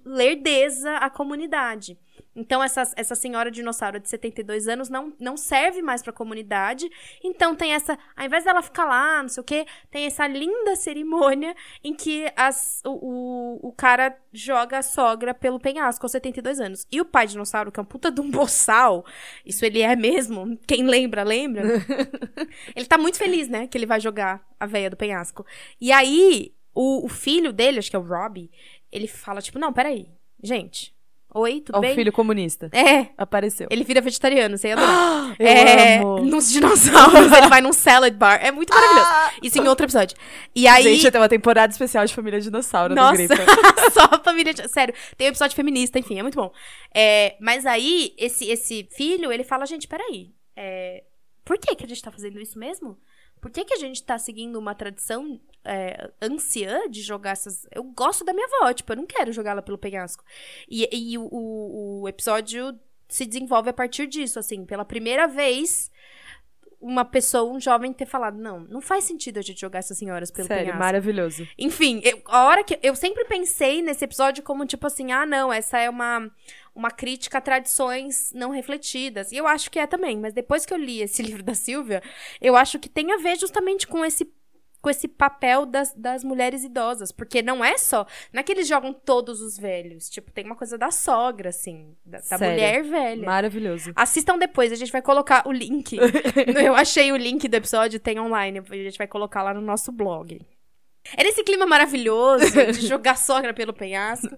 lerdeza 0.05 0.97
à 0.97 1.09
comunidade. 1.09 1.97
Então, 2.35 2.63
essa, 2.63 2.83
essa 2.95 3.15
senhora 3.15 3.49
dinossauro 3.49 3.99
de 3.99 4.07
72 4.07 4.67
anos 4.67 4.89
não, 4.89 5.13
não 5.19 5.35
serve 5.35 5.81
mais 5.81 6.01
pra 6.01 6.13
comunidade. 6.13 6.89
Então, 7.23 7.55
tem 7.55 7.73
essa. 7.73 7.97
Ao 8.15 8.25
invés 8.25 8.43
dela 8.43 8.61
ficar 8.61 8.85
lá, 8.85 9.21
não 9.21 9.29
sei 9.29 9.41
o 9.41 9.43
quê, 9.43 9.65
tem 9.89 10.05
essa 10.05 10.27
linda 10.27 10.75
cerimônia 10.75 11.55
em 11.83 11.93
que 11.93 12.31
as, 12.35 12.81
o, 12.85 12.91
o, 12.91 13.69
o 13.69 13.71
cara 13.73 14.15
joga 14.31 14.77
a 14.77 14.81
sogra 14.81 15.33
pelo 15.33 15.59
penhasco 15.59 16.05
aos 16.05 16.11
72 16.11 16.59
anos. 16.59 16.85
E 16.91 17.01
o 17.01 17.05
pai 17.05 17.27
dinossauro, 17.27 17.71
que 17.71 17.79
é 17.79 17.83
um 17.83 17.85
puta 17.85 18.11
de 18.11 18.21
um 18.21 18.29
boçal, 18.29 19.05
isso 19.45 19.65
ele 19.65 19.81
é 19.81 19.95
mesmo. 19.95 20.57
Quem 20.67 20.83
lembra, 20.83 21.23
lembra. 21.23 21.63
ele 22.75 22.85
tá 22.85 22.97
muito 22.97 23.17
feliz, 23.17 23.47
né? 23.47 23.67
Que 23.67 23.77
ele 23.77 23.85
vai 23.85 23.99
jogar 23.99 24.45
a 24.59 24.65
veia 24.65 24.89
do 24.89 24.97
penhasco. 24.97 25.45
E 25.79 25.91
aí, 25.91 26.53
o, 26.73 27.05
o 27.05 27.09
filho 27.09 27.51
dele, 27.51 27.79
acho 27.79 27.89
que 27.89 27.95
é 27.95 27.99
o 27.99 28.03
Robbie, 28.03 28.49
ele 28.91 29.07
fala, 29.07 29.41
tipo, 29.41 29.59
não, 29.59 29.73
peraí. 29.73 30.07
Gente, 30.41 30.95
Oi, 31.31 31.61
tudo 31.61 31.79
bem? 31.79 31.91
o 31.91 31.95
filho 31.95 32.11
comunista. 32.11 32.71
É, 32.73 33.09
Apareceu. 33.15 33.67
ele 33.69 33.83
vira 33.83 34.01
vegetariano, 34.01 34.57
você 34.57 34.69
ia 34.69 34.73
adorar. 34.73 35.35
Eu 35.37 35.47
é, 35.47 35.97
amo. 35.99 36.25
nos 36.25 36.49
dinossauros, 36.49 37.31
ele 37.31 37.47
vai 37.47 37.61
num 37.61 37.71
salad 37.71 38.15
bar. 38.15 38.39
É 38.43 38.51
muito 38.51 38.73
maravilhoso. 38.73 39.09
Isso 39.43 39.61
em 39.61 39.67
outro 39.67 39.85
episódio. 39.85 40.17
E 40.55 40.67
aí. 40.67 40.83
Gente, 40.83 41.11
tem 41.11 41.21
uma 41.21 41.29
temporada 41.29 41.71
especial 41.71 42.03
de 42.03 42.15
Família 42.15 42.41
Dinossauro 42.41 42.95
no 42.95 43.01
nossa, 43.01 43.27
só 43.93 44.23
família. 44.23 44.53
Sério, 44.67 44.95
tem 45.17 45.27
um 45.27 45.29
episódio 45.29 45.55
feminista, 45.55 45.99
enfim, 45.99 46.17
é 46.17 46.23
muito 46.23 46.35
bom. 46.35 46.51
É, 46.93 47.35
mas 47.39 47.63
aí, 47.67 48.15
esse, 48.17 48.49
esse 48.49 48.89
filho, 48.91 49.31
ele 49.31 49.43
fala, 49.43 49.67
gente, 49.67 49.87
peraí. 49.87 50.31
É, 50.55 51.03
por 51.45 51.59
que, 51.59 51.75
que 51.75 51.85
a 51.85 51.87
gente 51.87 52.01
tá 52.01 52.11
fazendo 52.11 52.39
isso 52.39 52.57
mesmo? 52.57 52.97
Por 53.41 53.51
que, 53.51 53.65
que 53.65 53.73
a 53.73 53.77
gente 53.77 54.03
tá 54.03 54.17
seguindo 54.17 54.57
uma 54.57 54.75
tradição 54.75 55.39
é, 55.63 56.09
anciã 56.21 56.89
de 56.89 57.01
jogar 57.01 57.31
essas. 57.31 57.65
Eu 57.71 57.83
gosto 57.83 58.23
da 58.23 58.33
minha 58.33 58.47
avó, 58.47 58.73
tipo, 58.73 58.91
eu 58.91 58.97
não 58.97 59.05
quero 59.05 59.31
jogá-la 59.31 59.61
pelo 59.61 59.77
penhasco. 59.77 60.23
E, 60.69 60.87
e 60.91 61.17
o, 61.17 61.27
o, 61.31 62.01
o 62.01 62.07
episódio 62.07 62.77
se 63.07 63.25
desenvolve 63.25 63.69
a 63.69 63.73
partir 63.73 64.07
disso, 64.07 64.39
assim, 64.39 64.65
pela 64.65 64.85
primeira 64.85 65.27
vez. 65.27 65.91
Uma 66.81 67.03
pessoa, 67.03 67.51
um 67.51 67.59
jovem, 67.59 67.91
ter 67.91 68.05
falado: 68.05 68.37
não, 68.37 68.61
não 68.61 68.79
faz 68.79 69.03
sentido 69.03 69.37
a 69.37 69.41
gente 69.41 69.59
jogar 69.59 69.79
essas 69.79 69.97
senhoras 69.97 70.31
pelo 70.31 70.47
Sério, 70.47 70.63
penhasco. 70.63 70.79
maravilhoso. 70.79 71.47
Enfim, 71.57 71.99
eu- 72.05 72.21
a 72.27 72.45
hora 72.45 72.63
que. 72.63 72.79
Eu 72.81 72.95
sempre 72.95 73.25
pensei 73.25 73.81
nesse 73.81 74.05
episódio 74.05 74.41
como 74.43 74.65
tipo 74.65 74.87
assim: 74.87 75.11
ah, 75.11 75.25
não, 75.25 75.51
essa 75.51 75.77
é 75.77 75.89
uma, 75.89 76.31
uma 76.73 76.89
crítica 76.89 77.37
a 77.39 77.41
tradições 77.41 78.31
não 78.33 78.49
refletidas. 78.51 79.31
E 79.31 79.37
eu 79.37 79.45
acho 79.45 79.69
que 79.69 79.77
é 79.77 79.85
também, 79.85 80.17
mas 80.17 80.33
depois 80.33 80.65
que 80.65 80.73
eu 80.73 80.77
li 80.77 81.01
esse 81.01 81.21
livro 81.23 81.43
da 81.43 81.53
Silvia, 81.53 82.01
eu 82.39 82.55
acho 82.55 82.79
que 82.79 82.87
tem 82.87 83.11
a 83.11 83.17
ver 83.17 83.37
justamente 83.37 83.85
com 83.85 84.05
esse. 84.05 84.31
Com 84.81 84.89
esse 84.89 85.07
papel 85.07 85.65
das, 85.65 85.93
das 85.93 86.23
mulheres 86.23 86.63
idosas. 86.63 87.11
Porque 87.11 87.41
não 87.41 87.63
é 87.63 87.77
só. 87.77 88.05
Não 88.31 88.39
é 88.39 88.43
que 88.43 88.51
eles 88.51 88.67
jogam 88.67 88.93
todos 88.93 89.41
os 89.41 89.57
velhos. 89.57 90.09
Tipo, 90.09 90.31
tem 90.31 90.45
uma 90.45 90.55
coisa 90.55 90.77
da 90.77 90.91
sogra, 90.91 91.49
assim. 91.49 91.95
Da, 92.05 92.19
da 92.19 92.37
mulher 92.37 92.83
velha. 92.83 93.25
Maravilhoso. 93.25 93.91
Assistam 93.95 94.37
depois, 94.37 94.71
a 94.71 94.75
gente 94.75 94.91
vai 94.91 95.01
colocar 95.01 95.47
o 95.47 95.51
link. 95.51 95.97
Eu 96.63 96.75
achei 96.75 97.11
o 97.11 97.17
link 97.17 97.47
do 97.47 97.55
episódio, 97.55 97.99
tem 97.99 98.19
online. 98.19 98.59
A 98.59 98.75
gente 98.75 98.97
vai 98.97 99.07
colocar 99.07 99.43
lá 99.43 99.53
no 99.53 99.61
nosso 99.61 99.91
blog. 99.91 100.39
É 101.17 101.23
nesse 101.23 101.43
clima 101.43 101.65
maravilhoso 101.65 102.45
de 102.73 102.87
jogar 102.87 103.17
sogra 103.17 103.53
pelo 103.53 103.73
penhasco 103.73 104.37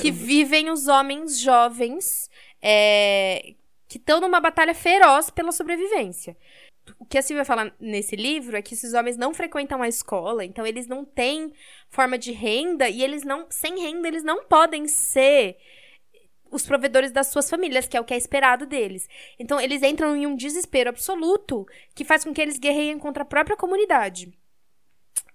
que 0.00 0.10
vivem 0.10 0.70
os 0.70 0.86
homens 0.88 1.38
jovens 1.38 2.28
é, 2.60 3.54
que 3.88 3.98
estão 3.98 4.20
numa 4.20 4.40
batalha 4.40 4.74
feroz 4.74 5.30
pela 5.30 5.52
sobrevivência. 5.52 6.36
O 6.98 7.04
que 7.04 7.18
a 7.18 7.22
Silvia 7.22 7.44
fala 7.44 7.72
nesse 7.80 8.16
livro 8.16 8.56
é 8.56 8.62
que 8.62 8.74
esses 8.74 8.94
homens 8.94 9.16
não 9.16 9.34
frequentam 9.34 9.82
a 9.82 9.88
escola, 9.88 10.44
então 10.44 10.66
eles 10.66 10.86
não 10.86 11.04
têm 11.04 11.52
forma 11.88 12.18
de 12.18 12.32
renda 12.32 12.88
e 12.88 13.02
eles 13.02 13.22
não, 13.22 13.46
sem 13.50 13.80
renda, 13.80 14.08
eles 14.08 14.22
não 14.22 14.44
podem 14.44 14.86
ser 14.86 15.56
os 16.50 16.66
provedores 16.66 17.12
das 17.12 17.28
suas 17.28 17.48
famílias, 17.48 17.86
que 17.86 17.96
é 17.96 18.00
o 18.00 18.04
que 18.04 18.14
é 18.14 18.16
esperado 18.16 18.66
deles. 18.66 19.08
Então 19.38 19.60
eles 19.60 19.82
entram 19.82 20.16
em 20.16 20.26
um 20.26 20.34
desespero 20.34 20.90
absoluto 20.90 21.66
que 21.94 22.04
faz 22.04 22.24
com 22.24 22.34
que 22.34 22.40
eles 22.40 22.58
guerreiem 22.58 22.98
contra 22.98 23.22
a 23.22 23.26
própria 23.26 23.56
comunidade. 23.56 24.32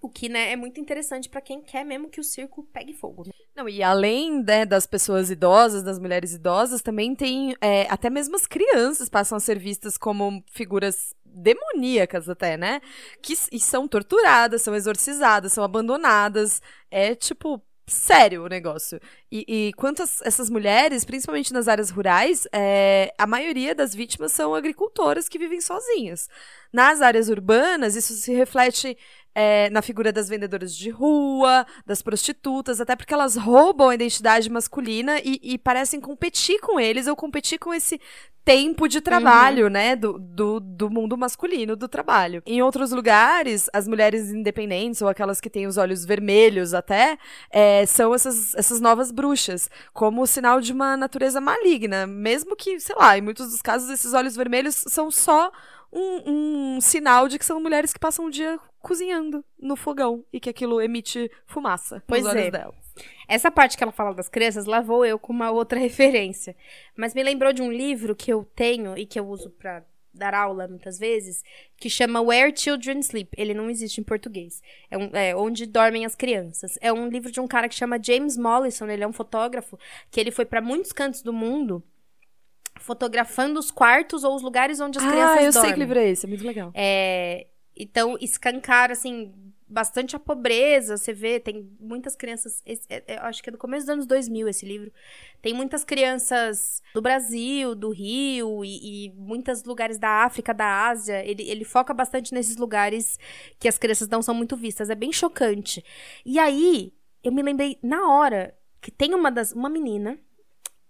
O 0.00 0.08
que, 0.08 0.28
né, 0.28 0.52
é 0.52 0.56
muito 0.56 0.80
interessante 0.80 1.28
pra 1.28 1.40
quem 1.40 1.62
quer 1.62 1.84
mesmo 1.84 2.08
que 2.10 2.20
o 2.20 2.24
circo 2.24 2.62
pegue 2.72 2.92
fogo. 2.92 3.24
né? 3.26 3.32
Não, 3.54 3.68
e 3.68 3.82
além 3.82 4.42
né, 4.42 4.66
das 4.66 4.86
pessoas 4.86 5.30
idosas, 5.30 5.82
das 5.82 5.98
mulheres 5.98 6.34
idosas, 6.34 6.82
também 6.82 7.14
tem 7.14 7.56
é, 7.60 7.86
até 7.90 8.10
mesmo 8.10 8.36
as 8.36 8.46
crianças 8.46 9.08
passam 9.08 9.36
a 9.36 9.40
ser 9.40 9.58
vistas 9.58 9.96
como 9.96 10.44
figuras 10.52 11.14
demoníacas 11.24 12.28
até, 12.28 12.56
né? 12.56 12.80
Que 13.22 13.34
e 13.52 13.58
são 13.60 13.86
torturadas, 13.88 14.62
são 14.62 14.74
exorcizadas, 14.74 15.52
são 15.52 15.64
abandonadas. 15.64 16.60
É 16.90 17.14
tipo 17.14 17.62
sério 17.88 18.44
o 18.44 18.48
negócio. 18.48 19.00
E, 19.30 19.44
e 19.68 19.72
quanto 19.74 20.02
as- 20.02 20.20
essas 20.22 20.50
mulheres, 20.50 21.04
principalmente 21.04 21.52
nas 21.52 21.68
áreas 21.68 21.88
rurais, 21.90 22.46
é, 22.52 23.14
a 23.16 23.26
maioria 23.26 23.74
das 23.74 23.94
vítimas 23.94 24.32
são 24.32 24.54
agricultoras 24.54 25.28
que 25.28 25.38
vivem 25.38 25.60
sozinhas. 25.60 26.28
Nas 26.72 27.00
áreas 27.00 27.28
urbanas, 27.28 27.94
isso 27.94 28.12
se 28.14 28.32
reflete 28.34 28.98
é, 29.38 29.68
na 29.68 29.82
figura 29.82 30.10
das 30.10 30.30
vendedoras 30.30 30.74
de 30.74 30.88
rua, 30.88 31.66
das 31.84 32.00
prostitutas, 32.00 32.80
até 32.80 32.96
porque 32.96 33.12
elas 33.12 33.36
roubam 33.36 33.90
a 33.90 33.94
identidade 33.94 34.48
masculina 34.48 35.20
e, 35.22 35.38
e 35.42 35.58
parecem 35.58 36.00
competir 36.00 36.58
com 36.58 36.80
eles 36.80 37.06
ou 37.06 37.14
competir 37.14 37.58
com 37.58 37.74
esse 37.74 38.00
tempo 38.46 38.88
de 38.88 39.00
trabalho, 39.00 39.68
né, 39.68 39.94
do, 39.96 40.18
do, 40.18 40.60
do 40.60 40.88
mundo 40.88 41.18
masculino 41.18 41.74
do 41.76 41.88
trabalho. 41.88 42.42
Em 42.46 42.62
outros 42.62 42.92
lugares, 42.92 43.68
as 43.74 43.86
mulheres 43.86 44.30
independentes 44.30 45.02
ou 45.02 45.08
aquelas 45.08 45.40
que 45.40 45.50
têm 45.50 45.66
os 45.66 45.76
olhos 45.76 46.04
vermelhos 46.04 46.72
até, 46.72 47.18
é, 47.50 47.84
são 47.84 48.14
essas, 48.14 48.54
essas 48.54 48.80
novas 48.80 49.10
bruxas, 49.10 49.68
como 49.92 50.26
sinal 50.26 50.60
de 50.60 50.72
uma 50.72 50.96
natureza 50.96 51.40
maligna, 51.40 52.06
mesmo 52.06 52.54
que, 52.56 52.80
sei 52.80 52.94
lá, 52.96 53.18
em 53.18 53.20
muitos 53.20 53.50
dos 53.50 53.60
casos 53.60 53.90
esses 53.90 54.14
olhos 54.14 54.36
vermelhos 54.36 54.76
são 54.76 55.10
só 55.10 55.50
um, 55.92 56.76
um 56.76 56.80
sinal 56.80 57.28
de 57.28 57.38
que 57.38 57.44
são 57.44 57.60
mulheres 57.60 57.92
que 57.92 57.98
passam 57.98 58.26
o 58.26 58.30
dia 58.30 58.58
cozinhando 58.80 59.44
no 59.58 59.74
fogão 59.76 60.24
e 60.32 60.38
que 60.38 60.50
aquilo 60.50 60.80
emite 60.80 61.30
fumaça 61.46 62.02
Pois 62.06 62.22
nos 62.22 62.32
olhos 62.32 62.46
é. 62.46 62.50
dela. 62.50 62.74
Essa 63.28 63.50
parte 63.50 63.76
que 63.76 63.82
ela 63.82 63.92
fala 63.92 64.14
das 64.14 64.28
crianças, 64.28 64.64
lá 64.64 64.80
vou 64.80 65.04
eu 65.04 65.18
com 65.18 65.32
uma 65.32 65.50
outra 65.50 65.78
referência. 65.80 66.56
Mas 66.96 67.14
me 67.14 67.22
lembrou 67.22 67.52
de 67.52 67.62
um 67.62 67.72
livro 67.72 68.14
que 68.14 68.32
eu 68.32 68.44
tenho 68.54 68.96
e 68.96 69.04
que 69.04 69.18
eu 69.18 69.26
uso 69.26 69.50
pra 69.50 69.84
dar 70.16 70.34
aula 70.34 70.66
muitas 70.66 70.98
vezes, 70.98 71.44
que 71.76 71.90
chama 71.90 72.22
Where 72.22 72.56
Children 72.56 73.00
Sleep. 73.00 73.28
Ele 73.36 73.52
não 73.52 73.68
existe 73.68 74.00
em 74.00 74.04
português. 74.04 74.62
É, 74.90 74.96
um, 74.96 75.10
é 75.12 75.36
Onde 75.36 75.66
Dormem 75.66 76.06
as 76.06 76.14
Crianças. 76.14 76.78
É 76.80 76.92
um 76.92 77.08
livro 77.08 77.30
de 77.30 77.40
um 77.40 77.46
cara 77.46 77.68
que 77.68 77.74
chama 77.74 78.02
James 78.02 78.36
Mollison. 78.36 78.86
Ele 78.86 79.04
é 79.04 79.06
um 79.06 79.12
fotógrafo 79.12 79.78
que 80.10 80.18
ele 80.18 80.30
foi 80.30 80.46
pra 80.46 80.60
muitos 80.60 80.92
cantos 80.92 81.22
do 81.22 81.32
mundo 81.32 81.82
fotografando 82.80 83.58
os 83.58 83.70
quartos 83.70 84.24
ou 84.24 84.34
os 84.34 84.42
lugares 84.42 84.80
onde 84.80 84.98
as 84.98 85.04
crianças 85.04 85.36
Ah, 85.38 85.42
eu 85.42 85.52
dormem. 85.52 85.68
sei 85.68 85.72
que 85.72 85.78
livro 85.80 85.98
é 85.98 86.08
esse, 86.10 86.26
é 86.26 86.28
muito 86.28 86.44
legal. 86.46 86.70
É, 86.74 87.46
então, 87.76 88.16
escancara, 88.20 88.92
assim, 88.92 89.32
bastante 89.68 90.14
a 90.14 90.18
pobreza. 90.18 90.96
Você 90.96 91.12
vê, 91.12 91.40
tem 91.40 91.68
muitas 91.80 92.14
crianças. 92.14 92.62
esse- 92.64 92.86
é- 92.88 93.02
é- 93.06 93.18
acho 93.18 93.42
que 93.42 93.50
é 93.50 93.52
do 93.52 93.58
começo 93.58 93.84
dos 93.86 93.92
anos 93.92 94.06
2000 94.06 94.48
esse 94.48 94.64
livro. 94.64 94.92
Tem 95.42 95.52
muitas 95.52 95.84
crianças 95.84 96.80
do 96.94 97.02
Brasil, 97.02 97.74
do 97.74 97.90
Rio 97.90 98.64
e, 98.64 99.06
e 99.06 99.10
muitos 99.14 99.64
lugares 99.64 99.98
da 99.98 100.24
África, 100.24 100.54
da 100.54 100.86
Ásia. 100.88 101.24
Ele, 101.24 101.42
ele 101.50 101.64
foca 101.64 101.92
bastante 101.92 102.32
nesses 102.32 102.56
lugares 102.56 103.18
que 103.58 103.66
as 103.68 103.76
crianças 103.76 104.08
não 104.08 104.22
são 104.22 104.34
muito 104.34 104.56
vistas. 104.56 104.88
É 104.88 104.94
bem 104.94 105.12
chocante. 105.12 105.84
E 106.24 106.38
aí, 106.38 106.92
eu 107.24 107.32
me 107.32 107.42
lembrei 107.42 107.76
na 107.82 108.08
hora 108.08 108.54
que 108.80 108.90
tem 108.90 109.14
uma 109.14 109.32
das 109.32 109.50
uma 109.52 109.68
menina 109.68 110.16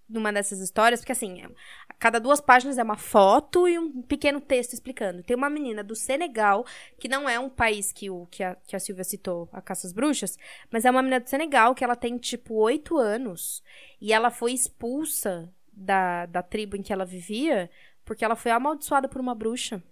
numa 0.09 0.33
dessas 0.33 0.61
histórias, 0.61 1.01
porque 1.01 1.13
assim, 1.13 1.43
é- 1.43 1.49
a 1.89 1.95
cada 1.95 2.19
duas 2.21 2.41
páginas 2.41 2.79
é 2.79 2.83
uma 2.83 2.97
foto 2.97 3.69
e 3.69 3.79
um 3.79 4.03
pequeno 4.03 4.41
texto 4.41 4.73
explicando. 4.73 5.23
Tem 5.23 5.37
uma 5.37 5.51
menina 5.51 5.83
do 5.83 5.97
Senegal, 5.97 6.65
que 6.99 7.09
não 7.09 7.29
é 7.29 7.39
um 7.39 7.49
país 7.49 7.93
que, 7.93 8.09
o, 8.11 8.27
que, 8.27 8.43
a, 8.43 8.55
que 8.67 8.77
a 8.77 8.81
Silvia 8.81 9.05
citou, 9.05 9.49
a 9.53 9.61
Caça 9.61 9.87
às 9.87 9.93
Bruxas, 9.93 10.39
mas 10.71 10.85
é 10.85 10.91
uma 10.91 11.03
menina 11.03 11.21
do 11.21 11.29
Senegal 11.29 11.75
que 11.75 11.85
ela 11.85 11.97
tem, 11.97 12.17
tipo, 12.19 12.55
oito 12.55 12.99
anos 12.99 13.63
e 14.01 14.13
ela 14.13 14.31
foi 14.31 14.53
expulsa 14.53 15.53
da, 15.73 16.27
da 16.27 16.43
tribo 16.43 16.77
em 16.77 16.83
que 16.83 16.93
ela 16.93 17.05
vivia 17.05 17.71
porque 18.05 18.25
ela 18.25 18.37
foi 18.37 18.53
amaldiçoada 18.53 19.09
por 19.09 19.21
uma 19.21 19.35
bruxa. 19.35 19.83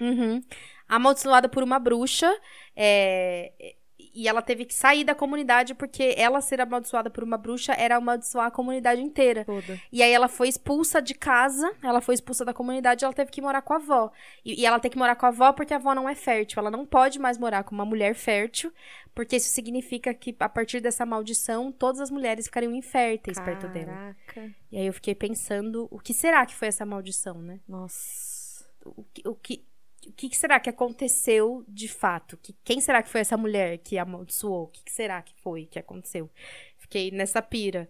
Uhum. 0.00 0.42
Amaldiçoada 0.88 1.48
por 1.48 1.62
uma 1.62 1.78
bruxa, 1.78 2.30
é, 2.74 3.76
e 4.14 4.28
ela 4.28 4.42
teve 4.42 4.64
que 4.64 4.74
sair 4.74 5.04
da 5.04 5.14
comunidade 5.14 5.74
porque 5.74 6.14
ela 6.16 6.40
ser 6.40 6.60
amaldiçoada 6.60 7.10
por 7.10 7.22
uma 7.22 7.36
bruxa 7.36 7.72
era 7.72 7.96
amaldiçoar 7.96 8.46
a 8.46 8.50
comunidade 8.50 9.00
inteira. 9.00 9.44
Toda. 9.44 9.80
E 9.92 10.02
aí 10.02 10.12
ela 10.12 10.28
foi 10.28 10.48
expulsa 10.48 11.00
de 11.00 11.14
casa, 11.14 11.72
ela 11.82 12.00
foi 12.00 12.14
expulsa 12.14 12.44
da 12.44 12.52
comunidade, 12.52 13.04
ela 13.04 13.14
teve 13.14 13.30
que 13.30 13.40
morar 13.40 13.62
com 13.62 13.74
a 13.74 13.76
avó. 13.76 14.12
E, 14.44 14.60
e 14.60 14.66
ela 14.66 14.78
tem 14.78 14.90
que 14.90 14.98
morar 14.98 15.16
com 15.16 15.26
a 15.26 15.28
avó 15.30 15.52
porque 15.52 15.72
a 15.74 15.76
avó 15.76 15.94
não 15.94 16.08
é 16.08 16.14
fértil. 16.14 16.60
Ela 16.60 16.70
não 16.70 16.84
pode 16.84 17.18
mais 17.18 17.38
morar 17.38 17.64
com 17.64 17.74
uma 17.74 17.84
mulher 17.84 18.14
fértil, 18.14 18.72
porque 19.14 19.36
isso 19.36 19.50
significa 19.50 20.12
que 20.12 20.34
a 20.38 20.48
partir 20.48 20.80
dessa 20.80 21.06
maldição, 21.06 21.70
todas 21.72 22.00
as 22.00 22.10
mulheres 22.10 22.46
ficariam 22.46 22.74
inférteis 22.74 23.38
perto 23.38 23.68
dela. 23.68 24.16
Caraca. 24.26 24.54
E 24.70 24.78
aí 24.78 24.86
eu 24.86 24.92
fiquei 24.92 25.14
pensando, 25.14 25.88
o 25.90 25.98
que 25.98 26.14
será 26.14 26.44
que 26.46 26.54
foi 26.54 26.68
essa 26.68 26.86
maldição, 26.86 27.40
né? 27.40 27.60
Nossa. 27.68 28.64
O 28.84 29.04
que, 29.12 29.28
o 29.28 29.34
que, 29.34 29.64
o 30.10 30.12
que 30.30 30.36
será 30.36 30.60
que 30.60 30.68
aconteceu 30.70 31.64
de 31.68 31.88
fato? 31.88 32.36
Que, 32.36 32.54
quem 32.64 32.80
será 32.80 33.02
que 33.02 33.08
foi 33.08 33.20
essa 33.22 33.36
mulher 33.36 33.78
que 33.78 33.96
amaldiçoou? 33.98 34.64
O 34.64 34.68
que 34.68 34.90
será 34.90 35.22
que 35.22 35.34
foi 35.42 35.66
que 35.66 35.78
aconteceu? 35.78 36.30
fiquei 36.78 37.10
nessa 37.10 37.40
pira. 37.40 37.88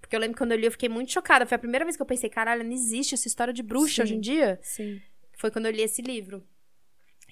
Porque 0.00 0.16
eu 0.16 0.20
lembro 0.20 0.34
que 0.34 0.38
quando 0.38 0.52
eu 0.52 0.58
li, 0.58 0.64
eu 0.66 0.72
fiquei 0.72 0.88
muito 0.88 1.12
chocada. 1.12 1.46
Foi 1.46 1.54
a 1.56 1.58
primeira 1.58 1.84
vez 1.84 1.96
que 1.96 2.02
eu 2.02 2.06
pensei, 2.06 2.28
caralho, 2.28 2.64
não 2.64 2.72
existe 2.72 3.14
essa 3.14 3.28
história 3.28 3.52
de 3.52 3.62
bruxa 3.62 3.96
Sim. 3.96 4.02
hoje 4.02 4.14
em 4.16 4.20
dia. 4.20 4.58
Sim. 4.62 5.00
Foi 5.36 5.50
quando 5.50 5.66
eu 5.66 5.72
li 5.72 5.82
esse 5.82 6.02
livro. 6.02 6.42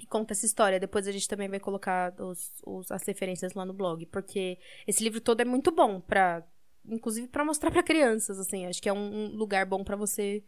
E 0.01 0.07
conta 0.07 0.33
essa 0.35 0.45
história. 0.47 0.79
Depois 0.79 1.09
a 1.09 1.13
gente 1.13 1.27
também 1.27 1.49
vai 1.49 1.59
colocar 1.59 2.15
os, 2.21 2.53
os- 2.65 2.93
as 2.93 3.03
referências 3.05 3.55
lá 3.55 3.65
no 3.65 3.73
blog. 3.73 4.05
Porque 4.07 4.59
esse 4.87 5.03
livro 5.03 5.21
todo 5.21 5.41
é 5.41 5.45
muito 5.45 5.71
bom 5.73 6.01
pra. 6.01 6.47
Inclusive 6.89 7.27
pra 7.29 7.45
mostrar 7.45 7.71
pra 7.73 7.83
crianças, 7.83 8.39
assim. 8.39 8.67
Acho 8.67 8.81
que 8.81 8.89
é 8.89 8.93
um, 8.93 9.25
um 9.25 9.37
lugar 9.37 9.67
bom 9.67 9.83
pra 9.83 9.97
você 9.97 10.45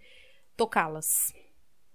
tocá-las. 0.57 1.33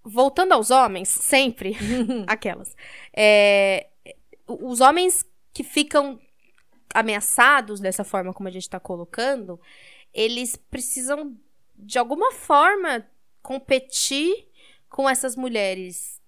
Voltando 0.03 0.51
aos 0.51 0.69
homens, 0.69 1.09
sempre. 1.09 1.75
aquelas. 2.27 2.75
É, 3.15 3.87
os 4.47 4.81
homens 4.81 5.25
que 5.53 5.63
ficam 5.63 6.19
ameaçados 6.93 7.79
dessa 7.79 8.03
forma 8.03 8.33
como 8.33 8.49
a 8.49 8.51
gente 8.51 8.69
tá 8.69 8.79
colocando, 8.79 9.59
eles 10.13 10.55
precisam, 10.55 11.35
de 11.75 11.97
alguma 11.97 12.31
forma, 12.31 13.05
competir 13.41 14.47
com 14.89 15.09
essas 15.09 15.35
mulheres 15.35 16.21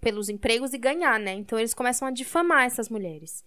pelos 0.00 0.28
empregos 0.28 0.72
e 0.72 0.78
ganhar, 0.78 1.18
né? 1.18 1.32
Então 1.32 1.58
eles 1.58 1.74
começam 1.74 2.06
a 2.08 2.10
difamar 2.10 2.64
essas 2.64 2.88
mulheres. 2.88 3.44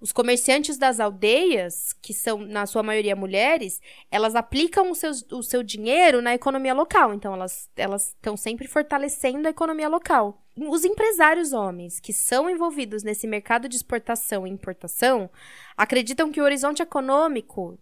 Os 0.00 0.12
comerciantes 0.12 0.76
das 0.76 1.00
aldeias, 1.00 1.92
que 2.02 2.12
são 2.12 2.38
na 2.38 2.66
sua 2.66 2.82
maioria 2.82 3.16
mulheres, 3.16 3.80
elas 4.10 4.34
aplicam 4.36 4.90
o, 4.90 4.94
seus, 4.94 5.24
o 5.32 5.42
seu 5.42 5.62
dinheiro 5.62 6.20
na 6.20 6.34
economia 6.34 6.74
local. 6.74 7.14
Então 7.14 7.32
elas 7.32 7.70
elas 7.76 8.08
estão 8.08 8.36
sempre 8.36 8.68
fortalecendo 8.68 9.48
a 9.48 9.50
economia 9.50 9.88
local. 9.88 10.42
Os 10.56 10.84
empresários 10.84 11.52
homens 11.52 11.98
que 11.98 12.12
são 12.12 12.48
envolvidos 12.48 13.02
nesse 13.02 13.26
mercado 13.26 13.68
de 13.68 13.76
exportação 13.76 14.46
e 14.46 14.50
importação 14.50 15.30
acreditam 15.76 16.30
que 16.30 16.40
o 16.40 16.44
horizonte 16.44 16.82
econômico 16.82 17.78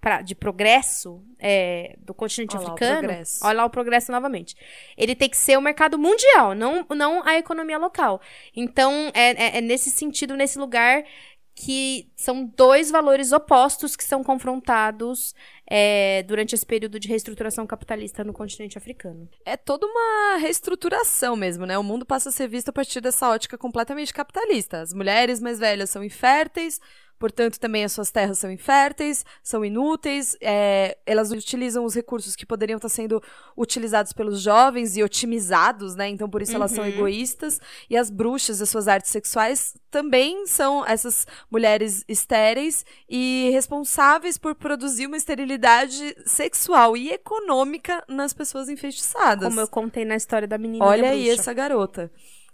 pra- 0.00 0.22
de 0.22 0.34
progresso 0.34 1.22
é, 1.38 1.96
do 2.00 2.14
continente 2.14 2.56
Olha 2.56 2.66
lá 2.66 2.72
africano. 2.72 2.98
progresso. 3.08 3.44
olha 3.46 3.56
lá 3.58 3.64
o 3.64 3.70
progresso 3.70 4.10
novamente. 4.12 4.56
Ele 4.96 5.14
tem 5.14 5.28
que 5.28 5.36
ser 5.36 5.56
o 5.58 5.62
mercado 5.62 5.98
mundial, 5.98 6.54
não, 6.54 6.84
não 6.96 7.22
a 7.26 7.36
economia 7.36 7.78
local. 7.78 8.20
Então, 8.54 9.10
é, 9.14 9.56
é- 9.56 9.58
é 9.58 9.60
nesse 9.60 9.90
sentido, 9.90 10.34
nesse 10.36 10.58
lugar 10.58 11.04
que 11.60 12.08
são 12.14 12.44
dois 12.44 12.88
valores 12.88 13.32
opostos 13.32 13.96
que 13.96 14.04
são 14.04 14.22
confrontados 14.22 15.34
é, 15.68 16.22
durante 16.22 16.54
esse 16.54 16.64
período 16.64 17.00
de 17.00 17.08
reestruturação 17.08 17.66
capitalista 17.66 18.22
no 18.22 18.32
continente 18.32 18.78
africano. 18.78 19.28
É 19.44 19.56
toda 19.56 19.84
uma 19.84 20.36
reestruturação 20.36 21.34
mesmo, 21.34 21.66
né? 21.66 21.76
O 21.76 21.82
mundo 21.82 22.06
passa 22.06 22.28
a 22.28 22.32
ser 22.32 22.46
visto 22.46 22.68
a 22.68 22.72
partir 22.72 23.00
dessa 23.00 23.28
ótica 23.28 23.58
completamente 23.58 24.14
capitalista. 24.14 24.80
As 24.80 24.92
mulheres 24.92 25.40
mais 25.40 25.58
velhas 25.58 25.90
são 25.90 26.04
inférteis, 26.04 26.80
portanto, 27.18 27.58
também 27.58 27.84
as 27.84 27.92
suas 27.92 28.10
terras 28.10 28.38
são 28.38 28.50
inférteis, 28.50 29.24
são 29.42 29.64
inúteis, 29.64 30.36
é, 30.40 30.96
elas 31.06 31.30
utilizam 31.30 31.84
os 31.84 31.94
recursos 31.94 32.36
que 32.36 32.46
poderiam 32.46 32.76
estar 32.76 32.88
sendo 32.88 33.22
utilizados 33.56 34.12
pelos 34.12 34.40
jovens 34.40 34.96
e 34.96 35.02
otimizados, 35.02 35.94
né? 35.94 36.08
Então, 36.08 36.28
por 36.28 36.42
isso 36.42 36.54
elas 36.54 36.70
são 36.72 36.84
Uhum. 36.84 36.90
egoístas. 36.90 37.60
E 37.90 37.96
as 37.96 38.10
bruxas, 38.10 38.62
as 38.62 38.68
suas 38.70 38.88
artes 38.88 39.10
sexuais, 39.10 39.74
também 39.90 40.46
são 40.46 40.84
essas 40.86 41.26
mulheres 41.50 42.04
estéreis 42.08 42.84
e 43.08 43.50
responsáveis 43.52 44.38
por 44.38 44.54
produzir 44.54 45.06
uma 45.06 45.16
esterilidade 45.16 46.14
sexual 46.26 46.96
e 46.96 47.10
econômica 47.10 48.04
nas 48.08 48.32
pessoas 48.32 48.68
enfeitiçadas. 48.68 49.48
Como 49.48 49.60
eu 49.60 49.68
contei 49.68 50.04
na 50.04 50.16
história 50.16 50.46
da 50.46 50.58
menina. 50.58 50.84
Olha 50.84 51.10
aí 51.10 51.28
essa 51.30 51.52
garota. 51.52 52.10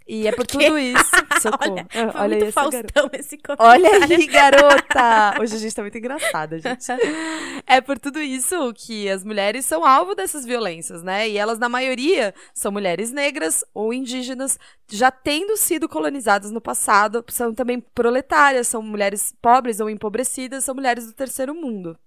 E 0.07 0.27
é 0.27 0.31
por 0.31 0.45
tudo 0.45 0.77
isso. 0.77 1.03
Socorro. 1.41 1.71
Olha, 1.73 1.87
Ah, 1.93 2.11
foi 2.11 2.21
Olha 2.21 2.37
muito. 2.37 2.51
Faustão 2.51 3.09
esse 3.13 3.37
comentário. 3.37 3.85
Olha 3.85 4.05
aí, 4.05 4.27
garota! 4.27 5.35
Hoje 5.41 5.55
a 5.55 5.59
gente 5.59 5.75
tá 5.75 5.81
muito 5.81 5.97
engraçada, 5.97 6.59
gente. 6.59 6.85
É 7.67 7.81
por 7.81 7.97
tudo 7.97 8.21
isso 8.21 8.71
que 8.75 9.09
as 9.09 9.23
mulheres 9.23 9.65
são 9.65 9.83
alvo 9.83 10.13
dessas 10.13 10.45
violências, 10.45 11.01
né? 11.01 11.27
E 11.27 11.37
elas, 11.37 11.57
na 11.57 11.67
maioria, 11.67 12.33
são 12.53 12.71
mulheres 12.71 13.11
negras 13.11 13.63
ou 13.73 13.91
indígenas, 13.91 14.59
já 14.87 15.09
tendo 15.09 15.57
sido 15.57 15.89
colonizadas 15.89 16.51
no 16.51 16.61
passado. 16.61 17.25
São 17.29 17.53
também 17.55 17.79
proletárias, 17.79 18.67
são 18.67 18.83
mulheres 18.83 19.33
pobres 19.41 19.79
ou 19.79 19.89
empobrecidas, 19.89 20.63
são 20.63 20.75
mulheres 20.75 21.07
do 21.07 21.13
terceiro 21.13 21.55
mundo. 21.55 21.97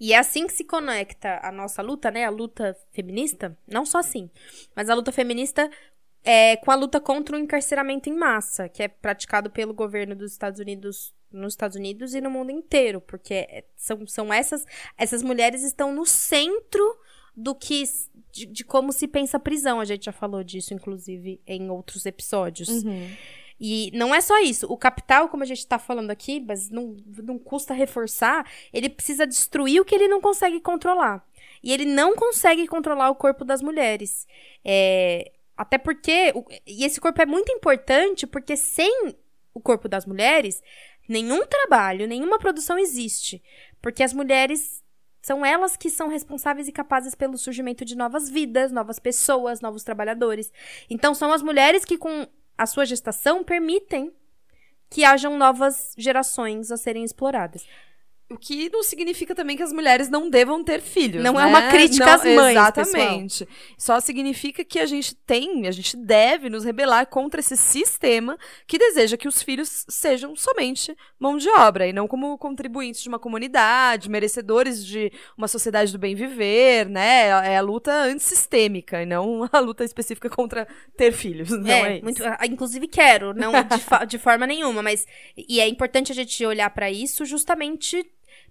E 0.00 0.12
é 0.14 0.18
assim 0.18 0.46
que 0.46 0.52
se 0.52 0.64
conecta 0.64 1.38
a 1.42 1.52
nossa 1.52 1.80
luta, 1.82 2.10
né? 2.10 2.24
A 2.24 2.30
luta 2.30 2.76
feminista. 2.90 3.56
Não 3.70 3.84
só 3.84 3.98
assim, 3.98 4.28
mas 4.74 4.88
a 4.90 4.94
luta 4.94 5.12
feminista 5.12 5.70
é 6.24 6.56
com 6.56 6.70
a 6.70 6.74
luta 6.74 7.00
contra 7.00 7.36
o 7.36 7.38
encarceramento 7.38 8.08
em 8.08 8.14
massa, 8.14 8.68
que 8.68 8.82
é 8.82 8.88
praticado 8.88 9.50
pelo 9.50 9.74
governo 9.74 10.14
dos 10.14 10.32
Estados 10.32 10.60
Unidos 10.60 11.14
nos 11.30 11.54
Estados 11.54 11.76
Unidos 11.76 12.14
e 12.14 12.20
no 12.20 12.30
mundo 12.30 12.50
inteiro, 12.50 13.00
porque 13.00 13.32
é- 13.34 13.64
são, 13.74 14.06
são 14.06 14.32
essas 14.32 14.66
essas 14.98 15.22
mulheres 15.22 15.62
estão 15.62 15.94
no 15.94 16.04
centro 16.04 16.82
do 17.34 17.54
que 17.54 17.82
de, 18.30 18.44
de 18.46 18.64
como 18.64 18.92
se 18.92 19.08
pensa 19.08 19.38
a 19.38 19.40
prisão. 19.40 19.80
A 19.80 19.84
gente 19.84 20.04
já 20.04 20.12
falou 20.12 20.44
disso, 20.44 20.74
inclusive, 20.74 21.40
em 21.46 21.70
outros 21.70 22.04
episódios. 22.04 22.68
E 23.58 23.90
não 23.94 24.14
é 24.14 24.20
só 24.20 24.38
isso. 24.40 24.66
O 24.66 24.76
capital, 24.76 25.28
como 25.28 25.42
a 25.42 25.46
gente 25.46 25.66
tá 25.66 25.78
falando 25.78 26.10
aqui, 26.10 26.40
mas 26.40 26.68
não, 26.68 26.96
não 27.22 27.38
custa 27.38 27.72
reforçar, 27.72 28.44
ele 28.72 28.88
precisa 28.88 29.26
destruir 29.26 29.80
o 29.80 29.84
que 29.84 29.94
ele 29.94 30.08
não 30.08 30.20
consegue 30.20 30.60
controlar. 30.60 31.24
E 31.62 31.72
ele 31.72 31.84
não 31.84 32.16
consegue 32.16 32.66
controlar 32.66 33.08
o 33.08 33.14
corpo 33.14 33.44
das 33.44 33.62
mulheres. 33.62 34.26
É, 34.64 35.30
até 35.56 35.78
porque. 35.78 36.32
e 36.66 36.84
esse 36.84 37.00
corpo 37.00 37.20
é 37.20 37.26
muito 37.26 37.52
importante, 37.52 38.26
porque 38.26 38.56
sem 38.56 39.16
o 39.54 39.60
corpo 39.60 39.88
das 39.88 40.06
mulheres, 40.06 40.62
nenhum 41.08 41.46
trabalho, 41.46 42.06
nenhuma 42.06 42.38
produção 42.38 42.78
existe. 42.78 43.42
Porque 43.80 44.02
as 44.02 44.12
mulheres. 44.12 44.82
São 45.24 45.46
elas 45.46 45.76
que 45.76 45.88
são 45.88 46.08
responsáveis 46.08 46.66
e 46.66 46.72
capazes 46.72 47.14
pelo 47.14 47.38
surgimento 47.38 47.84
de 47.84 47.96
novas 47.96 48.28
vidas, 48.28 48.72
novas 48.72 48.98
pessoas, 48.98 49.60
novos 49.60 49.84
trabalhadores. 49.84 50.52
Então, 50.90 51.14
são 51.14 51.32
as 51.32 51.40
mulheres 51.40 51.84
que, 51.84 51.96
com 51.96 52.26
a 52.58 52.66
sua 52.66 52.84
gestação, 52.84 53.44
permitem 53.44 54.12
que 54.90 55.04
hajam 55.04 55.38
novas 55.38 55.94
gerações 55.96 56.72
a 56.72 56.76
serem 56.76 57.04
exploradas. 57.04 57.64
O 58.32 58.38
que 58.38 58.70
não 58.70 58.82
significa 58.82 59.34
também 59.34 59.56
que 59.56 59.62
as 59.62 59.72
mulheres 59.72 60.08
não 60.08 60.30
devam 60.30 60.64
ter 60.64 60.80
filhos. 60.80 61.22
Não 61.22 61.38
é 61.38 61.44
né? 61.44 61.48
uma 61.48 61.70
crítica 61.70 62.06
Não, 62.06 62.12
às 62.14 62.24
mães, 62.24 62.56
Exatamente. 62.56 63.48
Só 63.76 64.00
significa 64.00 64.64
que 64.64 64.78
a 64.78 64.86
gente 64.86 65.14
tem, 65.14 65.66
a 65.66 65.70
gente 65.70 65.96
deve 65.96 66.48
nos 66.48 66.64
rebelar 66.64 67.06
contra 67.06 67.40
esse 67.40 67.56
sistema 67.56 68.38
que 68.66 68.78
deseja 68.78 69.16
que 69.16 69.28
os 69.28 69.42
filhos 69.42 69.84
sejam 69.88 70.34
somente 70.34 70.96
mão 71.18 71.36
de 71.36 71.48
obra 71.50 71.86
e 71.86 71.92
não 71.92 72.08
como 72.08 72.36
contribuintes 72.38 73.02
de 73.02 73.08
uma 73.08 73.18
comunidade, 73.18 74.10
merecedores 74.10 74.84
de 74.84 75.12
uma 75.36 75.48
sociedade 75.48 75.92
do 75.92 75.98
bem 75.98 76.14
viver, 76.14 76.88
né? 76.88 77.28
É 77.28 77.56
a 77.56 77.60
luta 77.60 77.92
antissistêmica 77.92 79.02
e 79.02 79.06
não 79.06 79.48
a 79.52 79.58
luta 79.58 79.84
específica 79.84 80.28
contra 80.28 80.66
ter 80.96 81.12
filhos. 81.12 81.50
Não 81.50 81.68
é, 81.68 81.96
isso. 81.96 82.04
muito, 82.04 82.24
ah, 82.24 82.38
inclusive 82.46 82.86
quero, 82.88 83.32
não 83.34 83.52
de, 83.52 84.06
de 84.06 84.18
forma 84.18 84.46
nenhuma, 84.46 84.82
mas 84.82 85.06
e 85.36 85.60
é 85.60 85.68
importante 85.68 86.12
a 86.12 86.14
gente 86.14 86.44
olhar 86.44 86.70
pra 86.70 86.90
isso 86.90 87.24
justamente 87.24 88.04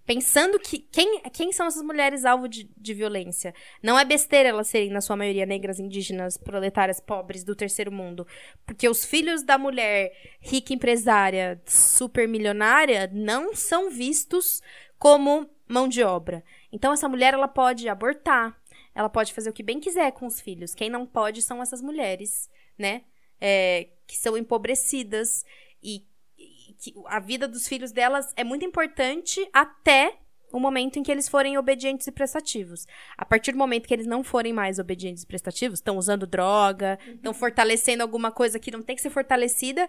pensando 0.06 0.60
que 0.60 0.80
quem, 0.80 1.22
quem 1.32 1.52
são 1.52 1.68
essas 1.68 1.82
mulheres 1.82 2.26
alvo 2.26 2.48
de, 2.48 2.70
de 2.78 2.94
violência? 2.94 3.54
Não 3.82 3.98
é 3.98 4.06
besteira 4.06 4.50
elas 4.50 4.68
serem, 4.68 4.90
na 4.90 5.02
sua 5.02 5.16
maioria, 5.16 5.46
negras, 5.46 5.80
indígenas, 5.80 6.38
proletárias, 6.38 7.00
pobres 7.00 7.44
do 7.44 7.56
terceiro 7.56 7.92
mundo. 7.92 8.26
Porque 8.66 8.88
os 8.90 9.06
filhos 9.06 9.44
da 9.44 9.58
mulher 9.58 10.12
rica 10.40 10.74
empresária, 10.74 11.62
super 11.66 12.28
milionária, 12.28 13.10
não 13.14 13.56
são 13.56 13.90
vistos 13.90 14.62
como 14.98 15.50
mão 15.68 15.88
de 15.88 16.04
obra. 16.04 16.44
Então, 16.72 16.94
essa 16.94 17.10
mulher, 17.10 17.34
ela 17.34 17.48
pode 17.48 17.88
abortar, 17.88 18.56
ela 18.94 19.10
pode 19.10 19.34
fazer 19.34 19.50
o 19.50 19.54
que 19.54 19.64
bem 19.64 19.80
quiser 19.80 20.12
com 20.12 20.26
os 20.26 20.42
filhos. 20.42 20.76
Quem 20.76 20.90
não 20.90 21.06
pode 21.06 21.42
são 21.42 21.62
essas 21.62 21.82
mulheres, 21.82 22.50
né? 22.78 23.04
É, 23.40 23.90
que 24.06 24.16
são 24.18 24.38
empobrecidas 24.38 25.44
e, 25.82 26.06
que 26.82 26.94
a 27.06 27.20
vida 27.20 27.48
dos 27.48 27.68
filhos 27.68 27.92
delas 27.92 28.34
é 28.36 28.44
muito 28.44 28.66
importante 28.66 29.48
até 29.54 30.18
o 30.52 30.60
momento 30.60 30.98
em 30.98 31.04
que 31.04 31.12
eles 31.12 31.30
forem 31.30 31.58
obedientes 31.58 32.08
e 32.08 32.12
prestativos. 32.12 32.86
A 33.16 33.24
partir 33.24 33.54
do 33.54 33.58
momento 33.58 33.88
que 33.88 33.94
eles 33.94 34.08
não 34.08 34.24
forem 34.24 34.52
mais 34.52 34.80
obedientes 34.80 35.24
e 35.24 35.28
prestativos, 35.28 35.80
estão 35.80 35.98
usando 35.98 36.28
droga, 36.28 37.00
estão 37.08 37.34
fortalecendo 37.34 38.04
alguma 38.04 38.32
coisa 38.32 38.60
que 38.60 38.72
não 38.72 38.82
tem 38.82 38.96
que 38.96 39.02
ser 39.02 39.12
fortalecida, 39.12 39.88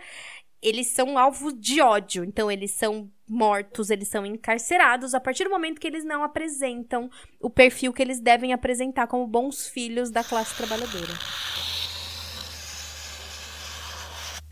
eles 0.61 0.89
são 0.89 1.19
alvo 1.19 1.53
de 1.53 1.81
ódio. 1.81 2.23
Então, 2.25 2.51
eles 2.51 2.71
são 2.71 3.11
mortos, 3.27 3.91
eles 3.91 4.07
são 4.07 4.25
encarcerados 4.25 5.15
a 5.15 5.21
partir 5.21 5.45
do 5.45 5.51
momento 5.51 5.81
que 5.81 5.87
eles 5.87 6.05
não 6.05 6.23
apresentam 6.23 7.11
o 7.41 7.51
perfil 7.51 7.93
que 7.93 8.03
eles 8.03 8.21
devem 8.21 8.53
apresentar 8.53 9.09
como 9.09 9.27
bons 9.27 9.67
filhos 9.67 10.11
da 10.11 10.23
classe 10.23 10.55
trabalhadora. 10.57 11.13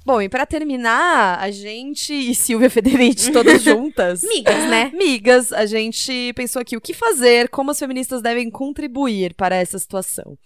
Bom, 0.02 0.22
e 0.22 0.30
para 0.30 0.46
terminar, 0.46 1.38
a 1.38 1.50
gente 1.50 2.14
e 2.14 2.34
Silvia 2.34 2.70
Federici 2.70 3.30
todas 3.30 3.60
juntas. 3.62 4.22
Migas, 4.22 4.64
né? 4.70 4.90
Migas, 4.94 5.52
a 5.52 5.66
gente 5.66 6.32
pensou 6.34 6.62
aqui 6.62 6.74
o 6.74 6.80
que 6.80 6.94
fazer, 6.94 7.50
como 7.50 7.70
as 7.70 7.78
feministas 7.78 8.22
devem 8.22 8.50
contribuir 8.50 9.34
para 9.34 9.56
essa 9.56 9.78
situação. 9.78 10.38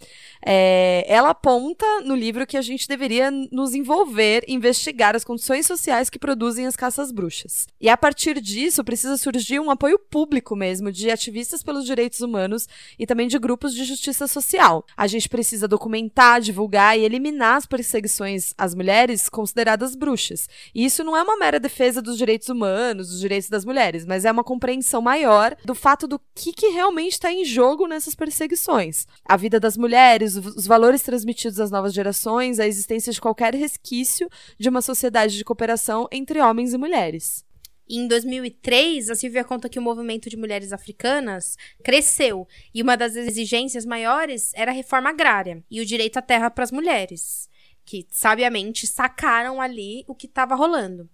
É, 0.45 1.05
ela 1.07 1.31
aponta 1.31 1.87
no 2.05 2.17
livro 2.17 2.47
que 2.47 2.57
a 2.57 2.63
gente 2.63 2.89
deveria 2.89 3.31
nos 3.31 3.75
envolver, 3.75 4.45
investigar 4.49 5.15
as 5.15 5.25
condições 5.25 5.67
sociais 5.67 6.11
que 6.11 6.19
produzem 6.19 6.67
as 6.67 6.75
caças 6.75 7.13
bruxas. 7.13 7.69
E 7.81 7.89
a 7.89 7.97
partir 7.97 8.41
disso, 8.41 8.83
precisa 8.83 9.17
surgir 9.17 9.61
um 9.61 9.71
apoio 9.71 9.99
público 9.99 10.57
mesmo 10.57 10.91
de 10.91 11.11
ativistas 11.11 11.63
pelos 11.63 11.87
direitos 11.87 12.21
humanos 12.21 12.69
e 12.99 13.07
também 13.07 13.29
de 13.29 13.39
grupos 13.39 13.73
de 13.73 13.85
justiça 13.85 14.27
social. 14.27 14.85
A 14.97 15.07
gente 15.07 15.29
precisa 15.29 15.69
documentar, 15.69 16.41
divulgar 16.41 16.99
e 16.99 17.05
eliminar 17.05 17.57
as 17.57 17.67
perseguições 17.67 18.53
às 18.59 18.75
mulheres 18.75 19.29
consideradas 19.45 19.95
bruxas. 19.95 20.49
E 20.75 20.87
isso 20.87 21.05
não 21.05 21.15
é 21.15 21.23
uma 21.23 21.37
mera 21.37 21.61
defesa 21.61 22.01
dos 22.01 22.17
direitos 22.17 22.49
humanos, 22.49 23.11
dos 23.11 23.21
direitos 23.21 23.51
das 23.51 23.63
mulheres, 23.63 24.07
mas 24.07 24.25
é 24.25 24.33
uma 24.33 24.43
compreensão 24.43 25.03
maior 25.03 25.55
do 25.67 25.75
fato 25.75 26.09
do 26.09 26.19
que, 26.35 26.51
que 26.51 26.69
realmente 26.69 27.13
está 27.13 27.31
em 27.31 27.45
jogo 27.45 27.87
nessas 27.87 28.15
perseguições. 28.15 29.07
A 29.23 29.37
vida 29.37 29.61
das 29.61 29.77
mulheres, 29.77 30.35
os 30.35 30.67
valores 30.67 31.03
transmitidos 31.03 31.61
às 31.61 31.71
novas 31.71 31.93
gerações, 31.93 32.59
a 32.59 32.67
existência 32.67 33.13
de 33.13 33.21
qualquer 33.21 33.55
resquício 33.55 34.31
de 34.59 34.71
uma 34.71 34.81
sociedade 34.81 35.37
de 35.37 35.45
cooperação 35.45 36.09
entre 36.11 36.41
homens 36.41 36.73
e 36.73 36.79
mulheres. 36.79 37.45
Em 37.87 38.09
2003, 38.09 39.11
a 39.11 39.15
Silvia 39.15 39.45
conta 39.45 39.69
que 39.69 39.79
o 39.79 39.83
movimento 39.83 40.31
de 40.31 40.39
mulheres 40.39 40.73
africanas 40.73 41.55
cresceu 41.83 42.49
e 42.75 42.81
uma 42.81 42.97
das 42.97 43.15
exigências 43.15 43.85
maiores 43.85 44.53
era 44.55 44.71
a 44.71 44.75
reforma 44.75 45.11
agrária 45.11 45.63
e 45.71 45.83
o 45.83 45.85
direito 45.85 46.17
à 46.17 46.23
terra 46.23 46.51
para 46.51 46.65
as 46.65 46.73
mulheres 46.73 47.53
que 47.85 48.07
sabiamente 48.11 48.87
sacaram 48.87 49.61
ali 49.61 50.05
o 50.07 50.15
que 50.15 50.27
estava 50.27 50.55
rolando. 50.55 51.09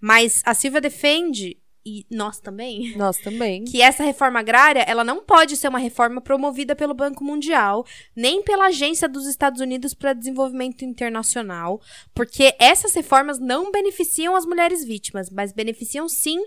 Mas 0.00 0.42
a 0.44 0.54
Silvia 0.54 0.80
defende 0.80 1.58
e 1.84 2.06
nós 2.10 2.38
também. 2.38 2.94
Nós 2.96 3.18
também. 3.18 3.64
Que 3.64 3.82
essa 3.82 4.04
reforma 4.04 4.38
agrária, 4.38 4.84
ela 4.86 5.02
não 5.02 5.22
pode 5.24 5.56
ser 5.56 5.68
uma 5.68 5.78
reforma 5.78 6.20
promovida 6.20 6.76
pelo 6.76 6.94
Banco 6.94 7.24
Mundial, 7.24 7.84
nem 8.14 8.42
pela 8.42 8.66
Agência 8.66 9.08
dos 9.08 9.26
Estados 9.26 9.60
Unidos 9.60 9.92
para 9.92 10.12
Desenvolvimento 10.12 10.84
Internacional, 10.84 11.80
porque 12.14 12.54
essas 12.58 12.94
reformas 12.94 13.40
não 13.40 13.72
beneficiam 13.72 14.36
as 14.36 14.46
mulheres 14.46 14.84
vítimas, 14.84 15.28
mas 15.28 15.52
beneficiam 15.52 16.08
sim 16.08 16.38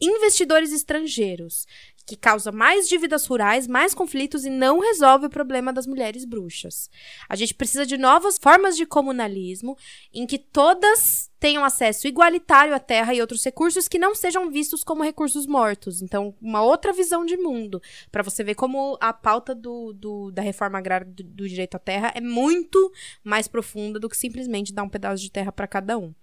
investidores 0.00 0.72
estrangeiros 0.72 1.66
que 2.06 2.16
causa 2.16 2.50
mais 2.50 2.88
dívidas 2.88 3.26
rurais, 3.26 3.66
mais 3.66 3.94
conflitos 3.94 4.44
e 4.44 4.50
não 4.50 4.80
resolve 4.80 5.26
o 5.26 5.30
problema 5.30 5.72
das 5.72 5.86
mulheres 5.86 6.24
bruxas. 6.24 6.90
A 7.28 7.36
gente 7.36 7.54
precisa 7.54 7.86
de 7.86 7.96
novas 7.96 8.38
formas 8.38 8.76
de 8.76 8.84
comunalismo 8.86 9.76
em 10.12 10.26
que 10.26 10.38
todas 10.38 11.30
tenham 11.38 11.64
acesso 11.64 12.06
igualitário 12.06 12.74
à 12.74 12.78
terra 12.78 13.12
e 13.12 13.20
outros 13.20 13.44
recursos 13.44 13.88
que 13.88 13.98
não 13.98 14.14
sejam 14.14 14.48
vistos 14.48 14.84
como 14.84 15.02
recursos 15.02 15.44
mortos. 15.44 16.00
Então, 16.00 16.34
uma 16.40 16.62
outra 16.62 16.92
visão 16.92 17.26
de 17.26 17.36
mundo, 17.36 17.82
para 18.12 18.22
você 18.22 18.44
ver 18.44 18.54
como 18.54 18.96
a 19.00 19.12
pauta 19.12 19.52
do, 19.52 19.92
do 19.92 20.30
da 20.30 20.40
reforma 20.40 20.78
agrária 20.78 21.06
do, 21.06 21.24
do 21.24 21.48
direito 21.48 21.74
à 21.74 21.80
terra 21.80 22.12
é 22.14 22.20
muito 22.20 22.92
mais 23.24 23.48
profunda 23.48 23.98
do 23.98 24.08
que 24.08 24.16
simplesmente 24.16 24.72
dar 24.72 24.84
um 24.84 24.88
pedaço 24.88 25.20
de 25.20 25.30
terra 25.30 25.50
para 25.50 25.66
cada 25.66 25.98
um. 25.98 26.14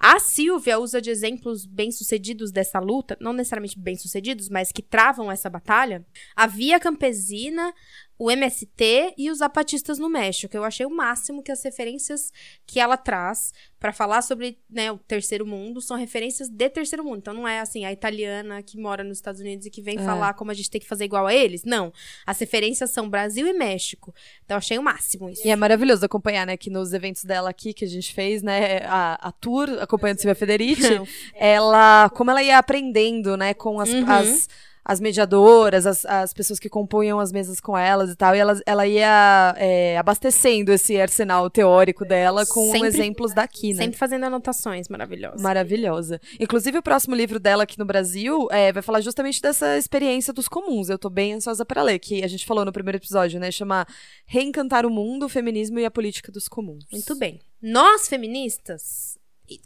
A 0.00 0.20
Silvia 0.20 0.78
usa 0.78 1.00
de 1.00 1.10
exemplos 1.10 1.66
bem-sucedidos 1.66 2.52
dessa 2.52 2.78
luta, 2.78 3.16
não 3.20 3.32
necessariamente 3.32 3.78
bem-sucedidos, 3.78 4.48
mas 4.48 4.70
que 4.70 4.80
travam 4.80 5.30
essa 5.30 5.50
batalha, 5.50 6.06
a 6.36 6.46
Via 6.46 6.78
Campesina, 6.78 7.74
o 8.18 8.30
MST 8.30 9.14
e 9.16 9.30
os 9.30 9.38
zapatistas 9.38 9.98
no 9.98 10.08
México. 10.08 10.56
Eu 10.56 10.64
achei 10.64 10.84
o 10.84 10.90
máximo 10.90 11.42
que 11.42 11.52
as 11.52 11.62
referências 11.62 12.32
que 12.66 12.80
ela 12.80 12.96
traz 12.96 13.52
para 13.78 13.92
falar 13.92 14.22
sobre 14.22 14.58
né, 14.68 14.90
o 14.90 14.98
terceiro 14.98 15.46
mundo 15.46 15.80
são 15.80 15.96
referências 15.96 16.48
de 16.48 16.68
terceiro 16.68 17.04
mundo. 17.04 17.18
Então 17.18 17.32
não 17.32 17.46
é 17.46 17.60
assim 17.60 17.84
a 17.84 17.92
italiana 17.92 18.60
que 18.60 18.76
mora 18.76 19.04
nos 19.04 19.18
Estados 19.18 19.40
Unidos 19.40 19.66
e 19.66 19.70
que 19.70 19.80
vem 19.80 19.98
é. 19.98 20.02
falar 20.02 20.34
como 20.34 20.50
a 20.50 20.54
gente 20.54 20.68
tem 20.68 20.80
que 20.80 20.86
fazer 20.86 21.04
igual 21.04 21.28
a 21.28 21.34
eles. 21.34 21.62
Não. 21.62 21.92
As 22.26 22.40
referências 22.40 22.90
são 22.90 23.08
Brasil 23.08 23.46
e 23.46 23.52
México. 23.52 24.12
Então 24.44 24.56
eu 24.56 24.58
achei 24.58 24.78
o 24.78 24.82
máximo 24.82 25.30
isso. 25.30 25.46
E 25.46 25.50
é 25.50 25.54
maravilhoso 25.54 26.04
acompanhar, 26.04 26.44
né, 26.44 26.56
que 26.56 26.70
nos 26.70 26.92
eventos 26.92 27.22
dela 27.22 27.50
aqui 27.50 27.72
que 27.72 27.84
a 27.84 27.88
gente 27.88 28.12
fez, 28.12 28.42
né, 28.42 28.78
a, 28.84 29.28
a 29.28 29.32
tour 29.32 29.68
acompanhando 29.80 30.18
Silvia 30.18 30.34
Federici, 30.34 31.00
ela 31.34 32.10
como 32.10 32.32
ela 32.32 32.42
ia 32.42 32.58
aprendendo, 32.58 33.36
né, 33.36 33.54
com 33.54 33.78
as, 33.78 33.90
uhum. 33.90 34.10
as 34.10 34.48
as 34.88 35.00
mediadoras, 35.00 35.84
as, 35.84 36.06
as 36.06 36.32
pessoas 36.32 36.58
que 36.58 36.70
compunham 36.70 37.20
as 37.20 37.30
mesas 37.30 37.60
com 37.60 37.76
elas 37.76 38.08
e 38.08 38.16
tal, 38.16 38.34
e 38.34 38.38
ela, 38.38 38.58
ela 38.64 38.86
ia 38.86 39.54
é, 39.58 39.98
abastecendo 39.98 40.72
esse 40.72 40.98
arsenal 40.98 41.50
teórico 41.50 42.06
dela 42.06 42.46
com 42.46 42.70
sempre, 42.70 42.88
exemplos 42.88 43.34
daqui, 43.34 43.74
né? 43.74 43.82
Sempre 43.82 43.98
fazendo 43.98 44.24
anotações 44.24 44.88
maravilhosas. 44.88 45.42
Maravilhosa. 45.42 46.18
Inclusive, 46.40 46.78
o 46.78 46.82
próximo 46.82 47.14
livro 47.14 47.38
dela 47.38 47.64
aqui 47.64 47.78
no 47.78 47.84
Brasil 47.84 48.48
é, 48.50 48.72
vai 48.72 48.82
falar 48.82 49.02
justamente 49.02 49.42
dessa 49.42 49.76
experiência 49.76 50.32
dos 50.32 50.48
comuns. 50.48 50.88
Eu 50.88 50.98
tô 50.98 51.10
bem 51.10 51.34
ansiosa 51.34 51.66
para 51.66 51.82
ler, 51.82 51.98
que 51.98 52.24
a 52.24 52.28
gente 52.28 52.46
falou 52.46 52.64
no 52.64 52.72
primeiro 52.72 52.96
episódio, 52.96 53.38
né? 53.38 53.50
Chama 53.50 53.86
Reencantar 54.24 54.86
o 54.86 54.90
Mundo, 54.90 55.26
o 55.26 55.28
Feminismo 55.28 55.78
e 55.78 55.84
a 55.84 55.90
Política 55.90 56.32
dos 56.32 56.48
Comuns. 56.48 56.86
Muito 56.90 57.14
bem. 57.14 57.40
Nós, 57.60 58.08
feministas, 58.08 59.18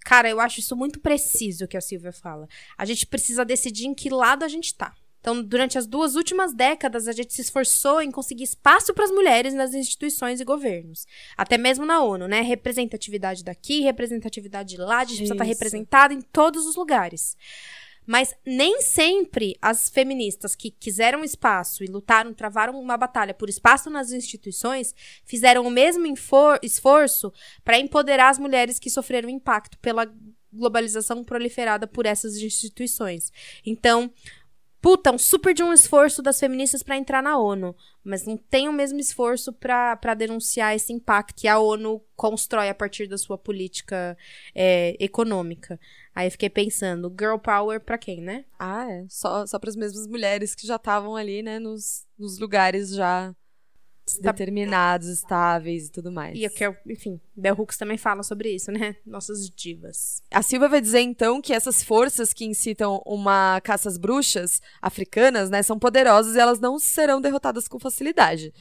Cara, 0.05 0.29
eu 0.29 0.39
acho 0.39 0.61
isso 0.61 0.77
muito 0.77 1.01
preciso 1.01 1.67
que 1.67 1.77
a 1.77 1.81
Silvia 1.81 2.13
fala. 2.13 2.49
A 2.79 2.85
gente 2.85 3.05
precisa 3.05 3.45
decidir 3.45 3.87
em 3.87 3.95
que 3.95 4.11
lado 4.11 4.45
a 4.45 4.49
gente 4.49 4.75
tá. 4.75 4.95
Então, 5.23 5.41
durante 5.41 5.79
as 5.79 5.87
duas 5.87 6.17
últimas 6.17 6.53
décadas, 6.53 7.07
a 7.07 7.13
gente 7.13 7.33
se 7.33 7.41
esforçou 7.41 8.03
em 8.03 8.11
conseguir 8.11 8.43
espaço 8.43 8.93
para 8.93 9.05
as 9.05 9.11
mulheres 9.13 9.55
nas 9.55 9.73
instituições 9.73 10.41
e 10.41 10.45
governos. 10.45 11.07
Até 11.37 11.57
mesmo 11.57 11.87
na 11.87 12.03
ONU, 12.03 12.27
né? 12.27 12.41
Representatividade 12.41 13.45
daqui, 13.45 13.83
representatividade 13.83 14.77
lá, 14.77 14.99
a 14.99 15.05
gente 15.05 15.19
precisa 15.19 15.35
estar 15.35 15.45
representada 15.45 16.13
em 16.13 16.21
todos 16.21 16.67
os 16.67 16.75
lugares. 16.75 17.37
Mas 18.05 18.35
nem 18.45 18.83
sempre 18.83 19.57
as 19.63 19.89
feministas 19.89 20.57
que 20.57 20.73
quiseram 20.73 21.23
espaço 21.23 21.85
e 21.85 21.87
lutaram, 21.87 22.35
travaram 22.35 22.81
uma 22.81 22.97
batalha 22.97 23.33
por 23.33 23.49
espaço 23.49 23.89
nas 23.89 24.11
instituições, 24.11 24.93
fizeram 25.25 25.65
o 25.65 25.71
mesmo 25.71 26.05
esforço 26.65 27.33
para 27.65 27.79
empoderar 27.79 28.31
as 28.31 28.41
mulheres 28.41 28.81
que 28.81 28.91
sofreram 28.91 29.29
impacto 29.29 29.79
pela 29.79 30.13
globalização 30.53 31.23
proliferada 31.23 31.87
por 31.87 32.05
essas 32.05 32.37
instituições. 32.37 33.33
Então, 33.65 34.13
puta, 34.83 35.13
um 35.13 35.17
super 35.17 35.55
de 35.55 35.63
um 35.63 35.73
esforço 35.73 36.21
das 36.21 36.41
feministas 36.41 36.83
para 36.83 36.97
entrar 36.97 37.23
na 37.23 37.39
ONU, 37.39 37.75
mas 38.03 38.27
não 38.27 38.37
tem 38.37 38.69
o 38.69 38.73
mesmo 38.73 38.99
esforço 38.99 39.53
para 39.53 40.15
denunciar 40.15 40.75
esse 40.75 40.93
impacto 40.93 41.41
que 41.41 41.47
a 41.47 41.61
ONU 41.61 42.05
constrói 42.17 42.69
a 42.69 42.75
partir 42.75 43.07
da 43.07 43.17
sua 43.17 43.39
política 43.39 44.19
é, 44.53 44.97
econômica. 44.99 45.79
Aí 46.13 46.29
fiquei 46.29 46.51
pensando, 46.51 47.15
girl 47.17 47.39
power 47.39 47.81
para 47.81 47.97
quem, 47.97 48.21
né? 48.21 48.45
Ah, 48.59 48.91
é. 48.91 49.07
Só, 49.09 49.47
só 49.47 49.57
para 49.59 49.71
as 49.71 49.77
mesmas 49.77 50.07
mulheres 50.09 50.55
que 50.55 50.67
já 50.67 50.77
estavam 50.77 51.15
ali, 51.15 51.43
né, 51.43 51.61
nos, 51.61 52.05
nos 52.19 52.39
lugares 52.41 52.91
já 52.91 53.35
determinados, 54.21 55.09
estáveis 55.09 55.87
e 55.87 55.93
tudo 55.93 56.11
mais. 56.11 56.37
E 56.37 56.45
eu 56.45 56.51
quero, 56.51 56.77
enfim, 56.87 57.21
Bell 57.37 57.55
Hooks 57.59 57.77
também 57.77 57.97
fala 57.97 58.23
sobre 58.23 58.51
isso, 58.55 58.71
né? 58.73 58.97
Nossas 59.07 59.49
divas. 59.49 60.23
A 60.31 60.43
Silva 60.43 60.69
vai 60.69 60.81
dizer 60.81 61.01
então 61.01 61.41
que 61.41 61.53
essas 61.53 61.83
forças 61.83 62.33
que 62.33 62.45
incitam 62.45 63.03
uma 63.07 63.61
caça 63.61 63.89
às 63.89 63.97
bruxas 63.97 64.61
africanas, 64.81 65.51
né, 65.51 65.63
são 65.63 65.79
poderosas 65.79 66.35
e 66.35 66.41
elas 66.41 66.59
não 66.59 66.79
serão 66.79 67.21
derrotadas 67.21 67.69
com 67.69 67.79
facilidade. 67.79 68.53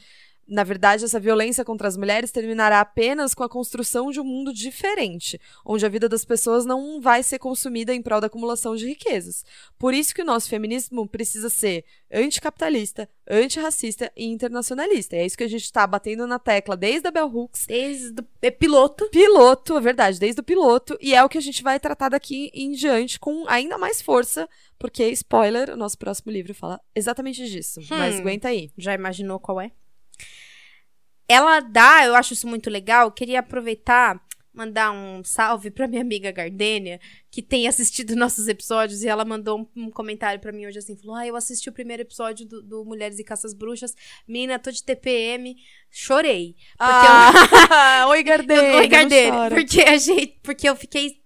Na 0.46 0.64
verdade, 0.64 1.04
essa 1.04 1.20
violência 1.20 1.64
contra 1.64 1.88
as 1.88 1.96
mulheres 1.96 2.30
terminará 2.30 2.80
apenas 2.80 3.34
com 3.34 3.42
a 3.42 3.48
construção 3.48 4.10
de 4.10 4.20
um 4.20 4.24
mundo 4.24 4.52
diferente, 4.52 5.40
onde 5.64 5.86
a 5.86 5.88
vida 5.88 6.08
das 6.08 6.24
pessoas 6.24 6.64
não 6.66 7.00
vai 7.00 7.22
ser 7.22 7.38
consumida 7.38 7.94
em 7.94 8.02
prol 8.02 8.20
da 8.20 8.26
acumulação 8.26 8.76
de 8.76 8.86
riquezas. 8.86 9.44
Por 9.78 9.94
isso 9.94 10.14
que 10.14 10.22
o 10.22 10.24
nosso 10.24 10.48
feminismo 10.48 11.08
precisa 11.08 11.48
ser 11.48 11.84
anticapitalista, 12.12 13.08
antirracista 13.28 14.12
e 14.16 14.26
internacionalista. 14.26 15.16
é 15.16 15.24
isso 15.24 15.38
que 15.38 15.44
a 15.44 15.48
gente 15.48 15.64
está 15.64 15.86
batendo 15.86 16.26
na 16.26 16.38
tecla 16.38 16.76
desde 16.76 17.08
a 17.08 17.10
Bell 17.10 17.26
Hooks. 17.34 17.66
Desde 17.66 18.20
o 18.20 18.26
é 18.42 18.50
piloto. 18.50 19.08
Piloto, 19.10 19.76
é 19.76 19.80
verdade, 19.80 20.18
desde 20.18 20.40
o 20.40 20.44
piloto. 20.44 20.98
E 21.00 21.14
é 21.14 21.22
o 21.22 21.28
que 21.28 21.38
a 21.38 21.42
gente 21.42 21.62
vai 21.62 21.78
tratar 21.78 22.10
daqui 22.10 22.50
em 22.52 22.72
diante 22.72 23.18
com 23.18 23.44
ainda 23.48 23.78
mais 23.78 24.02
força, 24.02 24.48
porque, 24.78 25.08
spoiler, 25.10 25.70
o 25.70 25.76
nosso 25.76 25.96
próximo 25.96 26.32
livro 26.32 26.52
fala 26.52 26.80
exatamente 26.94 27.48
disso. 27.48 27.80
Hum, 27.80 27.86
Mas 27.90 28.18
aguenta 28.18 28.48
aí. 28.48 28.70
Já 28.76 28.94
imaginou 28.94 29.38
qual 29.38 29.60
é? 29.60 29.70
Ela 31.32 31.60
dá, 31.60 32.04
eu 32.04 32.14
acho 32.14 32.34
isso 32.34 32.46
muito 32.46 32.68
legal. 32.68 33.10
Queria 33.10 33.40
aproveitar, 33.40 34.22
mandar 34.52 34.92
um 34.92 35.24
salve 35.24 35.70
pra 35.70 35.88
minha 35.88 36.02
amiga 36.02 36.30
Gardênia, 36.30 37.00
que 37.30 37.40
tem 37.40 37.66
assistido 37.66 38.14
nossos 38.16 38.48
episódios, 38.48 39.02
e 39.02 39.08
ela 39.08 39.24
mandou 39.24 39.60
um, 39.60 39.84
um 39.84 39.90
comentário 39.90 40.40
para 40.40 40.52
mim 40.52 40.66
hoje 40.66 40.78
assim: 40.78 40.96
falou: 40.96 41.16
Ah, 41.16 41.26
eu 41.26 41.34
assisti 41.34 41.70
o 41.70 41.72
primeiro 41.72 42.02
episódio 42.02 42.46
do, 42.46 42.62
do 42.62 42.84
Mulheres 42.84 43.18
e 43.18 43.24
Caças 43.24 43.54
Bruxas. 43.54 43.94
Menina, 44.28 44.58
tô 44.58 44.70
de 44.70 44.84
TPM, 44.84 45.56
chorei. 45.90 46.54
Ah, 46.78 48.02
eu... 48.02 48.08
Oi, 48.12 48.22
Gardênia. 48.24 48.76
Oi, 48.76 48.88
Gardênia. 48.88 49.48
Porque 49.48 49.80
a 49.80 49.96
gente. 49.96 50.38
Porque 50.42 50.68
eu 50.68 50.76
fiquei 50.76 51.22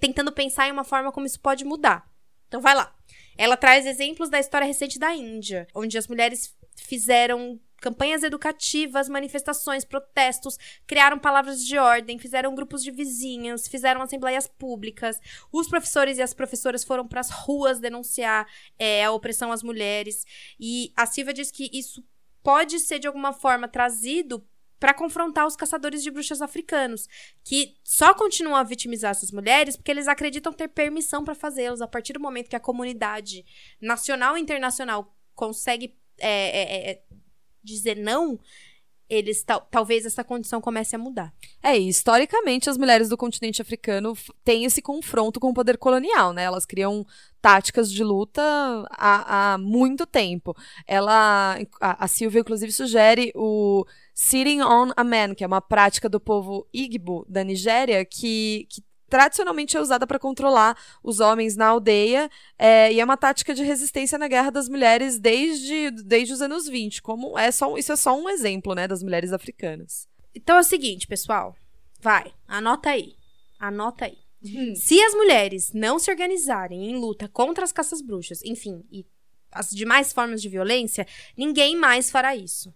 tentando 0.00 0.32
pensar 0.32 0.68
em 0.68 0.72
uma 0.72 0.84
forma 0.84 1.10
como 1.10 1.26
isso 1.26 1.40
pode 1.40 1.64
mudar. 1.64 2.06
Então 2.48 2.60
vai 2.60 2.74
lá. 2.74 2.94
Ela 3.36 3.56
traz 3.56 3.86
exemplos 3.86 4.28
da 4.28 4.40
história 4.40 4.66
recente 4.66 4.98
da 4.98 5.14
Índia, 5.14 5.68
onde 5.72 5.96
as 5.96 6.08
mulheres 6.08 6.54
fizeram 6.76 7.60
campanhas 7.80 8.22
educativas, 8.22 9.08
manifestações, 9.08 9.84
protestos, 9.84 10.58
criaram 10.86 11.18
palavras 11.18 11.64
de 11.64 11.78
ordem, 11.78 12.18
fizeram 12.18 12.54
grupos 12.54 12.82
de 12.82 12.90
vizinhos, 12.90 13.68
fizeram 13.68 14.02
assembleias 14.02 14.46
públicas. 14.46 15.18
Os 15.52 15.68
professores 15.68 16.18
e 16.18 16.22
as 16.22 16.34
professoras 16.34 16.84
foram 16.84 17.06
para 17.06 17.20
as 17.20 17.30
ruas 17.30 17.78
denunciar 17.78 18.46
é, 18.78 19.04
a 19.04 19.12
opressão 19.12 19.52
às 19.52 19.62
mulheres. 19.62 20.24
E 20.58 20.92
a 20.96 21.06
Silvia 21.06 21.34
diz 21.34 21.50
que 21.50 21.70
isso 21.72 22.04
pode 22.42 22.80
ser 22.80 22.98
de 22.98 23.06
alguma 23.06 23.32
forma 23.32 23.68
trazido 23.68 24.44
para 24.78 24.94
confrontar 24.94 25.46
os 25.46 25.56
caçadores 25.56 26.02
de 26.02 26.10
bruxas 26.10 26.40
africanos, 26.40 27.08
que 27.42 27.76
só 27.82 28.14
continuam 28.14 28.56
a 28.56 28.62
vitimizar 28.62 29.10
essas 29.10 29.32
mulheres 29.32 29.76
porque 29.76 29.90
eles 29.90 30.06
acreditam 30.06 30.52
ter 30.52 30.68
permissão 30.68 31.24
para 31.24 31.34
fazê-los 31.34 31.82
a 31.82 31.88
partir 31.88 32.12
do 32.12 32.20
momento 32.20 32.48
que 32.48 32.56
a 32.56 32.60
comunidade 32.60 33.44
nacional 33.80 34.36
e 34.36 34.40
internacional 34.40 35.16
consegue 35.34 35.96
é, 36.20 36.88
é, 36.88 36.90
é 36.90 37.02
dizer 37.62 37.96
não, 37.96 38.38
eles 39.08 39.42
tal, 39.42 39.66
talvez 39.70 40.04
essa 40.04 40.22
condição 40.22 40.60
comece 40.60 40.94
a 40.94 40.98
mudar. 40.98 41.32
É, 41.62 41.78
e 41.78 41.88
historicamente 41.88 42.68
as 42.68 42.76
mulheres 42.76 43.08
do 43.08 43.16
continente 43.16 43.62
africano 43.62 44.16
têm 44.44 44.64
esse 44.64 44.82
confronto 44.82 45.40
com 45.40 45.48
o 45.48 45.54
poder 45.54 45.78
colonial, 45.78 46.32
né? 46.32 46.44
Elas 46.44 46.66
criam 46.66 47.06
táticas 47.40 47.90
de 47.90 48.04
luta 48.04 48.42
há, 48.90 49.54
há 49.54 49.58
muito 49.58 50.04
tempo. 50.04 50.54
Ela, 50.86 51.58
a, 51.80 52.04
a 52.04 52.08
Silvia, 52.08 52.40
inclusive, 52.40 52.70
sugere 52.70 53.32
o 53.34 53.86
Sitting 54.12 54.60
on 54.60 54.90
a 54.94 55.02
Man, 55.02 55.34
que 55.34 55.42
é 55.42 55.46
uma 55.46 55.62
prática 55.62 56.08
do 56.08 56.20
povo 56.20 56.68
Igbo 56.72 57.24
da 57.28 57.42
Nigéria, 57.42 58.04
que, 58.04 58.66
que 58.68 58.82
tradicionalmente 59.08 59.76
é 59.76 59.80
usada 59.80 60.06
para 60.06 60.18
controlar 60.18 60.76
os 61.02 61.20
homens 61.20 61.56
na 61.56 61.66
aldeia 61.66 62.30
é, 62.58 62.92
e 62.92 63.00
é 63.00 63.04
uma 63.04 63.16
tática 63.16 63.54
de 63.54 63.62
resistência 63.62 64.18
na 64.18 64.28
guerra 64.28 64.50
das 64.50 64.68
mulheres 64.68 65.18
desde, 65.18 65.90
desde 65.90 66.34
os 66.34 66.42
anos 66.42 66.68
20. 66.68 67.02
Como 67.02 67.38
é 67.38 67.50
só, 67.50 67.76
isso 67.76 67.92
é 67.92 67.96
só 67.96 68.16
um 68.18 68.28
exemplo, 68.28 68.74
né, 68.74 68.86
das 68.86 69.02
mulheres 69.02 69.32
africanas. 69.32 70.06
Então 70.34 70.56
é 70.56 70.60
o 70.60 70.64
seguinte, 70.64 71.06
pessoal. 71.06 71.56
Vai, 72.00 72.32
anota 72.46 72.90
aí. 72.90 73.14
Anota 73.58 74.04
aí. 74.04 74.18
Hum. 74.44 74.74
Se 74.74 75.00
as 75.00 75.14
mulheres 75.14 75.72
não 75.72 75.98
se 75.98 76.10
organizarem 76.10 76.90
em 76.90 76.96
luta 76.96 77.28
contra 77.28 77.64
as 77.64 77.72
caças 77.72 78.00
bruxas, 78.00 78.40
enfim, 78.44 78.84
e 78.90 79.04
as 79.50 79.70
demais 79.70 80.12
formas 80.12 80.40
de 80.40 80.48
violência, 80.48 81.06
ninguém 81.36 81.76
mais 81.76 82.10
fará 82.10 82.36
isso. 82.36 82.72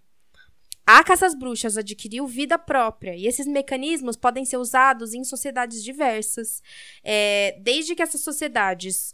A 0.85 1.03
caça 1.03 1.25
às 1.25 1.33
bruxas 1.33 1.77
adquiriu 1.77 2.27
vida 2.27 2.57
própria 2.57 3.15
e 3.15 3.25
esses 3.25 3.47
mecanismos 3.47 4.17
podem 4.17 4.43
ser 4.43 4.57
usados 4.57 5.13
em 5.13 5.23
sociedades 5.23 5.83
diversas, 5.83 6.61
é, 7.03 7.57
desde 7.61 7.95
que 7.95 8.01
essas 8.01 8.21
sociedades 8.21 9.13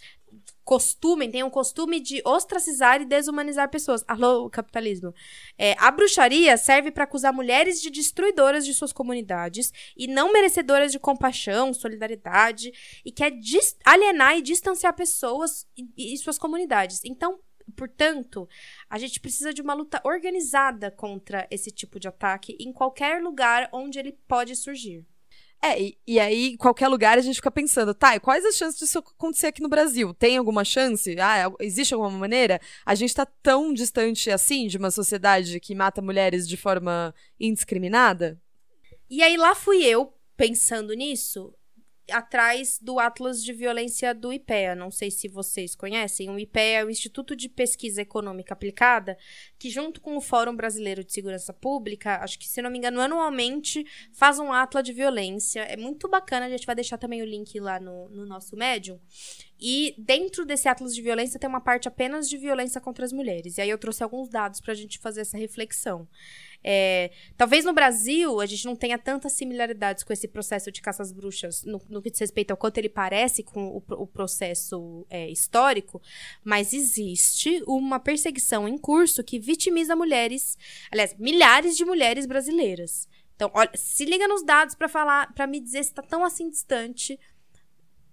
costumem, 0.63 1.31
tenham 1.31 1.47
o 1.47 1.51
costume 1.51 1.99
de 1.99 2.21
ostracizar 2.23 3.01
e 3.01 3.05
desumanizar 3.05 3.69
pessoas. 3.69 4.03
Alô, 4.07 4.47
capitalismo. 4.51 5.11
É, 5.57 5.75
a 5.79 5.89
bruxaria 5.89 6.55
serve 6.57 6.91
para 6.91 7.05
acusar 7.05 7.33
mulheres 7.33 7.81
de 7.81 7.89
destruidoras 7.89 8.63
de 8.63 8.73
suas 8.75 8.93
comunidades 8.93 9.73
e 9.97 10.05
não 10.07 10.31
merecedoras 10.31 10.91
de 10.91 10.99
compaixão, 10.99 11.73
solidariedade, 11.73 12.71
e 13.03 13.11
quer 13.11 13.33
alienar 13.83 14.37
e 14.37 14.43
distanciar 14.43 14.95
pessoas 14.95 15.65
e, 15.75 16.13
e 16.13 16.17
suas 16.17 16.37
comunidades. 16.37 17.01
Então, 17.03 17.39
Portanto, 17.69 18.47
a 18.89 18.97
gente 18.97 19.19
precisa 19.19 19.53
de 19.53 19.61
uma 19.61 19.73
luta 19.73 20.01
organizada 20.03 20.91
contra 20.91 21.47
esse 21.49 21.71
tipo 21.71 21.99
de 21.99 22.07
ataque 22.07 22.57
em 22.59 22.71
qualquer 22.71 23.21
lugar 23.21 23.69
onde 23.71 23.99
ele 23.99 24.11
pode 24.27 24.55
surgir. 24.55 25.05
É, 25.61 25.81
e, 25.81 25.97
e, 26.07 26.19
aí, 26.19 26.53
em 26.53 26.57
qualquer 26.57 26.87
lugar, 26.87 27.17
a 27.17 27.21
gente 27.21 27.35
fica 27.35 27.51
pensando, 27.51 27.93
tá, 27.93 28.15
e 28.15 28.19
quais 28.19 28.45
as 28.45 28.55
chances 28.55 28.79
disso 28.79 28.99
acontecer 28.99 29.47
aqui 29.47 29.61
no 29.61 29.67
Brasil? 29.67 30.13
Tem 30.13 30.37
alguma 30.37 30.63
chance? 30.63 31.19
Ah, 31.19 31.37
é, 31.37 31.65
existe 31.65 31.93
alguma 31.93 32.17
maneira? 32.17 32.61
A 32.85 32.95
gente 32.95 33.13
tá 33.13 33.25
tão 33.25 33.73
distante 33.73 34.31
assim 34.31 34.67
de 34.67 34.77
uma 34.77 34.89
sociedade 34.89 35.59
que 35.59 35.75
mata 35.75 36.01
mulheres 36.01 36.47
de 36.47 36.55
forma 36.55 37.13
indiscriminada? 37.37 38.39
E 39.09 39.21
aí, 39.21 39.35
lá 39.35 39.53
fui 39.53 39.83
eu, 39.83 40.13
pensando 40.37 40.93
nisso, 40.93 41.53
atrás 42.11 42.79
do 42.81 42.99
Atlas 42.99 43.43
de 43.43 43.53
Violência 43.53 44.13
do 44.13 44.31
IPEA. 44.31 44.75
Não 44.75 44.91
sei 44.91 45.11
se 45.11 45.27
vocês 45.27 45.75
conhecem. 45.75 46.29
O 46.29 46.39
IPEA 46.39 46.79
é 46.79 46.85
o 46.85 46.89
Instituto 46.89 47.35
de 47.35 47.49
Pesquisa 47.49 48.01
Econômica 48.01 48.53
Aplicada, 48.53 49.17
que 49.57 49.69
junto 49.69 50.01
com 50.01 50.17
o 50.17 50.21
Fórum 50.21 50.55
Brasileiro 50.55 51.03
de 51.03 51.13
Segurança 51.13 51.53
Pública, 51.53 52.23
acho 52.23 52.39
que 52.39 52.47
se 52.47 52.61
não 52.61 52.69
me 52.69 52.77
engano, 52.77 53.01
anualmente 53.01 53.85
faz 54.11 54.39
um 54.39 54.51
Atlas 54.51 54.83
de 54.83 54.93
Violência. 54.93 55.61
É 55.61 55.77
muito 55.77 56.07
bacana, 56.07 56.45
a 56.45 56.49
gente 56.49 56.65
vai 56.65 56.75
deixar 56.75 56.97
também 56.97 57.21
o 57.21 57.25
link 57.25 57.59
lá 57.59 57.79
no, 57.79 58.09
no 58.09 58.25
nosso 58.25 58.55
Medium. 58.55 58.99
E 59.59 59.93
dentro 59.97 60.45
desse 60.45 60.69
Atlas 60.69 60.95
de 60.95 61.01
Violência 61.01 61.39
tem 61.39 61.49
uma 61.49 61.59
parte 61.59 61.87
apenas 61.87 62.29
de 62.29 62.37
violência 62.37 62.79
contra 62.79 63.03
as 63.03 63.11
mulheres. 63.11 63.57
E 63.57 63.61
aí 63.61 63.69
eu 63.69 63.77
trouxe 63.77 64.01
alguns 64.01 64.29
dados 64.29 64.61
para 64.61 64.71
a 64.71 64.75
gente 64.75 64.97
fazer 64.99 65.21
essa 65.21 65.37
reflexão. 65.37 66.07
É, 66.63 67.11
talvez 67.37 67.63
no 67.63 67.73
Brasil 67.73 68.41
a 68.41 68.45
gente 68.45 68.65
não 68.65 68.75
tenha 68.75 68.97
tantas 68.97 69.31
similaridades 69.33 70.03
com 70.03 70.11
esse 70.11 70.27
processo 70.27 70.71
de 70.71 70.81
caças 70.81 71.11
bruxas 71.11 71.63
no, 71.63 71.81
no 71.89 72.01
que 72.01 72.11
diz 72.11 72.19
respeito 72.19 72.51
ao 72.51 72.57
quanto 72.57 72.77
ele 72.77 72.89
parece 72.89 73.43
com 73.43 73.67
o, 73.67 73.83
o 73.93 74.07
processo 74.07 75.05
é, 75.09 75.29
histórico, 75.29 76.01
mas 76.43 76.73
existe 76.73 77.63
uma 77.65 77.99
perseguição 77.99 78.67
em 78.67 78.77
curso 78.77 79.23
que 79.23 79.39
vitimiza 79.39 79.95
mulheres, 79.95 80.57
aliás, 80.91 81.15
milhares 81.17 81.77
de 81.77 81.85
mulheres 81.85 82.25
brasileiras. 82.25 83.07
Então, 83.35 83.49
olha, 83.53 83.71
se 83.73 84.03
liga 84.03 84.27
nos 84.27 84.43
dados 84.43 84.75
para 84.75 84.89
falar, 84.89 85.33
para 85.33 85.47
me 85.47 85.61
dizer 85.61 85.83
se 85.83 85.91
está 85.91 86.01
tão 86.01 86.25
assim 86.25 86.49
distante 86.49 87.17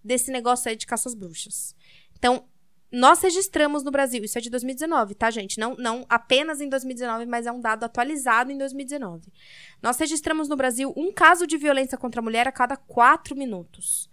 desse 0.04 0.30
negócio 0.30 0.68
aí 0.68 0.76
de 0.76 0.86
caças 0.86 1.14
bruxas. 1.14 1.74
Então, 2.16 2.48
nós 2.96 3.20
registramos 3.20 3.84
no 3.84 3.90
Brasil, 3.90 4.24
isso 4.24 4.38
é 4.38 4.40
de 4.40 4.48
2019, 4.48 5.14
tá, 5.14 5.30
gente? 5.30 5.60
Não, 5.60 5.76
não 5.76 6.06
apenas 6.08 6.62
em 6.62 6.68
2019, 6.68 7.26
mas 7.26 7.46
é 7.46 7.52
um 7.52 7.60
dado 7.60 7.84
atualizado 7.84 8.50
em 8.50 8.56
2019. 8.56 9.30
Nós 9.82 9.98
registramos 9.98 10.48
no 10.48 10.56
Brasil 10.56 10.94
um 10.96 11.12
caso 11.12 11.46
de 11.46 11.58
violência 11.58 11.98
contra 11.98 12.22
a 12.22 12.24
mulher 12.24 12.48
a 12.48 12.52
cada 12.52 12.74
quatro 12.74 13.36
minutos. 13.36 14.08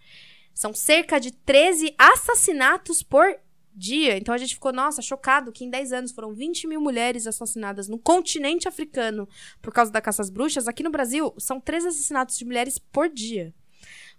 São 0.53 0.73
cerca 0.73 1.17
de 1.17 1.31
13 1.31 1.95
assassinatos 1.97 3.01
por 3.01 3.25
dia. 3.73 4.17
Então 4.17 4.35
a 4.35 4.37
gente 4.37 4.55
ficou, 4.55 4.73
nossa, 4.73 5.01
chocado 5.01 5.53
que 5.53 5.63
em 5.63 5.69
10 5.69 5.93
anos 5.93 6.11
foram 6.11 6.33
20 6.33 6.67
mil 6.67 6.81
mulheres 6.81 7.25
assassinadas 7.25 7.87
no 7.87 7.97
continente 7.97 8.67
africano 8.67 9.29
por 9.61 9.71
causa 9.71 9.93
da 9.93 10.01
caça 10.01 10.21
às 10.21 10.29
bruxas. 10.29 10.67
Aqui 10.67 10.83
no 10.83 10.91
Brasil, 10.91 11.33
são 11.37 11.57
13 11.57 11.87
assassinatos 11.87 12.37
de 12.37 12.43
mulheres 12.43 12.77
por 12.77 13.07
dia. 13.07 13.53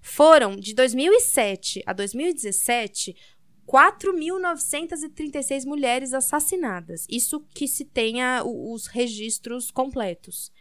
Foram, 0.07 0.55
de 0.55 0.75
2007 0.75 1.83
a 1.87 1.95
2017, 1.95 3.17
4.936 3.67 5.65
mulheres 5.65 6.13
assassinadas. 6.13 7.07
Isso 7.09 7.41
que 7.55 7.67
se 7.67 7.85
tenha 7.85 8.43
os 8.45 8.87
registros 8.87 9.71
completos. 9.71 10.53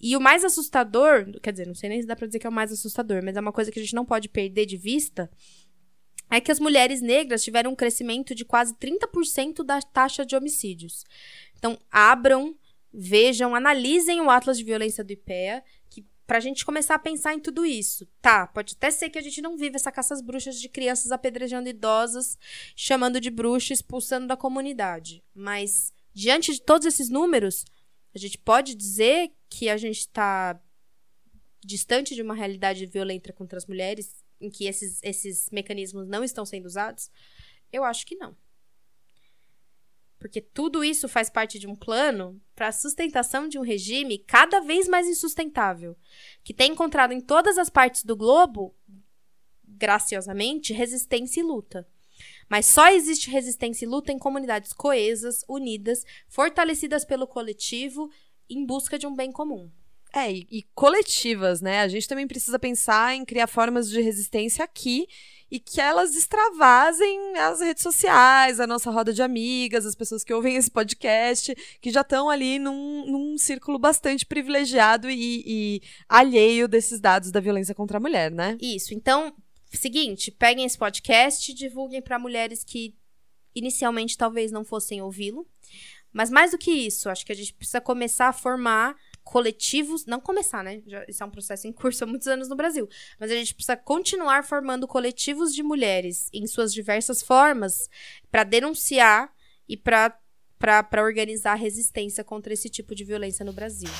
E 0.00 0.16
o 0.16 0.20
mais 0.20 0.44
assustador, 0.44 1.26
quer 1.42 1.52
dizer, 1.52 1.66
não 1.66 1.74
sei 1.74 1.88
nem 1.88 2.00
se 2.00 2.06
dá 2.06 2.14
pra 2.14 2.26
dizer 2.26 2.38
que 2.38 2.46
é 2.46 2.50
o 2.50 2.52
mais 2.52 2.70
assustador, 2.70 3.22
mas 3.24 3.36
é 3.36 3.40
uma 3.40 3.52
coisa 3.52 3.72
que 3.72 3.80
a 3.80 3.82
gente 3.82 3.94
não 3.94 4.04
pode 4.04 4.28
perder 4.28 4.64
de 4.64 4.76
vista, 4.76 5.28
é 6.30 6.40
que 6.40 6.52
as 6.52 6.60
mulheres 6.60 7.00
negras 7.00 7.42
tiveram 7.42 7.72
um 7.72 7.76
crescimento 7.76 8.34
de 8.34 8.44
quase 8.44 8.74
30% 8.74 9.64
da 9.64 9.80
taxa 9.80 10.24
de 10.24 10.36
homicídios. 10.36 11.04
Então, 11.56 11.78
abram, 11.90 12.54
vejam, 12.92 13.54
analisem 13.54 14.20
o 14.20 14.30
Atlas 14.30 14.58
de 14.58 14.64
Violência 14.64 15.02
do 15.02 15.12
IPEA 15.12 15.64
pra 16.28 16.40
gente 16.40 16.62
começar 16.62 16.94
a 16.94 16.98
pensar 16.98 17.32
em 17.32 17.40
tudo 17.40 17.64
isso. 17.64 18.06
Tá, 18.20 18.46
pode 18.46 18.74
até 18.76 18.90
ser 18.90 19.08
que 19.08 19.18
a 19.18 19.22
gente 19.22 19.40
não 19.40 19.56
viva 19.56 19.76
essa 19.76 19.90
caça 19.90 20.12
às 20.12 20.20
bruxas 20.20 20.60
de 20.60 20.68
crianças 20.68 21.10
apedrejando 21.10 21.70
idosas, 21.70 22.38
chamando 22.76 23.18
de 23.18 23.30
bruxa, 23.30 23.72
expulsando 23.72 24.26
da 24.26 24.36
comunidade. 24.36 25.24
Mas, 25.34 25.90
diante 26.12 26.52
de 26.52 26.60
todos 26.60 26.86
esses 26.86 27.08
números, 27.08 27.64
a 28.14 28.18
gente 28.18 28.36
pode 28.36 28.74
dizer 28.74 29.32
que 29.48 29.70
a 29.70 29.78
gente 29.78 30.00
está 30.00 30.60
distante 31.64 32.14
de 32.14 32.20
uma 32.20 32.34
realidade 32.34 32.84
violenta 32.84 33.32
contra 33.32 33.56
as 33.56 33.64
mulheres, 33.64 34.22
em 34.38 34.50
que 34.50 34.66
esses, 34.66 35.00
esses 35.02 35.48
mecanismos 35.50 36.06
não 36.06 36.22
estão 36.22 36.44
sendo 36.44 36.66
usados? 36.66 37.10
Eu 37.72 37.84
acho 37.84 38.04
que 38.04 38.14
não. 38.14 38.36
Porque 40.18 40.40
tudo 40.40 40.82
isso 40.82 41.08
faz 41.08 41.30
parte 41.30 41.58
de 41.58 41.66
um 41.66 41.76
plano 41.76 42.40
para 42.54 42.68
a 42.68 42.72
sustentação 42.72 43.48
de 43.48 43.58
um 43.58 43.62
regime 43.62 44.18
cada 44.18 44.60
vez 44.60 44.88
mais 44.88 45.06
insustentável, 45.06 45.96
que 46.42 46.52
tem 46.52 46.72
encontrado 46.72 47.12
em 47.12 47.20
todas 47.20 47.56
as 47.56 47.70
partes 47.70 48.02
do 48.02 48.16
globo, 48.16 48.74
graciosamente, 49.64 50.72
resistência 50.72 51.40
e 51.40 51.44
luta. 51.44 51.86
Mas 52.48 52.66
só 52.66 52.88
existe 52.88 53.30
resistência 53.30 53.84
e 53.84 53.88
luta 53.88 54.10
em 54.10 54.18
comunidades 54.18 54.72
coesas, 54.72 55.44
unidas, 55.48 56.04
fortalecidas 56.28 57.04
pelo 57.04 57.26
coletivo, 57.26 58.10
em 58.50 58.66
busca 58.66 58.98
de 58.98 59.06
um 59.06 59.14
bem 59.14 59.30
comum. 59.30 59.70
É, 60.12 60.32
e, 60.32 60.46
e 60.50 60.62
coletivas, 60.74 61.60
né? 61.60 61.80
A 61.80 61.88
gente 61.88 62.08
também 62.08 62.26
precisa 62.26 62.58
pensar 62.58 63.14
em 63.14 63.24
criar 63.24 63.46
formas 63.46 63.90
de 63.90 64.00
resistência 64.00 64.64
aqui 64.64 65.06
e 65.50 65.58
que 65.58 65.80
elas 65.80 66.14
extravasem 66.14 67.36
as 67.38 67.60
redes 67.60 67.82
sociais, 67.82 68.60
a 68.60 68.66
nossa 68.66 68.90
roda 68.90 69.12
de 69.12 69.22
amigas, 69.22 69.86
as 69.86 69.94
pessoas 69.94 70.22
que 70.22 70.32
ouvem 70.32 70.56
esse 70.56 70.70
podcast, 70.70 71.54
que 71.80 71.90
já 71.90 72.02
estão 72.02 72.28
ali 72.28 72.58
num, 72.58 73.06
num 73.06 73.38
círculo 73.38 73.78
bastante 73.78 74.26
privilegiado 74.26 75.08
e, 75.08 75.42
e 75.46 75.82
alheio 76.08 76.68
desses 76.68 77.00
dados 77.00 77.30
da 77.30 77.40
violência 77.40 77.74
contra 77.74 77.96
a 77.96 78.00
mulher, 78.00 78.30
né? 78.30 78.58
Isso. 78.60 78.92
Então, 78.92 79.34
seguinte, 79.72 80.30
peguem 80.30 80.64
esse 80.64 80.76
podcast 80.76 81.52
divulguem 81.54 82.02
para 82.02 82.18
mulheres 82.18 82.62
que 82.62 82.94
inicialmente 83.54 84.16
talvez 84.16 84.52
não 84.52 84.64
fossem 84.64 85.02
ouvi-lo, 85.02 85.46
Mas 86.12 86.30
mais 86.30 86.52
do 86.52 86.58
que 86.58 86.70
isso, 86.70 87.08
acho 87.08 87.24
que 87.24 87.32
a 87.32 87.34
gente 87.34 87.52
precisa 87.52 87.80
começar 87.80 88.28
a 88.28 88.32
formar 88.32 88.96
coletivos, 89.28 90.06
não 90.06 90.20
começar, 90.20 90.64
né? 90.64 90.82
Já, 90.86 91.04
isso 91.06 91.22
é 91.22 91.26
um 91.26 91.30
processo 91.30 91.66
em 91.66 91.72
curso 91.72 92.02
há 92.02 92.06
muitos 92.06 92.26
anos 92.26 92.48
no 92.48 92.56
Brasil. 92.56 92.88
Mas 93.20 93.30
a 93.30 93.34
gente 93.34 93.54
precisa 93.54 93.76
continuar 93.76 94.42
formando 94.42 94.88
coletivos 94.88 95.54
de 95.54 95.62
mulheres 95.62 96.28
em 96.32 96.46
suas 96.46 96.72
diversas 96.72 97.22
formas 97.22 97.90
para 98.30 98.42
denunciar 98.42 99.30
e 99.68 99.76
para 99.76 101.02
organizar 101.02 101.54
resistência 101.56 102.24
contra 102.24 102.54
esse 102.54 102.70
tipo 102.70 102.94
de 102.94 103.04
violência 103.04 103.44
no 103.44 103.52
Brasil. 103.52 103.90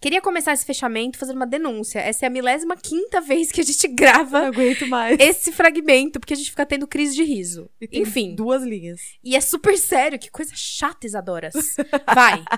Queria 0.00 0.20
começar 0.22 0.52
esse 0.52 0.64
fechamento 0.64 1.18
fazendo 1.18 1.36
uma 1.36 1.46
denúncia. 1.46 1.98
Essa 1.98 2.24
é 2.24 2.28
a 2.28 2.30
milésima 2.30 2.74
quinta 2.76 3.20
vez 3.20 3.52
que 3.52 3.60
a 3.60 3.64
gente 3.64 3.86
grava 3.94 4.40
Não 4.40 4.46
aguento 4.48 4.86
mais. 4.86 5.18
esse 5.20 5.52
fragmento, 5.52 6.18
porque 6.18 6.32
a 6.32 6.36
gente 6.36 6.50
fica 6.50 6.64
tendo 6.64 6.86
crise 6.86 7.14
de 7.14 7.22
riso. 7.22 7.68
Enfim. 7.92 8.34
Duas 8.34 8.62
linhas. 8.62 9.00
E 9.22 9.36
é 9.36 9.40
super 9.40 9.76
sério, 9.76 10.18
que 10.18 10.30
coisa 10.30 10.52
chata, 10.54 11.06
Isadoras. 11.06 11.76
Vai. 12.14 12.42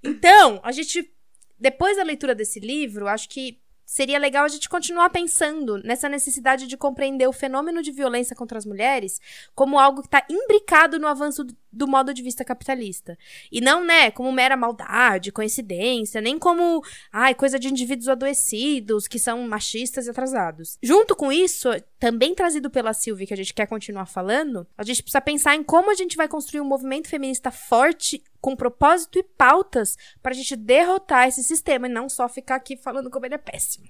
Então, 0.00 0.60
a 0.62 0.70
gente. 0.70 1.12
Depois 1.58 1.96
da 1.96 2.04
leitura 2.04 2.32
desse 2.32 2.60
livro, 2.60 3.08
acho 3.08 3.28
que 3.28 3.60
seria 3.90 4.18
legal 4.18 4.44
a 4.44 4.48
gente 4.48 4.68
continuar 4.68 5.08
pensando 5.08 5.78
nessa 5.82 6.10
necessidade 6.10 6.66
de 6.66 6.76
compreender 6.76 7.26
o 7.26 7.32
fenômeno 7.32 7.80
de 7.82 7.90
violência 7.90 8.36
contra 8.36 8.58
as 8.58 8.66
mulheres 8.66 9.18
como 9.54 9.78
algo 9.78 10.02
que 10.02 10.08
está 10.08 10.22
imbricado 10.28 10.98
no 10.98 11.06
avanço 11.06 11.42
do- 11.42 11.56
do 11.72 11.86
modo 11.86 12.12
de 12.12 12.22
vista 12.22 12.44
capitalista. 12.44 13.16
E 13.50 13.60
não, 13.60 13.84
né, 13.84 14.10
como 14.10 14.30
mera 14.32 14.56
maldade, 14.56 15.32
coincidência, 15.32 16.20
nem 16.20 16.38
como, 16.38 16.82
ai, 17.12 17.34
coisa 17.34 17.58
de 17.58 17.68
indivíduos 17.68 18.08
adoecidos, 18.08 19.06
que 19.06 19.18
são 19.18 19.46
machistas 19.48 20.06
e 20.06 20.10
atrasados. 20.10 20.78
Junto 20.82 21.14
com 21.16 21.30
isso, 21.32 21.68
também 21.98 22.34
trazido 22.34 22.70
pela 22.70 22.92
Silvia, 22.92 23.26
que 23.26 23.34
a 23.34 23.36
gente 23.36 23.54
quer 23.54 23.66
continuar 23.66 24.06
falando, 24.06 24.66
a 24.76 24.82
gente 24.82 25.02
precisa 25.02 25.20
pensar 25.20 25.54
em 25.56 25.62
como 25.62 25.90
a 25.90 25.94
gente 25.94 26.16
vai 26.16 26.28
construir 26.28 26.60
um 26.60 26.64
movimento 26.64 27.08
feminista 27.08 27.50
forte, 27.50 28.22
com 28.40 28.56
propósito 28.56 29.18
e 29.18 29.22
pautas, 29.22 29.96
para 30.22 30.32
a 30.32 30.34
gente 30.34 30.56
derrotar 30.56 31.28
esse 31.28 31.42
sistema 31.42 31.86
e 31.86 31.90
não 31.90 32.08
só 32.08 32.28
ficar 32.28 32.56
aqui 32.56 32.76
falando 32.76 33.10
como 33.10 33.26
ele 33.26 33.34
é 33.34 33.38
péssimo. 33.38 33.86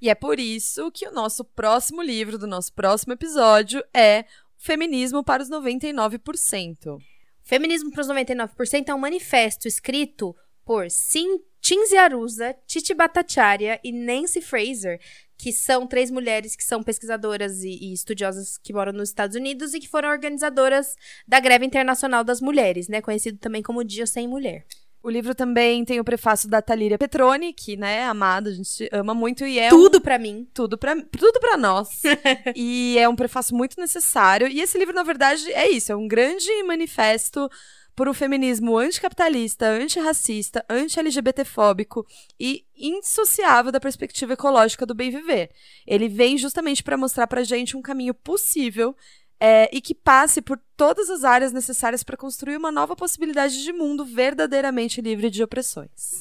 E 0.00 0.08
é 0.08 0.14
por 0.14 0.40
isso 0.40 0.90
que 0.90 1.06
o 1.06 1.12
nosso 1.12 1.44
próximo 1.44 2.00
livro 2.00 2.38
do 2.38 2.46
nosso 2.46 2.72
próximo 2.72 3.12
episódio 3.12 3.84
é 3.92 4.24
Feminismo 4.56 5.22
para 5.22 5.42
os 5.42 5.50
99%. 5.50 6.98
Feminismo 7.42 7.90
para 7.90 8.00
os 8.00 8.08
99% 8.08 8.88
é 8.88 8.94
um 8.94 8.98
manifesto 8.98 9.68
escrito 9.68 10.34
por 10.64 10.90
Sim, 10.90 11.40
Arusa, 11.98 12.54
Titi 12.66 12.94
Bhattacharya 12.94 13.80
e 13.84 13.92
Nancy 13.92 14.40
Fraser, 14.40 15.00
que 15.40 15.52
são 15.52 15.86
três 15.86 16.10
mulheres 16.10 16.54
que 16.54 16.62
são 16.62 16.82
pesquisadoras 16.82 17.62
e, 17.62 17.70
e 17.80 17.92
estudiosas 17.94 18.58
que 18.58 18.72
moram 18.74 18.92
nos 18.92 19.08
Estados 19.08 19.34
Unidos 19.36 19.72
e 19.72 19.80
que 19.80 19.88
foram 19.88 20.10
organizadoras 20.10 20.94
da 21.26 21.40
Greve 21.40 21.64
Internacional 21.64 22.22
das 22.22 22.40
Mulheres, 22.42 22.88
né, 22.88 23.00
conhecido 23.00 23.38
também 23.38 23.62
como 23.62 23.82
Dia 23.82 24.06
Sem 24.06 24.28
Mulher. 24.28 24.66
O 25.02 25.08
livro 25.08 25.34
também 25.34 25.82
tem 25.82 25.98
o 25.98 26.04
prefácio 26.04 26.46
da 26.46 26.60
Talíria 26.60 26.98
Petroni, 26.98 27.54
que, 27.54 27.74
né, 27.74 28.04
amada, 28.04 28.50
a 28.50 28.52
gente 28.52 28.86
ama 28.92 29.14
muito 29.14 29.46
e 29.46 29.58
é 29.58 29.68
um- 29.68 29.70
Tudo 29.70 29.98
pra 29.98 30.18
mim. 30.18 30.46
tudo 30.52 30.76
pra 30.76 30.94
tudo 30.94 31.40
para 31.40 31.56
nós. 31.56 32.02
e 32.54 32.98
é 32.98 33.08
um 33.08 33.16
prefácio 33.16 33.56
muito 33.56 33.80
necessário. 33.80 34.46
E 34.46 34.60
esse 34.60 34.76
livro, 34.76 34.94
na 34.94 35.02
verdade, 35.02 35.50
é 35.54 35.70
isso, 35.70 35.90
é 35.90 35.96
um 35.96 36.06
grande 36.06 36.50
manifesto 36.64 37.48
por 37.94 38.08
um 38.08 38.14
feminismo 38.14 38.76
anticapitalista, 38.78 39.66
antirracista, 39.66 40.64
anti-LGBTfóbico 40.68 42.06
e 42.38 42.64
indissociável 42.76 43.70
da 43.70 43.80
perspectiva 43.80 44.32
ecológica 44.32 44.86
do 44.86 44.94
bem 44.94 45.10
viver. 45.10 45.50
Ele 45.86 46.08
vem 46.08 46.38
justamente 46.38 46.82
para 46.82 46.96
mostrar 46.96 47.26
pra 47.26 47.44
gente 47.44 47.76
um 47.76 47.82
caminho 47.82 48.14
possível 48.14 48.96
é, 49.38 49.68
e 49.72 49.80
que 49.80 49.94
passe 49.94 50.42
por 50.42 50.60
todas 50.76 51.08
as 51.08 51.24
áreas 51.24 51.52
necessárias 51.52 52.02
para 52.02 52.16
construir 52.16 52.56
uma 52.56 52.70
nova 52.70 52.94
possibilidade 52.94 53.62
de 53.62 53.72
mundo 53.72 54.04
verdadeiramente 54.04 55.00
livre 55.00 55.30
de 55.30 55.42
opressões. 55.42 56.20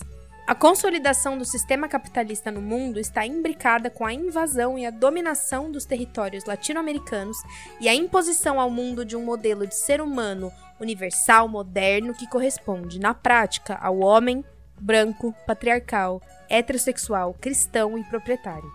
A 0.49 0.55
consolidação 0.55 1.37
do 1.37 1.45
sistema 1.45 1.87
capitalista 1.87 2.49
no 2.49 2.59
mundo 2.59 2.99
está 2.99 3.23
imbricada 3.23 3.87
com 3.87 4.03
a 4.03 4.11
invasão 4.11 4.79
e 4.79 4.83
a 4.83 4.89
dominação 4.89 5.71
dos 5.71 5.85
territórios 5.85 6.43
latino-americanos 6.43 7.37
e 7.79 7.87
a 7.87 7.93
imposição 7.93 8.59
ao 8.59 8.67
mundo 8.67 9.05
de 9.05 9.15
um 9.15 9.23
modelo 9.23 9.67
de 9.67 9.75
ser 9.75 10.01
humano 10.01 10.51
universal, 10.79 11.47
moderno, 11.47 12.15
que 12.15 12.27
corresponde, 12.27 12.99
na 12.99 13.13
prática, 13.13 13.75
ao 13.75 13.99
homem 13.99 14.43
branco, 14.81 15.35
patriarcal, 15.45 16.19
heterossexual, 16.49 17.35
cristão 17.39 17.95
e 17.95 18.03
proprietário. 18.05 18.71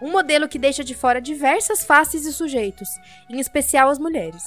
Um 0.00 0.12
modelo 0.12 0.46
que 0.46 0.56
deixa 0.56 0.84
de 0.84 0.94
fora 0.94 1.20
diversas 1.20 1.82
faces 1.82 2.24
e 2.24 2.32
sujeitos, 2.32 2.88
em 3.28 3.40
especial 3.40 3.90
as 3.90 3.98
mulheres. 3.98 4.44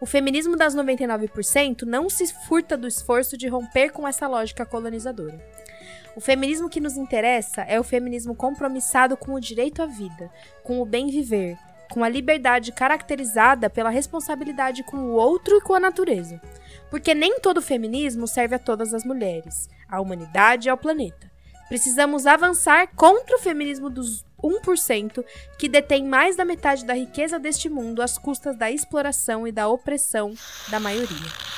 O 0.00 0.06
feminismo 0.06 0.56
das 0.56 0.76
99% 0.76 1.82
não 1.82 2.08
se 2.08 2.32
furta 2.46 2.76
do 2.76 2.86
esforço 2.86 3.36
de 3.36 3.48
romper 3.48 3.90
com 3.90 4.06
essa 4.06 4.28
lógica 4.28 4.64
colonizadora. 4.64 5.44
O 6.16 6.20
feminismo 6.20 6.68
que 6.68 6.80
nos 6.80 6.96
interessa 6.96 7.62
é 7.62 7.78
o 7.78 7.84
feminismo 7.84 8.34
compromissado 8.34 9.16
com 9.16 9.34
o 9.34 9.40
direito 9.40 9.82
à 9.82 9.86
vida, 9.86 10.30
com 10.62 10.80
o 10.80 10.84
bem 10.84 11.08
viver, 11.08 11.56
com 11.90 12.04
a 12.04 12.08
liberdade 12.08 12.72
caracterizada 12.72 13.70
pela 13.70 13.90
responsabilidade 13.90 14.82
com 14.82 14.96
o 14.96 15.12
outro 15.12 15.56
e 15.56 15.60
com 15.60 15.74
a 15.74 15.80
natureza. 15.80 16.40
Porque 16.90 17.14
nem 17.14 17.40
todo 17.40 17.62
feminismo 17.62 18.26
serve 18.26 18.56
a 18.56 18.58
todas 18.58 18.92
as 18.92 19.04
mulheres, 19.04 19.68
à 19.88 20.00
humanidade 20.00 20.68
e 20.68 20.70
ao 20.70 20.76
planeta. 20.76 21.30
Precisamos 21.68 22.26
avançar 22.26 22.88
contra 22.96 23.36
o 23.36 23.40
feminismo 23.40 23.90
dos 23.90 24.24
1% 24.42 25.24
que 25.58 25.68
detém 25.68 26.04
mais 26.04 26.36
da 26.36 26.44
metade 26.44 26.84
da 26.84 26.94
riqueza 26.94 27.38
deste 27.38 27.68
mundo 27.68 28.00
às 28.00 28.16
custas 28.16 28.56
da 28.56 28.70
exploração 28.70 29.46
e 29.46 29.52
da 29.52 29.68
opressão 29.68 30.32
da 30.70 30.80
maioria. 30.80 31.48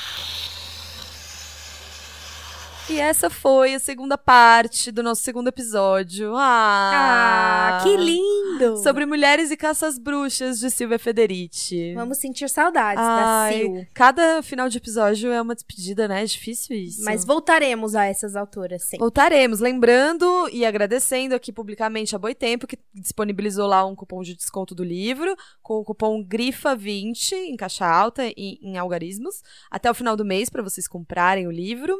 E 2.90 2.98
essa 2.98 3.30
foi 3.30 3.72
a 3.74 3.78
segunda 3.78 4.18
parte 4.18 4.90
do 4.90 5.00
nosso 5.00 5.22
segundo 5.22 5.46
episódio. 5.46 6.34
Ah, 6.34 7.78
Ah, 7.78 7.84
que 7.84 7.96
lindo! 7.96 8.78
Sobre 8.78 9.06
mulheres 9.06 9.52
e 9.52 9.56
caças 9.56 9.96
bruxas 9.96 10.58
de 10.58 10.68
Silvia 10.70 10.98
Federici. 10.98 11.94
Vamos 11.94 12.18
sentir 12.18 12.50
saudades 12.50 13.02
Ai, 13.02 13.52
da 13.52 13.58
Sil. 13.62 13.86
Cada 13.94 14.42
final 14.42 14.68
de 14.68 14.78
episódio 14.78 15.30
é 15.30 15.40
uma 15.40 15.54
despedida, 15.54 16.08
né? 16.08 16.22
É 16.22 16.24
difícil 16.24 16.76
isso. 16.76 17.04
Mas 17.04 17.24
voltaremos 17.24 17.94
a 17.94 18.06
essas 18.06 18.34
autoras 18.34 18.82
sempre. 18.82 18.98
Voltaremos, 18.98 19.60
lembrando 19.60 20.48
e 20.52 20.66
agradecendo 20.66 21.32
aqui 21.36 21.52
publicamente 21.52 22.16
a 22.16 22.18
Boitempo, 22.18 22.66
que 22.66 22.78
disponibilizou 22.92 23.68
lá 23.68 23.86
um 23.86 23.94
cupom 23.94 24.20
de 24.20 24.34
desconto 24.34 24.74
do 24.74 24.82
livro, 24.82 25.36
com 25.62 25.74
o 25.74 25.84
cupom 25.84 26.26
GRIFA20, 26.26 27.34
em 27.34 27.56
caixa 27.56 27.86
alta 27.86 28.26
e 28.36 28.58
em 28.60 28.78
algarismos, 28.78 29.44
até 29.70 29.88
o 29.88 29.94
final 29.94 30.16
do 30.16 30.24
mês, 30.24 30.50
para 30.50 30.62
vocês 30.62 30.88
comprarem 30.88 31.46
o 31.46 31.52
livro. 31.52 31.96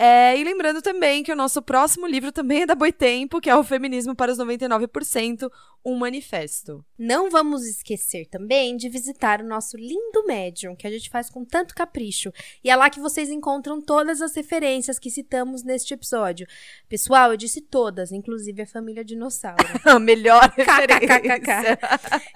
É, 0.00 0.38
e 0.38 0.44
lembrando 0.44 0.80
também 0.80 1.24
que 1.24 1.32
o 1.32 1.36
nosso 1.36 1.60
próximo 1.60 2.06
livro 2.06 2.30
também 2.30 2.62
é 2.62 2.66
da 2.66 2.76
Boitempo, 2.76 3.40
que 3.40 3.50
é 3.50 3.56
o 3.56 3.64
Feminismo 3.64 4.14
para 4.14 4.30
os 4.30 4.38
99%, 4.38 5.50
um 5.84 5.96
manifesto. 5.96 6.84
Não 6.96 7.28
vamos 7.28 7.66
esquecer 7.66 8.26
também 8.26 8.76
de 8.76 8.88
visitar 8.88 9.40
o 9.40 9.44
nosso 9.44 9.76
lindo 9.76 10.24
Medium, 10.24 10.76
que 10.76 10.86
a 10.86 10.90
gente 10.90 11.10
faz 11.10 11.28
com 11.28 11.44
tanto 11.44 11.74
capricho. 11.74 12.32
E 12.62 12.70
é 12.70 12.76
lá 12.76 12.88
que 12.88 13.00
vocês 13.00 13.28
encontram 13.28 13.82
todas 13.82 14.22
as 14.22 14.36
referências 14.36 15.00
que 15.00 15.10
citamos 15.10 15.64
neste 15.64 15.94
episódio. 15.94 16.46
Pessoal, 16.88 17.32
eu 17.32 17.36
disse 17.36 17.60
todas, 17.60 18.12
inclusive 18.12 18.62
a 18.62 18.66
família 18.66 19.04
dinossauro. 19.04 19.66
A 19.84 19.98
melhor 19.98 20.48
referência. 20.56 21.76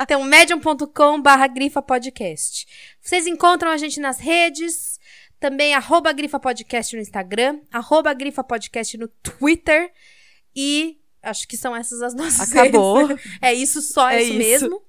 Então, 0.01 0.25
medium.com 0.25 1.23
barra 1.23 1.47
grifa 1.47 1.81
podcast. 1.81 2.67
Vocês 3.01 3.27
encontram 3.29 3.71
a 3.71 3.77
gente 3.77 4.01
nas 4.01 4.19
redes, 4.19 4.99
também 5.43 5.75
arroba 5.75 6.13
grifa 6.13 6.39
podcast 6.39 6.95
no 6.95 7.03
Instagram, 7.03 7.59
arroba 7.73 8.15
grifa 8.15 8.45
podcast 8.45 8.97
no 8.97 9.09
Twitter 9.09 9.93
e 10.55 10.99
acho 11.21 11.49
que 11.49 11.57
são 11.57 11.75
essas 11.75 12.01
as 12.01 12.15
nossas 12.15 12.53
Acabou. 12.53 13.07
redes. 13.07 13.25
É 13.43 13.53
isso, 13.53 13.83
só 13.83 14.09
É 14.09 14.23
isso, 14.23 14.31
isso. 14.31 14.39
mesmo. 14.39 14.83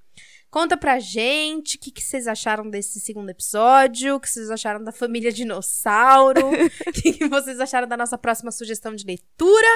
Conta 0.52 0.78
pra 0.78 1.00
gente 1.00 1.78
o 1.78 1.80
que, 1.80 1.90
que 1.90 2.04
vocês 2.04 2.28
acharam 2.28 2.70
desse 2.70 3.00
segundo 3.00 3.28
episódio, 3.32 4.14
o 4.16 4.20
que 4.20 4.30
vocês 4.30 4.52
acharam 4.52 4.84
da 4.84 4.92
família 4.92 5.32
dinossauro, 5.32 6.48
o 6.88 6.92
que, 6.92 7.14
que 7.14 7.28
vocês 7.28 7.60
acharam 7.60 7.88
da 7.88 7.98
nossa 7.98 8.20
próxima 8.20 8.52
sugestão 8.52 8.94
de 8.94 9.04
leitura. 9.04 9.68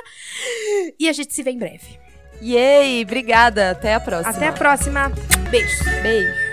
E 1.00 1.10
a 1.10 1.14
gente 1.14 1.34
se 1.34 1.42
vê 1.42 1.50
em 1.50 1.58
breve. 1.58 2.00
Yay, 2.40 3.02
obrigada. 3.02 3.72
Até 3.72 3.96
a 3.96 4.00
próxima. 4.00 4.30
Até 4.30 4.48
a 4.50 4.54
próxima. 4.54 5.10
Beijos. 5.50 5.80
Beijo. 6.04 6.47